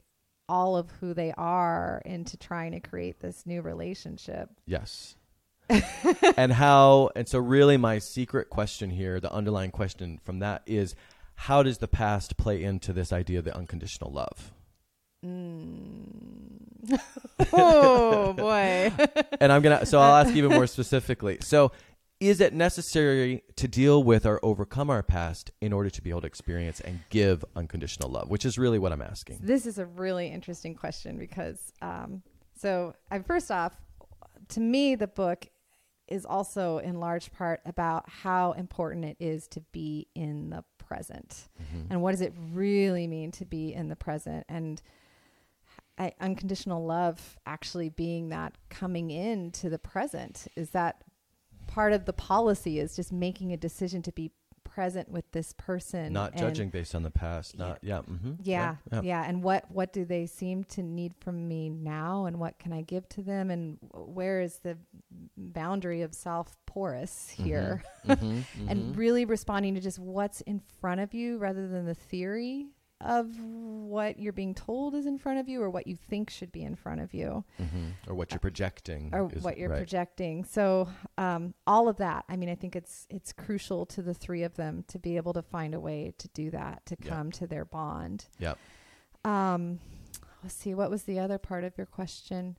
all 0.49 0.75
of 0.75 0.91
who 0.99 1.13
they 1.13 1.33
are 1.37 2.01
into 2.05 2.37
trying 2.37 2.71
to 2.73 2.79
create 2.79 3.19
this 3.19 3.45
new 3.45 3.61
relationship. 3.61 4.49
Yes. 4.65 5.15
and 6.37 6.51
how 6.51 7.09
and 7.15 7.27
so 7.27 7.39
really 7.39 7.77
my 7.77 7.97
secret 7.99 8.49
question 8.49 8.89
here, 8.89 9.19
the 9.19 9.31
underlying 9.31 9.71
question 9.71 10.19
from 10.23 10.39
that 10.39 10.61
is 10.65 10.95
how 11.35 11.63
does 11.63 11.77
the 11.77 11.87
past 11.87 12.37
play 12.37 12.61
into 12.61 12.93
this 12.93 13.13
idea 13.13 13.39
of 13.39 13.45
the 13.45 13.55
unconditional 13.55 14.11
love? 14.11 14.51
Mm. 15.25 16.99
oh 17.53 18.33
boy. 18.33 18.91
and 19.39 19.51
I'm 19.51 19.61
gonna 19.61 19.85
so 19.85 19.99
I'll 19.99 20.25
ask 20.25 20.35
even 20.35 20.51
more 20.51 20.67
specifically. 20.67 21.37
So 21.41 21.71
is 22.29 22.39
it 22.39 22.53
necessary 22.53 23.43
to 23.57 23.67
deal 23.67 24.03
with 24.03 24.25
or 24.25 24.39
overcome 24.43 24.89
our 24.89 25.03
past 25.03 25.51
in 25.61 25.73
order 25.73 25.89
to 25.89 26.01
be 26.01 26.09
able 26.09 26.21
to 26.21 26.27
experience 26.27 26.79
and 26.79 26.99
give 27.09 27.43
unconditional 27.55 28.09
love? 28.09 28.29
Which 28.29 28.45
is 28.45 28.57
really 28.57 28.79
what 28.79 28.91
i'm 28.91 29.01
asking. 29.01 29.39
This 29.41 29.65
is 29.65 29.77
a 29.77 29.85
really 29.85 30.27
interesting 30.27 30.73
question 30.75 31.17
because, 31.17 31.73
um, 31.81 32.23
so 32.55 32.93
I, 33.11 33.19
first 33.19 33.51
off, 33.51 33.73
to 34.49 34.59
me, 34.59 34.95
the 34.95 35.07
book 35.07 35.47
is 36.07 36.25
also 36.25 36.77
in 36.77 36.99
large 36.99 37.31
part 37.31 37.61
about 37.65 38.09
how 38.09 38.51
important 38.53 39.05
it 39.05 39.17
is 39.19 39.47
to 39.49 39.61
be 39.71 40.07
in 40.15 40.49
the 40.49 40.63
present. 40.77 41.47
Mhm. 41.59 41.87
and 41.89 42.01
what 42.01 42.11
does 42.11 42.21
it 42.21 42.33
really 42.51 43.07
mean 43.07 43.31
to 43.31 43.45
be 43.45 43.73
in 43.73 43.87
the 43.87 43.95
present? 43.95 44.45
And 44.47 44.81
I, 45.97 46.13
unconditional 46.19 46.85
love 46.85 47.37
actually 47.45 47.89
being 47.89 48.29
that 48.29 48.57
coming 48.69 49.11
into 49.11 49.69
the 49.69 49.79
present 49.79 50.47
is 50.55 50.71
that 50.71 51.03
part 51.73 51.93
of 51.93 52.05
the 52.05 52.13
policy 52.13 52.79
is 52.79 52.95
just 52.95 53.11
making 53.11 53.51
a 53.51 53.57
decision 53.57 54.01
to 54.03 54.11
be 54.11 54.31
present 54.63 55.07
with 55.09 55.29
this 55.33 55.53
person 55.53 56.11
not 56.13 56.31
and- 56.31 56.39
judging 56.39 56.69
based 56.69 56.95
on 56.95 57.03
the 57.03 57.11
past 57.11 57.57
not 57.59 57.77
yeah 57.83 57.99
mm-hmm. 57.99 58.33
yeah, 58.41 58.75
yeah, 58.91 59.01
yeah, 59.03 59.23
And 59.27 59.43
what 59.43 59.69
what 59.69 59.93
do 59.93 60.03
they 60.03 60.25
seem 60.25 60.63
to 60.65 60.81
need 60.81 61.13
from 61.19 61.47
me 61.47 61.69
now, 61.69 62.25
and 62.25 62.39
what 62.39 62.57
can 62.57 62.73
I 62.73 62.81
give 62.81 63.07
to 63.09 63.21
them, 63.21 63.51
and 63.51 63.77
where 63.93 64.41
is 64.41 64.59
the 64.59 64.77
boundary 65.37 66.01
of 66.01 66.13
self 66.15 66.57
porous 66.65 67.29
here? 67.29 67.83
Mhm, 68.07 68.43
And 68.67 68.95
mhm. 68.95 68.97
really 68.97 69.25
responding 69.25 69.75
to 69.75 69.81
just 69.81 69.99
what's 69.99 70.41
in 70.41 70.59
front 70.81 71.01
of 71.01 71.13
you, 71.13 71.37
rather 71.37 71.67
than 71.67 71.85
the 71.85 71.93
theory 71.95 72.67
of 73.01 73.37
what 73.39 74.17
you're 74.19 74.31
being 74.33 74.53
told 74.55 74.95
is 74.95 75.05
in 75.05 75.17
front 75.17 75.39
of 75.39 75.49
you, 75.49 75.61
or 75.61 75.69
what 75.69 75.87
you 75.87 75.95
think 75.95 76.29
should 76.29 76.51
be 76.51 76.63
in 76.63 76.75
front 76.75 77.01
of 77.01 77.13
you 77.13 77.43
Mhm. 77.59 77.93
or 78.07 78.15
what 78.15 78.31
you're 78.31 78.39
projecting 78.39 79.09
or 79.13 79.29
is- 79.33 79.43
what 79.43 79.57
you're 79.57 79.69
right. 79.69 79.77
projecting. 79.77 80.45
So 80.45 80.87
um, 81.17 81.53
all 81.67 81.89
of 81.89 81.97
that. 81.97 82.23
I 82.29 82.37
mean, 82.37 82.49
I 82.49 82.55
think 82.55 82.75
it's 82.75 83.05
it's 83.09 83.33
crucial 83.33 83.85
to 83.87 84.01
the 84.01 84.13
three 84.13 84.43
of 84.43 84.55
them 84.55 84.83
to 84.87 84.99
be 84.99 85.17
able 85.17 85.33
to 85.33 85.41
find 85.41 85.73
a 85.75 85.79
way 85.79 86.13
to 86.17 86.27
do 86.29 86.49
that 86.51 86.85
to 86.85 86.95
come 86.95 87.31
to 87.33 87.47
their 87.47 87.65
bond. 87.65 88.27
Yep. 88.39 88.57
Um, 89.25 89.79
let's 90.41 90.55
see. 90.55 90.73
What 90.73 90.89
was 90.89 91.03
the 91.03 91.19
other 91.19 91.37
part 91.37 91.63
of 91.63 91.77
your 91.77 91.87
question? 91.87 92.57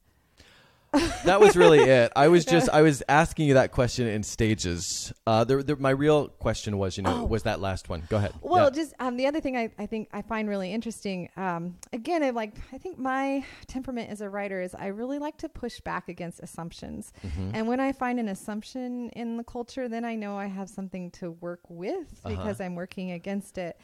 that 1.24 1.40
was 1.40 1.56
really 1.56 1.80
it. 1.80 2.12
I 2.16 2.28
was 2.28 2.44
just 2.44 2.68
I 2.72 2.82
was 2.82 3.02
asking 3.08 3.46
you 3.48 3.54
that 3.54 3.72
question 3.72 4.06
in 4.06 4.22
stages. 4.22 5.12
Uh, 5.26 5.44
the, 5.44 5.62
the, 5.62 5.76
my 5.76 5.90
real 5.90 6.28
question 6.28 6.78
was, 6.78 6.96
you 6.96 7.02
know, 7.02 7.20
Oh. 7.22 7.24
was 7.24 7.42
that 7.44 7.60
last 7.60 7.88
one? 7.88 8.02
Go 8.08 8.16
ahead. 8.16 8.32
Well, 8.40 8.64
Yeah. 8.64 8.70
just 8.70 8.94
um, 9.00 9.16
the 9.16 9.26
other 9.26 9.40
thing 9.40 9.56
I, 9.56 9.70
I 9.78 9.86
think 9.86 10.08
I 10.12 10.22
find 10.22 10.48
really 10.48 10.72
interesting. 10.72 11.28
Um, 11.36 11.76
again, 11.92 12.22
I 12.22 12.30
like 12.30 12.54
I 12.72 12.78
think 12.78 12.98
my 12.98 13.44
temperament 13.66 14.10
as 14.10 14.20
a 14.20 14.28
writer 14.28 14.60
is 14.60 14.74
I 14.74 14.86
really 14.88 15.18
like 15.18 15.36
to 15.38 15.48
push 15.48 15.80
back 15.80 16.08
against 16.08 16.40
assumptions. 16.40 17.12
Mhm. 17.26 17.50
And 17.54 17.68
when 17.68 17.80
I 17.80 17.92
find 17.92 18.18
an 18.20 18.28
assumption 18.28 19.10
in 19.10 19.36
the 19.36 19.44
culture, 19.44 19.88
then 19.88 20.04
I 20.04 20.14
know 20.14 20.36
I 20.36 20.46
have 20.46 20.68
something 20.68 21.10
to 21.12 21.32
work 21.32 21.60
with 21.68 22.06
Uh-huh. 22.24 22.30
because 22.36 22.60
I'm 22.60 22.74
working 22.74 23.10
against 23.12 23.58
it. 23.58 23.76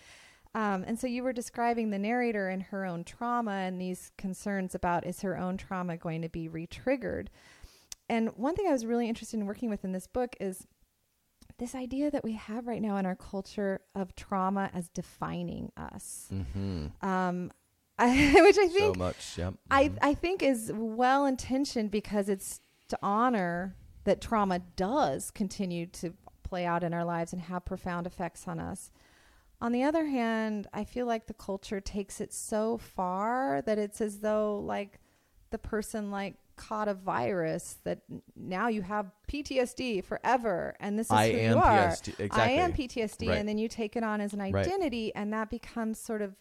Um, 0.55 0.83
and 0.87 0.99
so 0.99 1.07
you 1.07 1.23
were 1.23 1.33
describing 1.33 1.91
the 1.91 1.99
narrator 1.99 2.49
and 2.49 2.63
her 2.65 2.85
own 2.85 3.05
trauma 3.05 3.53
and 3.53 3.81
these 3.81 4.11
concerns 4.19 4.75
about 4.75 5.07
is 5.07 5.21
her 5.21 5.39
own 5.39 5.57
trauma 5.57 5.97
going 5.97 6.23
to 6.23 6.29
be 6.29 6.49
retriggered? 6.49 7.29
And 8.09 8.31
one 8.37 8.57
thing 8.57 8.67
I 8.67 8.73
was 8.73 8.85
really 8.85 9.09
interested 9.09 9.39
in 9.39 9.47
working 9.47 9.71
with 9.71 9.85
in 9.85 9.93
this 9.93 10.09
book 10.09 10.35
is 10.41 10.67
this 11.59 11.75
idea 11.77 12.11
that 12.11 12.25
we 12.25 12.33
have 12.33 12.67
right 12.67 12.83
now 12.83 12.97
in 12.97 13.07
our 13.07 13.15
culture 13.15 13.81
of 13.95 14.17
trauma 14.17 14.71
as 14.75 14.89
defining 14.89 15.71
us, 15.77 16.29
Mhm. 16.33 16.91
um, 17.05 17.53
I, 17.99 18.09
which 18.43 18.59
I 18.59 18.67
so 18.67 18.73
think 18.73 18.97
much. 18.97 19.39
Yep. 19.39 19.55
I, 19.71 19.89
Mhm. 19.91 19.99
I 20.03 20.15
think 20.15 20.43
is 20.43 20.73
well 20.75 21.27
intentioned 21.27 21.91
because 21.93 22.29
it's 22.29 22.61
to 22.89 22.99
honor 23.03 23.77
that 24.05 24.21
trauma 24.21 24.59
does 24.75 25.31
continue 25.31 25.87
to 25.87 26.15
play 26.43 26.65
out 26.67 26.83
in 26.83 26.93
our 26.93 27.05
lives 27.05 27.33
and 27.33 27.43
have 27.43 27.65
profound 27.65 28.07
effects 28.07 28.49
on 28.49 28.59
us. 28.59 28.91
On 29.61 29.73
the 29.73 29.83
other 29.85 30.07
hand, 30.07 30.67
I 30.73 30.85
feel 30.85 31.07
like 31.07 31.27
the 31.27 31.35
culture 31.35 31.81
takes 31.81 32.21
it 32.21 32.33
so 32.33 32.79
far 32.79 33.61
that 33.63 33.79
it's 33.79 34.01
as 34.01 34.21
though 34.21 34.59
like 34.59 34.99
the 35.51 35.59
person 35.59 36.11
like 36.11 36.37
caught 36.57 36.89
a 36.89 36.95
virus 36.95 37.79
that 37.85 38.03
now 38.37 38.69
you 38.69 38.83
have 38.83 39.11
PTSD 39.31 40.03
forever 40.05 40.75
and 40.81 40.99
this 40.99 41.07
is 41.07 41.13
I 41.13 41.31
who 41.33 41.39
am 41.39 41.53
you 41.57 41.63
are. 41.63 41.89
Exactly. 41.89 42.29
I 42.31 42.49
am 42.51 42.73
PTSD, 42.73 43.29
Right. 43.29 43.39
and 43.39 43.49
then 43.49 43.59
you 43.59 43.69
take 43.69 43.97
it 43.97 44.03
on 44.05 44.21
as 44.21 44.33
an 44.33 44.41
Right. 44.41 44.55
identity, 44.55 45.15
and 45.15 45.33
that 45.33 45.51
becomes 45.51 45.99
sort 45.99 46.23
of 46.23 46.37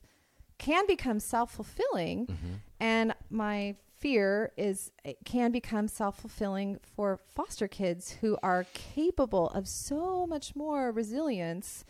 can 0.58 0.86
become 0.88 1.20
self 1.22 1.52
fulfilling. 1.52 2.28
Mhm. 2.28 2.60
And 2.82 3.16
my 3.30 3.76
fear 3.98 4.52
is 4.58 4.92
it 5.06 5.18
can 5.26 5.52
become 5.52 5.88
self 5.88 6.20
fulfilling 6.20 6.80
for 6.96 7.18
foster 7.18 7.68
kids 7.68 8.12
who 8.22 8.38
are 8.44 8.66
capable 8.74 9.48
of 9.50 9.68
so 9.68 10.26
much 10.28 10.56
more 10.56 10.92
resilience 10.92 11.84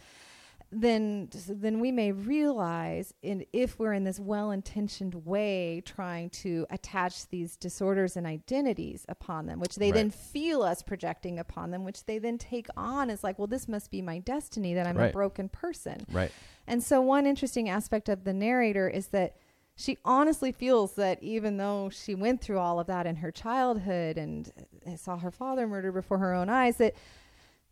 than 0.71 1.27
than 1.47 1.79
we 1.79 1.91
may 1.91 2.11
realize 2.11 3.13
in 3.23 3.43
if 3.53 3.79
we're 3.79 3.93
in 3.93 4.03
this 4.03 4.19
well-intentioned 4.19 5.25
way 5.25 5.81
trying 5.83 6.29
to 6.29 6.65
attach 6.69 7.27
these 7.29 7.57
disorders 7.57 8.15
and 8.15 8.27
identities 8.27 9.03
upon 9.09 9.47
them 9.47 9.59
which 9.59 9.77
they 9.77 9.89
then 9.89 10.11
feel 10.11 10.61
us 10.61 10.83
projecting 10.83 11.39
upon 11.39 11.71
them 11.71 11.83
which 11.83 12.05
they 12.05 12.19
then 12.19 12.37
take 12.37 12.67
on 12.77 13.09
as 13.09 13.23
like 13.23 13.39
well 13.39 13.47
this 13.47 13.67
must 13.67 13.89
be 13.89 14.01
my 14.01 14.19
destiny 14.19 14.73
that 14.73 14.87
I'm 14.87 14.99
a 14.99 15.11
broken 15.11 15.49
person. 15.49 16.05
Right. 16.11 16.31
and 16.67 16.83
so, 16.83 17.01
one 17.01 17.25
interesting 17.25 17.69
aspect 17.69 18.09
of 18.09 18.23
the 18.23 18.33
narrator 18.33 18.87
is 18.87 19.07
that 19.07 19.35
she 19.75 19.97
honestly 20.03 20.51
feels 20.51 20.93
that 20.95 21.23
even 21.23 21.57
though 21.57 21.89
she 21.89 22.13
went 22.13 22.41
through 22.41 22.59
all 22.59 22.79
of 22.79 22.87
that 22.87 23.07
in 23.07 23.17
her 23.17 23.31
childhood 23.31 24.17
and 24.17 24.51
saw 24.97 25.17
her 25.17 25.31
father 25.31 25.67
murdered 25.67 25.93
before 25.93 26.17
her 26.17 26.33
own 26.33 26.49
eyes, 26.49 26.77
that 26.77 26.95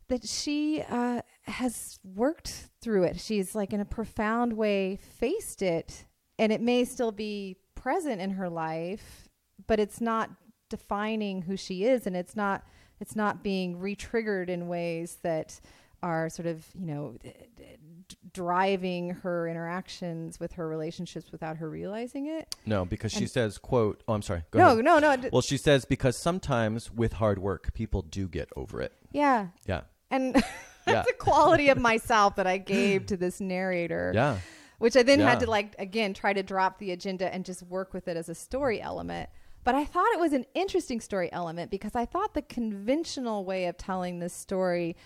that 0.08 0.26
she 0.26 0.82
uh, 0.88 1.20
has 1.48 1.98
worked 2.04 2.68
through 2.80 3.04
it. 3.04 3.20
She's 3.20 3.54
like 3.54 3.72
in 3.72 3.80
a 3.80 3.84
profound 3.84 4.52
way 4.54 4.96
faced 4.96 5.62
it, 5.62 6.04
and 6.38 6.52
it 6.52 6.60
may 6.60 6.84
still 6.84 7.12
be 7.12 7.56
present 7.74 8.20
in 8.20 8.30
her 8.30 8.48
life, 8.48 9.28
but 9.66 9.80
it's 9.80 10.00
not 10.00 10.30
defining 10.68 11.42
who 11.42 11.56
she 11.56 11.84
is, 11.84 12.06
and 12.06 12.16
it's 12.16 12.36
not 12.36 12.64
it's 13.00 13.14
not 13.16 13.42
being 13.42 13.78
re-triggered 13.78 14.50
in 14.50 14.68
ways 14.68 15.18
that 15.22 15.60
are 16.02 16.28
sort 16.28 16.46
of 16.46 16.66
you 16.78 16.86
know 16.86 17.14
d- 17.22 17.32
d- 17.56 18.16
driving 18.32 19.10
her 19.10 19.48
interactions 19.48 20.38
with 20.38 20.52
her 20.52 20.68
relationships 20.68 21.32
without 21.32 21.56
her 21.56 21.68
realizing 21.68 22.26
it. 22.26 22.54
No, 22.66 22.84
because 22.84 23.10
she 23.12 23.26
says, 23.26 23.58
"quote." 23.58 24.02
Oh, 24.06 24.12
I'm 24.14 24.22
sorry. 24.22 24.44
Go 24.50 24.58
no, 24.58 24.72
ahead. 24.72 24.84
no, 24.84 24.98
no, 24.98 25.16
d- 25.16 25.28
Well, 25.32 25.42
she 25.42 25.56
says 25.56 25.84
because 25.84 26.16
sometimes 26.16 26.92
with 26.92 27.14
hard 27.14 27.38
work, 27.38 27.72
people 27.74 28.02
do 28.02 28.28
get 28.28 28.48
over 28.56 28.80
it. 28.82 28.92
yeah, 29.12 29.48
Yeah. 29.66 29.82
and. 30.10 30.42
that's 30.92 31.10
a 31.10 31.14
quality 31.14 31.68
of 31.68 31.78
myself 31.78 32.36
that 32.36 32.46
I 32.46 32.58
gave 32.58 33.06
to 33.06 33.16
this 33.16 33.40
narrator. 33.40 34.12
Yeah. 34.14 34.38
which 34.78 34.96
I 34.96 35.02
then 35.02 35.18
had 35.20 35.40
to 35.40 35.50
like 35.50 35.74
again 35.78 36.14
try 36.14 36.32
to 36.32 36.42
drop 36.42 36.78
the 36.78 36.92
agenda 36.92 37.32
and 37.34 37.44
just 37.44 37.62
work 37.64 37.92
with 37.92 38.06
it 38.08 38.16
as 38.16 38.28
a 38.28 38.34
story 38.34 38.80
element. 38.80 39.28
But 39.64 39.74
I 39.74 39.84
thought 39.84 40.06
it 40.14 40.20
was 40.20 40.32
an 40.32 40.46
interesting 40.54 41.00
story 41.00 41.30
element 41.32 41.70
because 41.70 41.94
I 41.96 42.04
thought 42.06 42.32
the 42.34 42.42
conventional 42.42 43.44
way 43.44 43.66
of 43.66 43.76
telling 43.76 44.18
this 44.20 44.32
story 44.32 44.96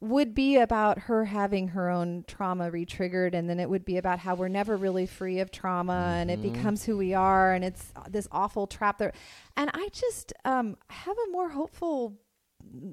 would 0.00 0.34
be 0.34 0.56
about 0.56 0.98
her 1.00 1.26
having 1.26 1.68
her 1.68 1.90
own 1.90 2.24
trauma 2.26 2.70
re-triggered 2.70 3.34
and 3.34 3.50
then 3.50 3.60
it 3.60 3.68
would 3.68 3.84
be 3.84 3.98
about 3.98 4.18
how 4.18 4.34
we're 4.34 4.48
never 4.48 4.74
really 4.78 5.04
free 5.04 5.40
of 5.40 5.50
trauma 5.50 6.16
and 6.18 6.30
it 6.30 6.38
Mhm. 6.40 6.54
becomes 6.54 6.82
who 6.86 6.96
we 6.96 7.12
are 7.12 7.52
and 7.52 7.62
it's 7.62 7.92
this 8.08 8.26
awful 8.32 8.66
trap 8.66 8.96
there 8.96 9.12
and 9.58 9.70
i 9.74 9.88
just 9.92 10.32
um, 10.46 10.78
have 10.88 11.16
a 11.28 11.30
more 11.30 11.50
hopeful 11.50 12.18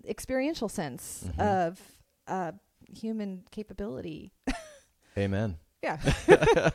experiential 0.05 0.69
sense 0.69 1.25
Mhm. 1.38 1.39
of 1.39 1.81
uh, 2.28 2.51
human 2.93 3.43
capability 3.51 4.34
Amen. 5.17 5.57
yeah 5.84 5.97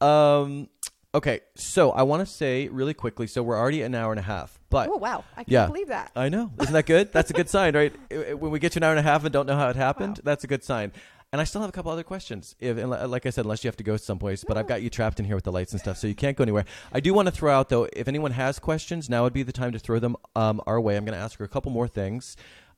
Um. 0.00 0.68
Okay. 1.14 1.40
So 1.56 1.90
I 1.90 2.02
want 2.02 2.20
to 2.20 2.26
say 2.32 2.68
really 2.68 2.94
quickly. 2.94 3.26
So 3.26 3.42
we're 3.42 3.58
already 3.58 3.82
an 3.82 3.94
hour 3.94 4.12
and 4.12 4.20
a 4.20 4.22
half, 4.22 4.60
but 4.70 4.88
oh 4.88 4.96
wow 4.96 5.24
i 5.32 5.36
can't 5.42 5.48
yeah. 5.48 5.66
believe 5.66 5.88
that 5.88 6.12
I 6.14 6.28
know. 6.28 6.52
Isn't 6.60 6.72
that 6.72 6.86
good? 6.86 7.12
That's 7.12 7.30
a 7.30 7.32
good 7.34 7.48
sign, 7.48 7.74
right? 7.74 7.92
When 8.38 8.50
we 8.52 8.58
get 8.58 8.72
to 8.72 8.78
an 8.78 8.82
hour 8.84 8.90
and 8.90 9.00
a 9.00 9.02
half 9.02 9.24
and 9.24 9.32
don't 9.32 9.46
know 9.46 9.56
how 9.56 9.68
it 9.70 9.76
happened, 9.76 10.18
Wow. 10.18 10.22
that's 10.24 10.44
a 10.44 10.46
good 10.46 10.62
sign. 10.62 10.92
And 11.32 11.42
I 11.42 11.44
still 11.44 11.60
have 11.60 11.68
a 11.68 11.72
couple 11.72 11.90
other 11.90 12.04
questions. 12.04 12.54
If, 12.58 12.78
like 12.78 13.26
I 13.26 13.30
said, 13.30 13.44
unless 13.44 13.62
you 13.62 13.68
have 13.68 13.76
to 13.76 13.84
go 13.84 13.98
someplace, 13.98 14.44
but 14.44 14.56
I've 14.56 14.66
got 14.66 14.80
you 14.80 14.88
trapped 14.88 15.18
in 15.18 15.26
here 15.26 15.34
with 15.34 15.44
the 15.44 15.52
lights 15.52 15.72
and 15.72 15.80
stuff, 15.80 15.98
so 15.98 16.06
you 16.06 16.14
can't 16.14 16.36
go 16.38 16.42
anywhere. 16.42 16.64
I 16.90 17.00
do 17.00 17.12
want 17.12 17.26
to 17.26 17.32
throw 17.32 17.52
out 17.52 17.68
though, 17.68 17.86
if 17.92 18.08
anyone 18.08 18.30
has 18.30 18.58
questions, 18.58 19.10
now 19.10 19.24
would 19.24 19.34
be 19.34 19.42
the 19.42 19.52
time 19.52 19.72
to 19.72 19.78
throw 19.78 19.98
them 19.98 20.16
um, 20.36 20.62
our 20.66 20.80
way. 20.80 20.96
I'm 20.96 21.04
going 21.04 21.18
to 21.18 21.22
ask 21.22 21.38
her 21.38 21.44
a 21.44 21.48
couple 21.48 21.70
more 21.72 21.88
things. 21.88 22.34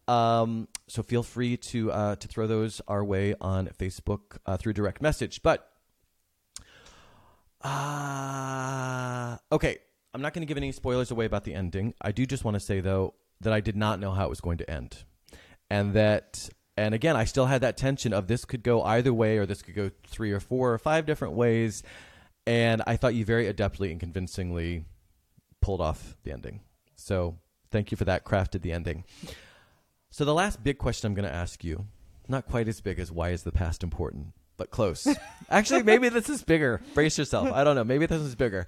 Um, 0.09 0.68
so 0.88 1.03
feel 1.03 1.22
free 1.22 1.57
to 1.57 1.92
uh, 1.92 2.16
to 2.16 2.28
throw 2.28 2.46
those 2.46 2.80
our 2.88 3.05
way 3.05 3.34
on 3.40 3.68
Facebook 3.78 4.38
uh, 4.46 4.57
through 4.57 4.72
direct 4.72 5.01
message. 5.01 5.42
But 5.42 5.70
uh, 7.62 9.36
okay, 9.53 9.78
I'm 10.12 10.22
not 10.22 10.32
going 10.34 10.42
to 10.42 10.46
give 10.46 10.57
any 10.57 10.72
spoilers 10.72 11.11
away 11.11 11.26
about 11.26 11.44
the 11.44 11.55
ending. 11.55 11.94
I 12.01 12.12
do 12.12 12.26
just 12.26 12.44
want 12.44 12.55
to 12.55 12.61
say 12.61 12.80
though 12.80 13.14
that 13.40 13.53
I 13.53 13.61
did 13.61 13.76
not 13.76 14.01
know 14.01 14.11
how 14.11 14.26
it 14.26 14.30
was 14.30 14.40
going 14.40 14.59
to 14.59 14.70
end, 14.70 15.05
and 15.70 15.94
that 15.94 16.48
and 16.76 16.94
again 16.94 17.16
I 17.16 17.24
still 17.24 17.46
had 17.46 17.61
that 17.61 17.76
tension 17.76 18.12
of 18.12 18.26
this 18.26 18.44
could 18.44 18.62
go 18.62 18.82
either 18.82 19.14
way 19.14 19.38
or 19.38 19.46
this 19.46 19.62
could 19.62 19.74
go 19.74 19.90
three 20.07 20.32
or 20.32 20.40
four 20.40 20.72
or 20.72 20.78
five 20.78 21.07
different 21.07 21.34
ways, 21.34 21.82
and 22.46 22.82
I 22.86 22.96
thought 22.96 23.14
you 23.14 23.24
very 23.24 23.53
adeptly 23.53 23.90
and 23.90 24.01
convincingly 24.01 24.86
pulled 25.61 25.80
off 25.80 26.16
the 26.24 26.32
ending. 26.32 26.61
So 26.96 27.38
thank 27.70 27.90
you 27.90 27.96
for 27.96 28.07
that. 28.07 28.24
Crafted 28.24 28.62
the 28.62 28.72
ending. 28.72 29.05
So 30.11 30.24
the 30.24 30.34
last 30.34 30.62
big 30.62 30.78
question 30.78 31.06
I'm 31.06 31.14
going 31.14 31.28
to 31.28 31.34
ask 31.34 31.62
you, 31.62 31.86
not 32.28 32.46
quite 32.46 32.68
as 32.68 32.80
big 32.80 32.98
as 32.98 33.12
why 33.12 33.30
is 33.30 33.44
the 33.44 33.52
past 33.52 33.82
important, 33.82 34.28
but 34.56 34.70
close. 34.70 35.06
Actually, 35.50 35.84
maybe 35.84 36.08
this 36.08 36.28
is 36.28 36.42
bigger. 36.42 36.80
Brace 36.94 37.16
yourself. 37.16 37.50
I 37.52 37.64
don't 37.64 37.76
know. 37.76 37.84
Maybe 37.84 38.06
this 38.06 38.20
is 38.20 38.34
bigger. 38.34 38.66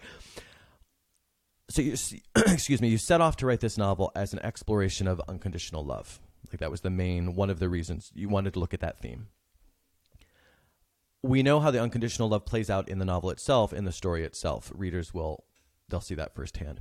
So 1.68 1.82
you, 1.82 1.96
excuse 2.36 2.80
me, 2.80 2.88
you 2.88 2.98
set 2.98 3.20
off 3.20 3.36
to 3.38 3.46
write 3.46 3.60
this 3.60 3.76
novel 3.76 4.12
as 4.14 4.32
an 4.32 4.38
exploration 4.40 5.08
of 5.08 5.20
unconditional 5.28 5.84
love. 5.84 6.20
Like 6.50 6.60
that 6.60 6.70
was 6.70 6.82
the 6.82 6.90
main 6.90 7.34
one 7.34 7.50
of 7.50 7.58
the 7.58 7.68
reasons 7.68 8.10
you 8.14 8.28
wanted 8.28 8.54
to 8.54 8.60
look 8.60 8.74
at 8.74 8.80
that 8.80 8.98
theme. 8.98 9.28
We 11.22 11.42
know 11.42 11.60
how 11.60 11.70
the 11.70 11.80
unconditional 11.80 12.28
love 12.28 12.44
plays 12.44 12.68
out 12.68 12.88
in 12.88 12.98
the 12.98 13.04
novel 13.04 13.30
itself, 13.30 13.72
in 13.72 13.84
the 13.84 13.92
story 13.92 14.24
itself. 14.24 14.72
Readers 14.74 15.14
will 15.14 15.44
they'll 15.88 16.00
see 16.00 16.14
that 16.16 16.34
firsthand. 16.34 16.80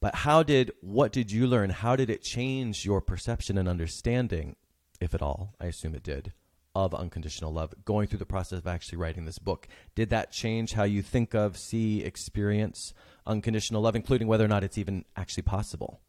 But 0.00 0.14
how 0.16 0.42
did 0.42 0.72
what 0.80 1.12
did 1.12 1.30
you 1.30 1.46
learn? 1.46 1.70
How 1.70 1.94
did 1.94 2.08
it 2.08 2.22
change 2.22 2.84
your 2.84 3.00
perception 3.00 3.58
and 3.58 3.68
understanding, 3.68 4.56
if 5.00 5.14
at 5.14 5.22
all? 5.22 5.54
I 5.60 5.66
assume 5.66 5.94
it 5.94 6.02
did, 6.02 6.32
of 6.74 6.94
unconditional 6.94 7.52
love. 7.52 7.74
Going 7.84 8.06
through 8.06 8.18
the 8.18 8.26
process 8.26 8.58
of 8.60 8.66
actually 8.66 8.98
writing 8.98 9.26
this 9.26 9.38
book, 9.38 9.68
did 9.94 10.08
that 10.10 10.32
change 10.32 10.72
how 10.72 10.84
you 10.84 11.02
think 11.02 11.34
of, 11.34 11.58
see, 11.58 12.02
experience 12.02 12.94
unconditional 13.26 13.82
love, 13.82 13.94
including 13.94 14.26
whether 14.26 14.44
or 14.44 14.48
not 14.48 14.64
it's 14.64 14.78
even 14.78 15.04
actually 15.16 15.42
possible? 15.42 16.00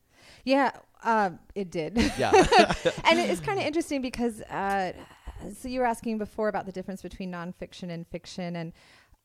Yeah, 0.45 0.71
uh, 1.03 1.31
it 1.53 1.69
did. 1.69 1.97
Yeah, 2.17 2.31
and 3.03 3.19
it's 3.19 3.41
kind 3.41 3.59
of 3.59 3.65
interesting 3.65 4.01
because 4.01 4.41
uh, 4.43 4.93
so 5.57 5.67
you 5.67 5.81
were 5.81 5.85
asking 5.85 6.17
before 6.17 6.47
about 6.47 6.65
the 6.65 6.71
difference 6.71 7.01
between 7.01 7.31
nonfiction 7.31 7.89
and 7.89 8.07
fiction, 8.07 8.55
and 8.55 8.73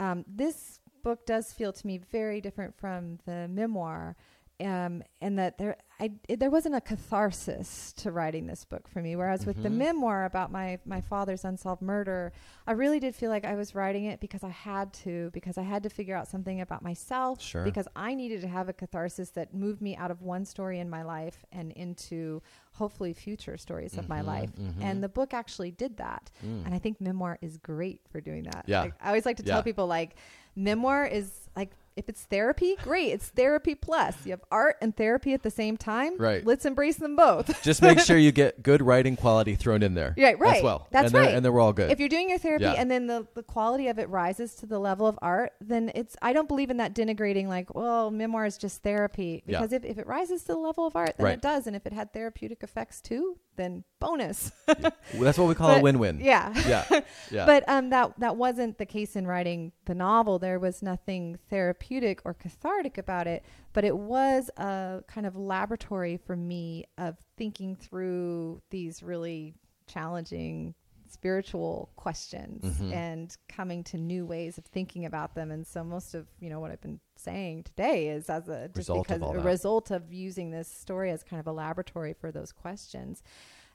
um, 0.01 0.25
this 0.27 0.81
book 1.05 1.25
does 1.25 1.53
feel 1.53 1.73
to 1.73 1.87
me 1.87 1.99
very 1.99 2.41
different 2.41 2.75
from 2.77 3.19
the 3.27 3.47
memoir 3.49 4.17
um, 4.61 5.03
and 5.21 5.39
that 5.39 5.59
there 5.59 5.77
I 5.99 6.13
it, 6.29 6.41
there 6.41 6.51
wasn't 6.51 6.75
a 6.75 6.81
catharsis 6.81 7.93
to 7.95 8.13
writing 8.13 8.47
this 8.47 8.65
book 8.65 8.89
for 8.89 9.01
me. 9.01 9.17
Whereas 9.17 9.41
mm-hmm. 9.41 9.49
with 9.49 9.63
the 9.63 9.69
mm-hmm. 9.69 9.79
memoir 9.79 10.25
about 10.25 10.53
my 10.53 10.79
my 10.85 11.01
father's 11.01 11.45
unsolved 11.45 11.83
murder, 11.83 12.33
I 12.67 12.73
really 12.73 13.01
did 13.01 13.15
feel 13.15 13.31
like 13.31 13.45
I 13.45 13.55
was 13.55 13.75
writing 13.75 14.05
it 14.05 14.21
because 14.21 14.45
I 14.45 14.51
had 14.51 14.93
to, 14.95 15.31
because 15.33 15.57
I 15.57 15.63
had 15.63 15.83
to 15.85 15.89
figure 15.89 16.15
out 16.15 16.29
something 16.29 16.61
about 16.61 16.83
myself, 16.83 17.41
sure. 17.41 17.65
because 17.65 17.89
I 17.97 18.15
needed 18.15 18.43
to 18.43 18.49
have 18.49 18.69
a 18.69 18.73
catharsis 18.73 19.31
that 19.31 19.55
moved 19.55 19.81
me 19.81 19.97
out 19.97 20.11
of 20.11 20.23
one 20.23 20.45
story 20.45 20.81
in 20.81 20.91
my 20.91 21.03
life 21.03 21.45
and 21.53 21.73
into 21.73 22.43
hopefully 22.73 23.15
future 23.15 23.57
stories 23.57 23.93
mm-hmm, 23.93 24.01
of 24.01 24.09
my 24.09 24.19
mm-hmm, 24.19 24.27
life. 24.29 24.51
Mm-hmm. 24.57 24.83
And 24.83 25.03
the 25.03 25.09
book 25.09 25.33
actually 25.33 25.71
did 25.71 25.97
that. 25.97 26.31
Mm. 26.45 26.67
And 26.67 26.75
I 26.75 26.79
think 26.79 27.01
memoir 27.01 27.39
is 27.41 27.57
great 27.57 28.03
for 28.11 28.21
doing 28.21 28.43
that. 28.45 28.65
Yeah. 28.67 28.83
Like, 28.83 28.95
I 29.01 29.09
always 29.09 29.25
like 29.25 29.39
to 29.39 29.45
yeah. 29.45 29.55
tell 29.55 29.63
people 29.63 29.87
like 29.87 30.17
memoir 30.57 31.07
is 31.07 31.31
like 31.55 31.71
if 31.97 32.11
it's 32.11 32.25
therapy, 32.25 32.77
great. 32.83 33.13
It's 33.13 33.29
therapy 33.29 33.75
plus. 33.75 34.15
You 34.27 34.33
have 34.33 34.45
art 34.51 34.77
and 34.83 34.95
therapy 34.95 35.33
at 35.33 35.43
the 35.43 35.51
same 35.51 35.79
time. 35.79 36.19
Right. 36.19 36.45
Let's 36.45 36.67
embrace 36.67 36.97
them 36.97 37.17
both. 37.17 37.63
Just 37.65 37.81
make 37.81 38.01
sure 38.01 38.19
you 38.19 38.33
get 38.45 38.63
good 38.63 38.83
writing 38.83 39.17
quality 39.17 39.55
thrown 39.55 39.83
in 39.83 39.95
there. 39.95 40.15
Right, 40.19 40.39
right. 40.39 40.59
As 40.59 40.63
well. 40.63 40.89
That's 40.91 41.07
and 41.07 41.15
right. 41.15 41.35
And 41.35 41.43
then 41.43 41.55
we're 41.55 41.61
all 41.61 41.73
good. 41.73 41.91
If 41.91 41.99
you're 41.99 42.11
doing 42.11 42.29
your 42.29 42.39
therapy 42.39 42.65
Yeah. 42.65 42.75
and 42.75 42.91
then 42.91 43.07
the, 43.07 43.27
the 43.35 43.43
quality 43.43 43.89
of 43.89 43.99
it 43.99 44.11
rises 44.11 44.55
to 44.57 44.67
the 44.67 44.79
level 44.79 45.07
of 45.07 45.19
art, 45.23 45.53
then 45.63 45.91
it's 45.95 46.17
I 46.21 46.35
don't 46.35 46.49
believe 46.49 46.69
in 46.69 46.77
that 46.77 46.95
denigrating 46.95 47.47
like, 47.49 47.75
well, 47.75 48.11
memoir 48.11 48.45
is 48.45 48.59
just 48.59 48.83
therapy. 48.83 49.43
Yeah. 49.47 49.61
Because 49.61 49.73
if, 49.73 49.83
if 49.83 49.97
it 49.97 50.07
rises 50.07 50.43
to 50.43 50.49
the 50.49 50.59
level 50.59 50.87
of 50.87 50.97
art, 50.97 51.15
then 51.17 51.25
Right. 51.25 51.35
it 51.39 51.41
does. 51.43 51.67
And 51.67 51.75
if 51.75 51.87
it 51.87 51.95
had 51.95 52.13
therapeutic 52.13 52.63
effects 52.63 53.01
too, 53.01 53.39
then 53.57 53.85
bonus. 54.01 54.53
Well, 54.67 54.93
That's 55.21 55.39
what 55.39 55.49
we 55.49 55.55
call 55.55 55.69
But- 55.69 55.79
a 55.81 55.83
win-win. 55.83 56.21
yeah. 56.21 56.53
Yeah. 56.67 57.01
Yeah. 57.31 57.45
But 57.45 57.65
um, 57.69 57.91
that 57.91 58.13
that 58.21 58.37
wasn't 58.37 58.79
the 58.79 58.87
case 58.87 59.17
in 59.17 59.27
writing 59.27 59.73
the 59.87 59.95
novel. 59.97 60.39
There 60.39 60.61
was 60.61 60.81
nothing 60.81 61.39
therapeutic 61.51 62.21
or 62.25 62.35
cathartic 62.35 62.99
about 62.99 63.27
it, 63.27 63.45
but 63.73 63.85
it 63.85 63.97
was 63.97 64.49
a 64.59 65.03
kind 65.09 65.27
of 65.27 65.35
laboratory 65.37 66.19
for 66.19 66.37
me 66.37 66.85
of 66.99 67.17
thinking 67.37 67.75
through 67.75 68.63
these 68.71 69.03
really 69.03 69.55
challenging 69.89 70.75
spiritual 71.17 71.91
questions 71.97 72.63
Mhm. 72.63 72.93
and 72.93 73.37
coming 73.49 73.83
to 73.85 73.97
new 73.97 74.27
ways 74.27 74.59
of 74.59 74.67
thinking 74.67 75.05
about 75.07 75.35
them. 75.35 75.51
And 75.51 75.67
so 75.67 75.83
most 75.83 76.15
of 76.15 76.27
you 76.41 76.51
know 76.51 76.61
what 76.61 76.71
I've 76.71 76.81
been 76.83 77.01
saying 77.17 77.65
today 77.65 78.09
is 78.09 78.29
as 78.29 78.49
a 78.49 78.67
just 78.69 78.77
Result 78.77 79.11
of 79.11 79.21
because 79.21 79.37
a 79.37 79.41
result 79.41 79.91
of 79.91 80.13
using 80.13 80.51
this 80.51 80.69
story 80.69 81.11
as 81.11 81.23
kind 81.23 81.41
of 81.41 81.47
a 81.47 81.53
laboratory 81.53 82.13
for 82.13 82.31
those 82.31 82.53
questions. 82.53 83.23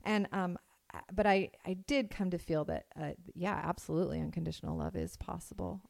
And 0.03 0.27
um, 0.31 0.57
uh, 0.93 0.99
but 1.11 1.25
I 1.25 1.49
I 1.65 1.73
did 1.73 2.11
come 2.11 2.29
to 2.31 2.37
feel 2.37 2.63
that 2.65 2.85
uh, 2.95 3.11
yeah, 3.33 3.59
absolutely, 3.63 4.19
unconditional 4.19 4.77
love 4.77 4.95
is 4.95 5.17
possible. 5.17 5.81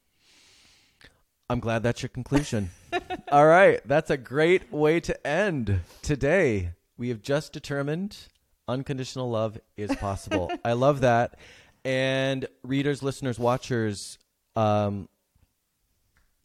I'm 1.49 1.59
glad 1.59 1.83
that's 1.83 2.01
your 2.01 2.09
conclusion. 2.09 2.69
All 3.31 3.45
right. 3.45 3.81
That's 3.85 4.09
a 4.09 4.15
great 4.15 4.71
way 4.71 5.01
to 5.01 5.27
end 5.27 5.81
today. 6.01 6.71
We 6.97 7.09
have 7.09 7.21
just 7.21 7.51
determined 7.51 8.15
unconditional 8.71 9.29
love 9.29 9.59
is 9.77 9.95
possible. 9.95 10.51
I 10.65 10.73
love 10.73 11.01
that. 11.01 11.37
And 11.83 12.47
readers, 12.63 13.03
listeners, 13.03 13.39
watchers 13.39 14.17
um, 14.55 15.09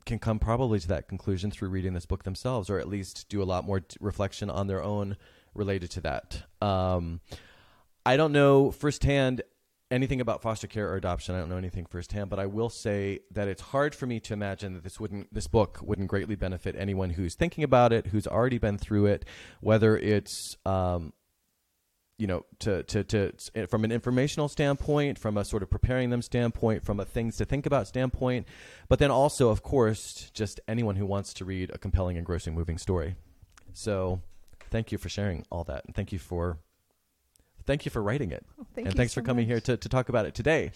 can 0.05 0.19
come 0.19 0.39
probably 0.39 0.81
to 0.81 0.89
that 0.89 1.09
conclusion 1.09 1.51
through 1.51 1.69
reading 1.69 1.95
this 1.95 2.07
book 2.07 2.25
themselves, 2.25 2.71
or 2.71 2.79
at 2.79 2.89
least 2.89 3.29
do 3.29 3.43
a 3.43 3.45
lot 3.45 3.65
more 3.65 3.81
t- 3.81 3.97
reflection 4.01 4.51
on 4.51 4.67
their 4.67 4.83
own 4.83 5.17
related 5.55 5.91
to 5.93 6.01
that. 6.03 6.43
Um, 6.61 7.21
I 8.05 8.17
don't 8.17 8.33
know 8.33 8.71
firsthand 8.71 9.43
anything 9.91 10.21
about 10.21 10.43
foster 10.43 10.67
care 10.67 10.91
or 10.91 10.97
adoption. 10.97 11.35
I 11.35 11.39
don't 11.39 11.49
know 11.49 11.57
anything 11.57 11.87
firsthand, 11.87 12.31
but 12.31 12.39
I 12.39 12.47
will 12.47 12.71
say 12.71 13.21
that 13.33 13.49
it's 13.49 13.63
hard 13.63 13.95
for 13.95 14.07
me 14.07 14.21
to 14.21 14.33
imagine 14.33 14.75
that 14.75 14.85
this 14.85 14.99
wouldn't 14.99 15.33
this 15.33 15.47
book 15.47 15.81
wouldn't 15.83 16.09
greatly 16.09 16.35
benefit 16.37 16.75
anyone 16.79 17.11
who's 17.11 17.35
thinking 17.35 17.65
about 17.65 17.93
it, 17.93 18.09
who's 18.09 18.27
already 18.27 18.59
been 18.59 18.79
through 18.79 19.07
it, 19.07 19.25
whether 19.61 19.97
it's 19.97 20.57
um, 20.65 21.13
you 22.19 22.27
know, 22.27 22.45
to, 22.61 22.83
to, 22.85 23.05
to, 23.05 23.33
eh, 23.55 23.67
from 23.67 23.85
an 23.85 23.93
informational 23.93 24.49
standpoint, 24.49 25.19
from 25.19 25.37
a 25.37 25.45
sort 25.45 25.63
of 25.63 25.71
preparing 25.71 26.11
them 26.11 26.23
standpoint, 26.23 26.85
from 26.85 26.99
a 26.99 27.05
things 27.05 27.37
to 27.37 27.45
think 27.45 27.67
about 27.67 27.87
standpoint, 27.87 28.47
but 28.89 28.99
then 28.99 29.11
also, 29.11 29.51
of 29.51 29.63
course, 29.63 30.31
just 30.33 30.59
anyone 30.67 30.97
who 30.97 31.05
wants 31.05 31.35
to 31.35 31.45
read 31.45 31.71
a 31.75 31.79
compelling, 31.79 32.17
engrossing, 32.17 32.55
moving 32.55 32.79
story. 32.79 33.17
So, 33.75 34.23
thank 34.71 34.91
you 34.93 34.99
for 34.99 35.09
sharing 35.11 35.45
all 35.51 35.65
that, 35.65 35.85
and 35.85 35.95
thank 35.95 36.11
you 36.11 36.19
for, 36.19 36.59
thank 37.67 37.85
you 37.85 37.91
for 37.91 38.03
writing 38.03 38.31
it, 38.33 38.47
Oh, 38.59 38.67
thank 38.75 38.87
and 38.89 38.97
thanks 38.97 39.13
so 39.13 39.21
for 39.21 39.27
coming 39.27 39.45
much. 39.45 39.51
here 39.53 39.61
to, 39.61 39.77
to 39.77 39.89
talk 39.89 40.09
about 40.09 40.25
it 40.25 40.35
today. 40.35 40.71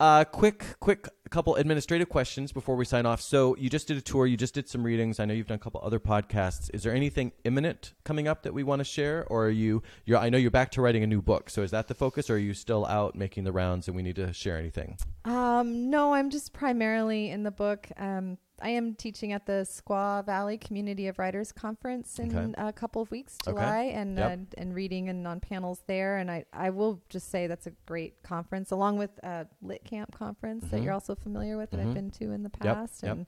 Uh, 0.00 0.24
quick, 0.24 0.64
quick 0.80 1.08
couple 1.30 1.56
administrative 1.56 2.08
questions 2.08 2.52
before 2.52 2.76
we 2.76 2.84
sign 2.84 3.06
off. 3.06 3.20
So 3.20 3.56
you 3.56 3.68
just 3.68 3.88
did 3.88 3.96
a 3.96 4.00
tour, 4.00 4.26
you 4.26 4.36
just 4.36 4.54
did 4.54 4.68
some 4.68 4.84
readings. 4.84 5.18
I 5.18 5.24
know 5.24 5.34
you've 5.34 5.48
done 5.48 5.56
a 5.56 5.58
couple 5.58 5.80
other 5.82 5.98
podcasts. 5.98 6.70
Is 6.72 6.84
there 6.84 6.94
anything 6.94 7.32
imminent 7.42 7.92
coming 8.04 8.28
up 8.28 8.42
that 8.42 8.54
we 8.54 8.62
want 8.62 8.80
to 8.80 8.84
share, 8.84 9.26
or 9.28 9.46
are 9.46 9.50
you? 9.50 9.82
You're, 10.04 10.18
I 10.18 10.30
know 10.30 10.38
you're 10.38 10.52
back 10.52 10.70
to 10.72 10.80
writing 10.80 11.02
a 11.02 11.08
new 11.08 11.20
book. 11.20 11.50
So 11.50 11.62
is 11.62 11.72
that 11.72 11.88
the 11.88 11.94
focus, 11.94 12.30
or 12.30 12.34
are 12.34 12.38
you 12.38 12.54
still 12.54 12.86
out 12.86 13.16
making 13.16 13.44
the 13.44 13.52
rounds 13.52 13.88
and 13.88 13.96
we 13.96 14.02
need 14.02 14.16
to 14.16 14.32
share 14.32 14.56
anything? 14.56 14.96
Um, 15.24 15.90
no, 15.90 16.14
I'm 16.14 16.30
just 16.30 16.52
primarily 16.52 17.30
in 17.30 17.42
the 17.42 17.50
book. 17.50 17.88
Um, 17.96 18.38
I 18.62 18.70
am 18.70 18.94
teaching 18.94 19.32
at 19.32 19.46
the 19.46 19.66
Squaw 19.68 20.24
Valley 20.24 20.56
Community 20.58 21.08
of 21.08 21.18
Writers 21.18 21.50
Conference 21.52 22.18
in 22.18 22.34
Okay. 22.36 22.54
a 22.56 22.72
couple 22.72 23.02
of 23.02 23.10
weeks, 23.10 23.36
Okay. 23.46 23.50
July, 23.52 23.82
and 23.84 24.16
Yep. 24.16 24.38
uh, 24.38 24.60
and 24.60 24.74
reading 24.74 25.08
and 25.08 25.26
on 25.26 25.40
panels 25.40 25.82
there. 25.86 26.18
And 26.18 26.30
I, 26.30 26.44
I 26.52 26.70
will 26.70 27.02
just 27.08 27.30
say 27.30 27.46
that's 27.46 27.66
a 27.66 27.72
great 27.86 28.22
conference, 28.22 28.70
along 28.70 28.98
with 28.98 29.10
uh, 29.24 29.44
Lit 29.60 29.84
Camp 29.84 30.16
Conference 30.16 30.64
that 30.70 30.80
Mhm. 30.80 30.84
you're 30.84 30.92
also 30.94 31.14
familiar 31.14 31.56
with 31.56 31.70
that 31.72 31.80
Mhm. 31.80 31.88
I've 31.88 31.94
been 31.94 32.10
to 32.12 32.30
in 32.30 32.42
the 32.44 32.50
past. 32.50 33.02
yep. 33.02 33.12
And 33.16 33.26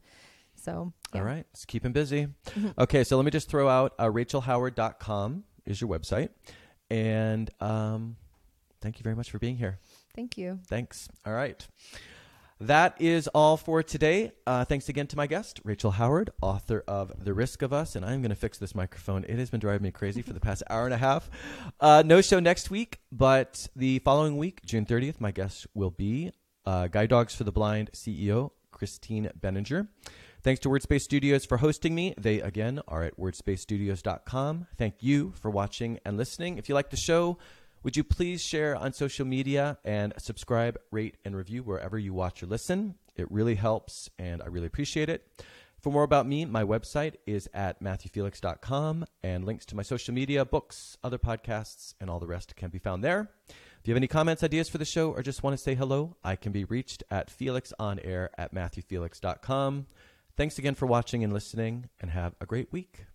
so, 0.55 0.93
yeah. 1.13 1.19
All 1.21 1.25
right, 1.25 1.45
let's 1.51 1.65
keep 1.65 1.83
him 1.85 1.91
busy. 1.91 2.27
Mhm. 2.45 2.73
Okay, 2.77 3.03
so 3.03 3.17
let 3.17 3.25
me 3.25 3.31
just 3.31 3.49
throw 3.49 3.67
out 3.67 3.93
uh, 3.99 4.05
rachelhoward.com 4.05 5.43
is 5.65 5.81
your 5.81 5.89
website, 5.89 6.29
and 6.89 7.51
um, 7.59 8.15
thank 8.81 8.97
you 8.97 9.03
very 9.03 9.15
much 9.15 9.29
for 9.29 9.39
being 9.39 9.57
here. 9.57 9.77
Thank 10.15 10.37
you. 10.37 10.59
Thanks. 10.67 11.09
All 11.25 11.33
right. 11.33 11.67
That 12.59 12.99
is 12.99 13.27
all 13.29 13.55
for 13.55 13.83
today. 13.83 14.31
Uh, 14.47 14.65
thanks 14.65 14.89
again 14.89 15.05
to 15.07 15.15
my 15.15 15.27
guest, 15.27 15.61
Rachel 15.63 15.91
Howard, 15.91 16.31
author 16.41 16.83
of 16.87 17.23
The 17.23 17.35
Risk 17.35 17.61
of 17.61 17.71
Us. 17.71 17.95
And 17.95 18.03
I'm 18.03 18.21
going 18.21 18.29
to 18.29 18.35
fix 18.35 18.57
this 18.57 18.73
microphone. 18.73 19.23
It 19.25 19.37
has 19.37 19.51
been 19.51 19.59
driving 19.59 19.83
me 19.83 19.91
crazy 19.91 20.23
for 20.23 20.33
the 20.33 20.39
past 20.39 20.63
hour 20.67 20.85
and 20.85 20.93
a 20.93 20.97
half. 20.97 21.29
Uh, 21.79 22.01
no 22.03 22.19
show 22.19 22.39
next 22.39 22.71
week, 22.71 22.99
but 23.11 23.67
the 23.75 23.99
following 23.99 24.37
week, 24.37 24.65
June 24.65 24.87
30th, 24.87 25.21
my 25.21 25.29
guest 25.29 25.67
will 25.75 25.91
be 25.91 26.31
uh, 26.65 26.87
Guide 26.87 27.09
Dogs 27.09 27.35
for 27.35 27.43
the 27.43 27.51
Blind 27.51 27.91
CEO, 27.93 28.49
Christine 28.71 29.29
Benninger. 29.39 29.87
Thanks 30.41 30.59
to 30.61 30.69
Wordspace 30.69 31.01
Studios 31.01 31.45
for 31.45 31.57
hosting 31.57 31.93
me. 31.93 32.15
They, 32.17 32.41
again, 32.41 32.81
are 32.87 33.03
at 33.03 33.19
wordspacesstudios.com. 33.19 34.67
Thank 34.77 34.95
you 35.01 35.33
for 35.39 35.51
watching 35.51 35.99
and 36.05 36.17
listening. 36.17 36.57
If 36.57 36.69
you 36.69 36.75
like 36.75 36.89
the 36.89 36.97
show, 36.97 37.37
would 37.87 37.95
you 37.95 38.03
please 38.03 38.41
share 38.43 38.75
on 38.75 38.91
social 38.91 39.25
media 39.25 39.77
and 39.85 40.13
subscribe, 40.17 40.77
rate, 40.91 41.15
and 41.23 41.37
review 41.37 41.63
wherever 41.63 41.97
you 41.97 42.13
watch 42.13 42.43
or 42.43 42.45
listen? 42.45 42.95
It 43.15 43.31
really 43.31 43.55
helps, 43.55 44.09
and 44.19 44.41
I 44.41 44.47
really 44.47 44.67
appreciate 44.67 45.07
it. 45.07 45.25
For 45.79 45.89
more 45.89 46.03
about 46.03 46.27
me, 46.27 46.43
my 46.43 46.65
website 46.65 47.13
is 47.25 47.47
at 47.53 47.81
matthewfelix.com, 47.81 49.05
and 49.23 49.45
links 49.45 49.65
to 49.67 49.75
my 49.77 49.83
social 49.83 50.13
media, 50.13 50.43
books, 50.43 50.97
other 51.01 51.17
podcasts, 51.17 51.93
and 52.01 52.09
all 52.09 52.19
the 52.19 52.27
rest 52.27 52.57
can 52.57 52.69
be 52.71 52.77
found 52.77 53.05
there. 53.05 53.29
If 53.47 53.87
you 53.87 53.93
have 53.93 53.97
any 53.97 54.07
comments, 54.07 54.43
ideas 54.43 54.67
for 54.67 54.79
the 54.79 54.83
show, 54.83 55.11
or 55.11 55.23
just 55.23 55.41
want 55.41 55.55
to 55.57 55.63
say 55.63 55.73
hello, 55.73 56.17
I 56.25 56.35
can 56.35 56.51
be 56.51 56.65
reached 56.65 57.05
at 57.09 57.29
felixonair 57.29 58.27
at 58.37 58.53
matthewfelix.com. 58.53 59.87
Thanks 60.35 60.59
again 60.59 60.75
for 60.75 60.87
watching 60.87 61.23
and 61.23 61.31
listening, 61.31 61.87
and 62.01 62.11
have 62.11 62.35
a 62.41 62.45
great 62.45 62.69
week. 62.73 63.05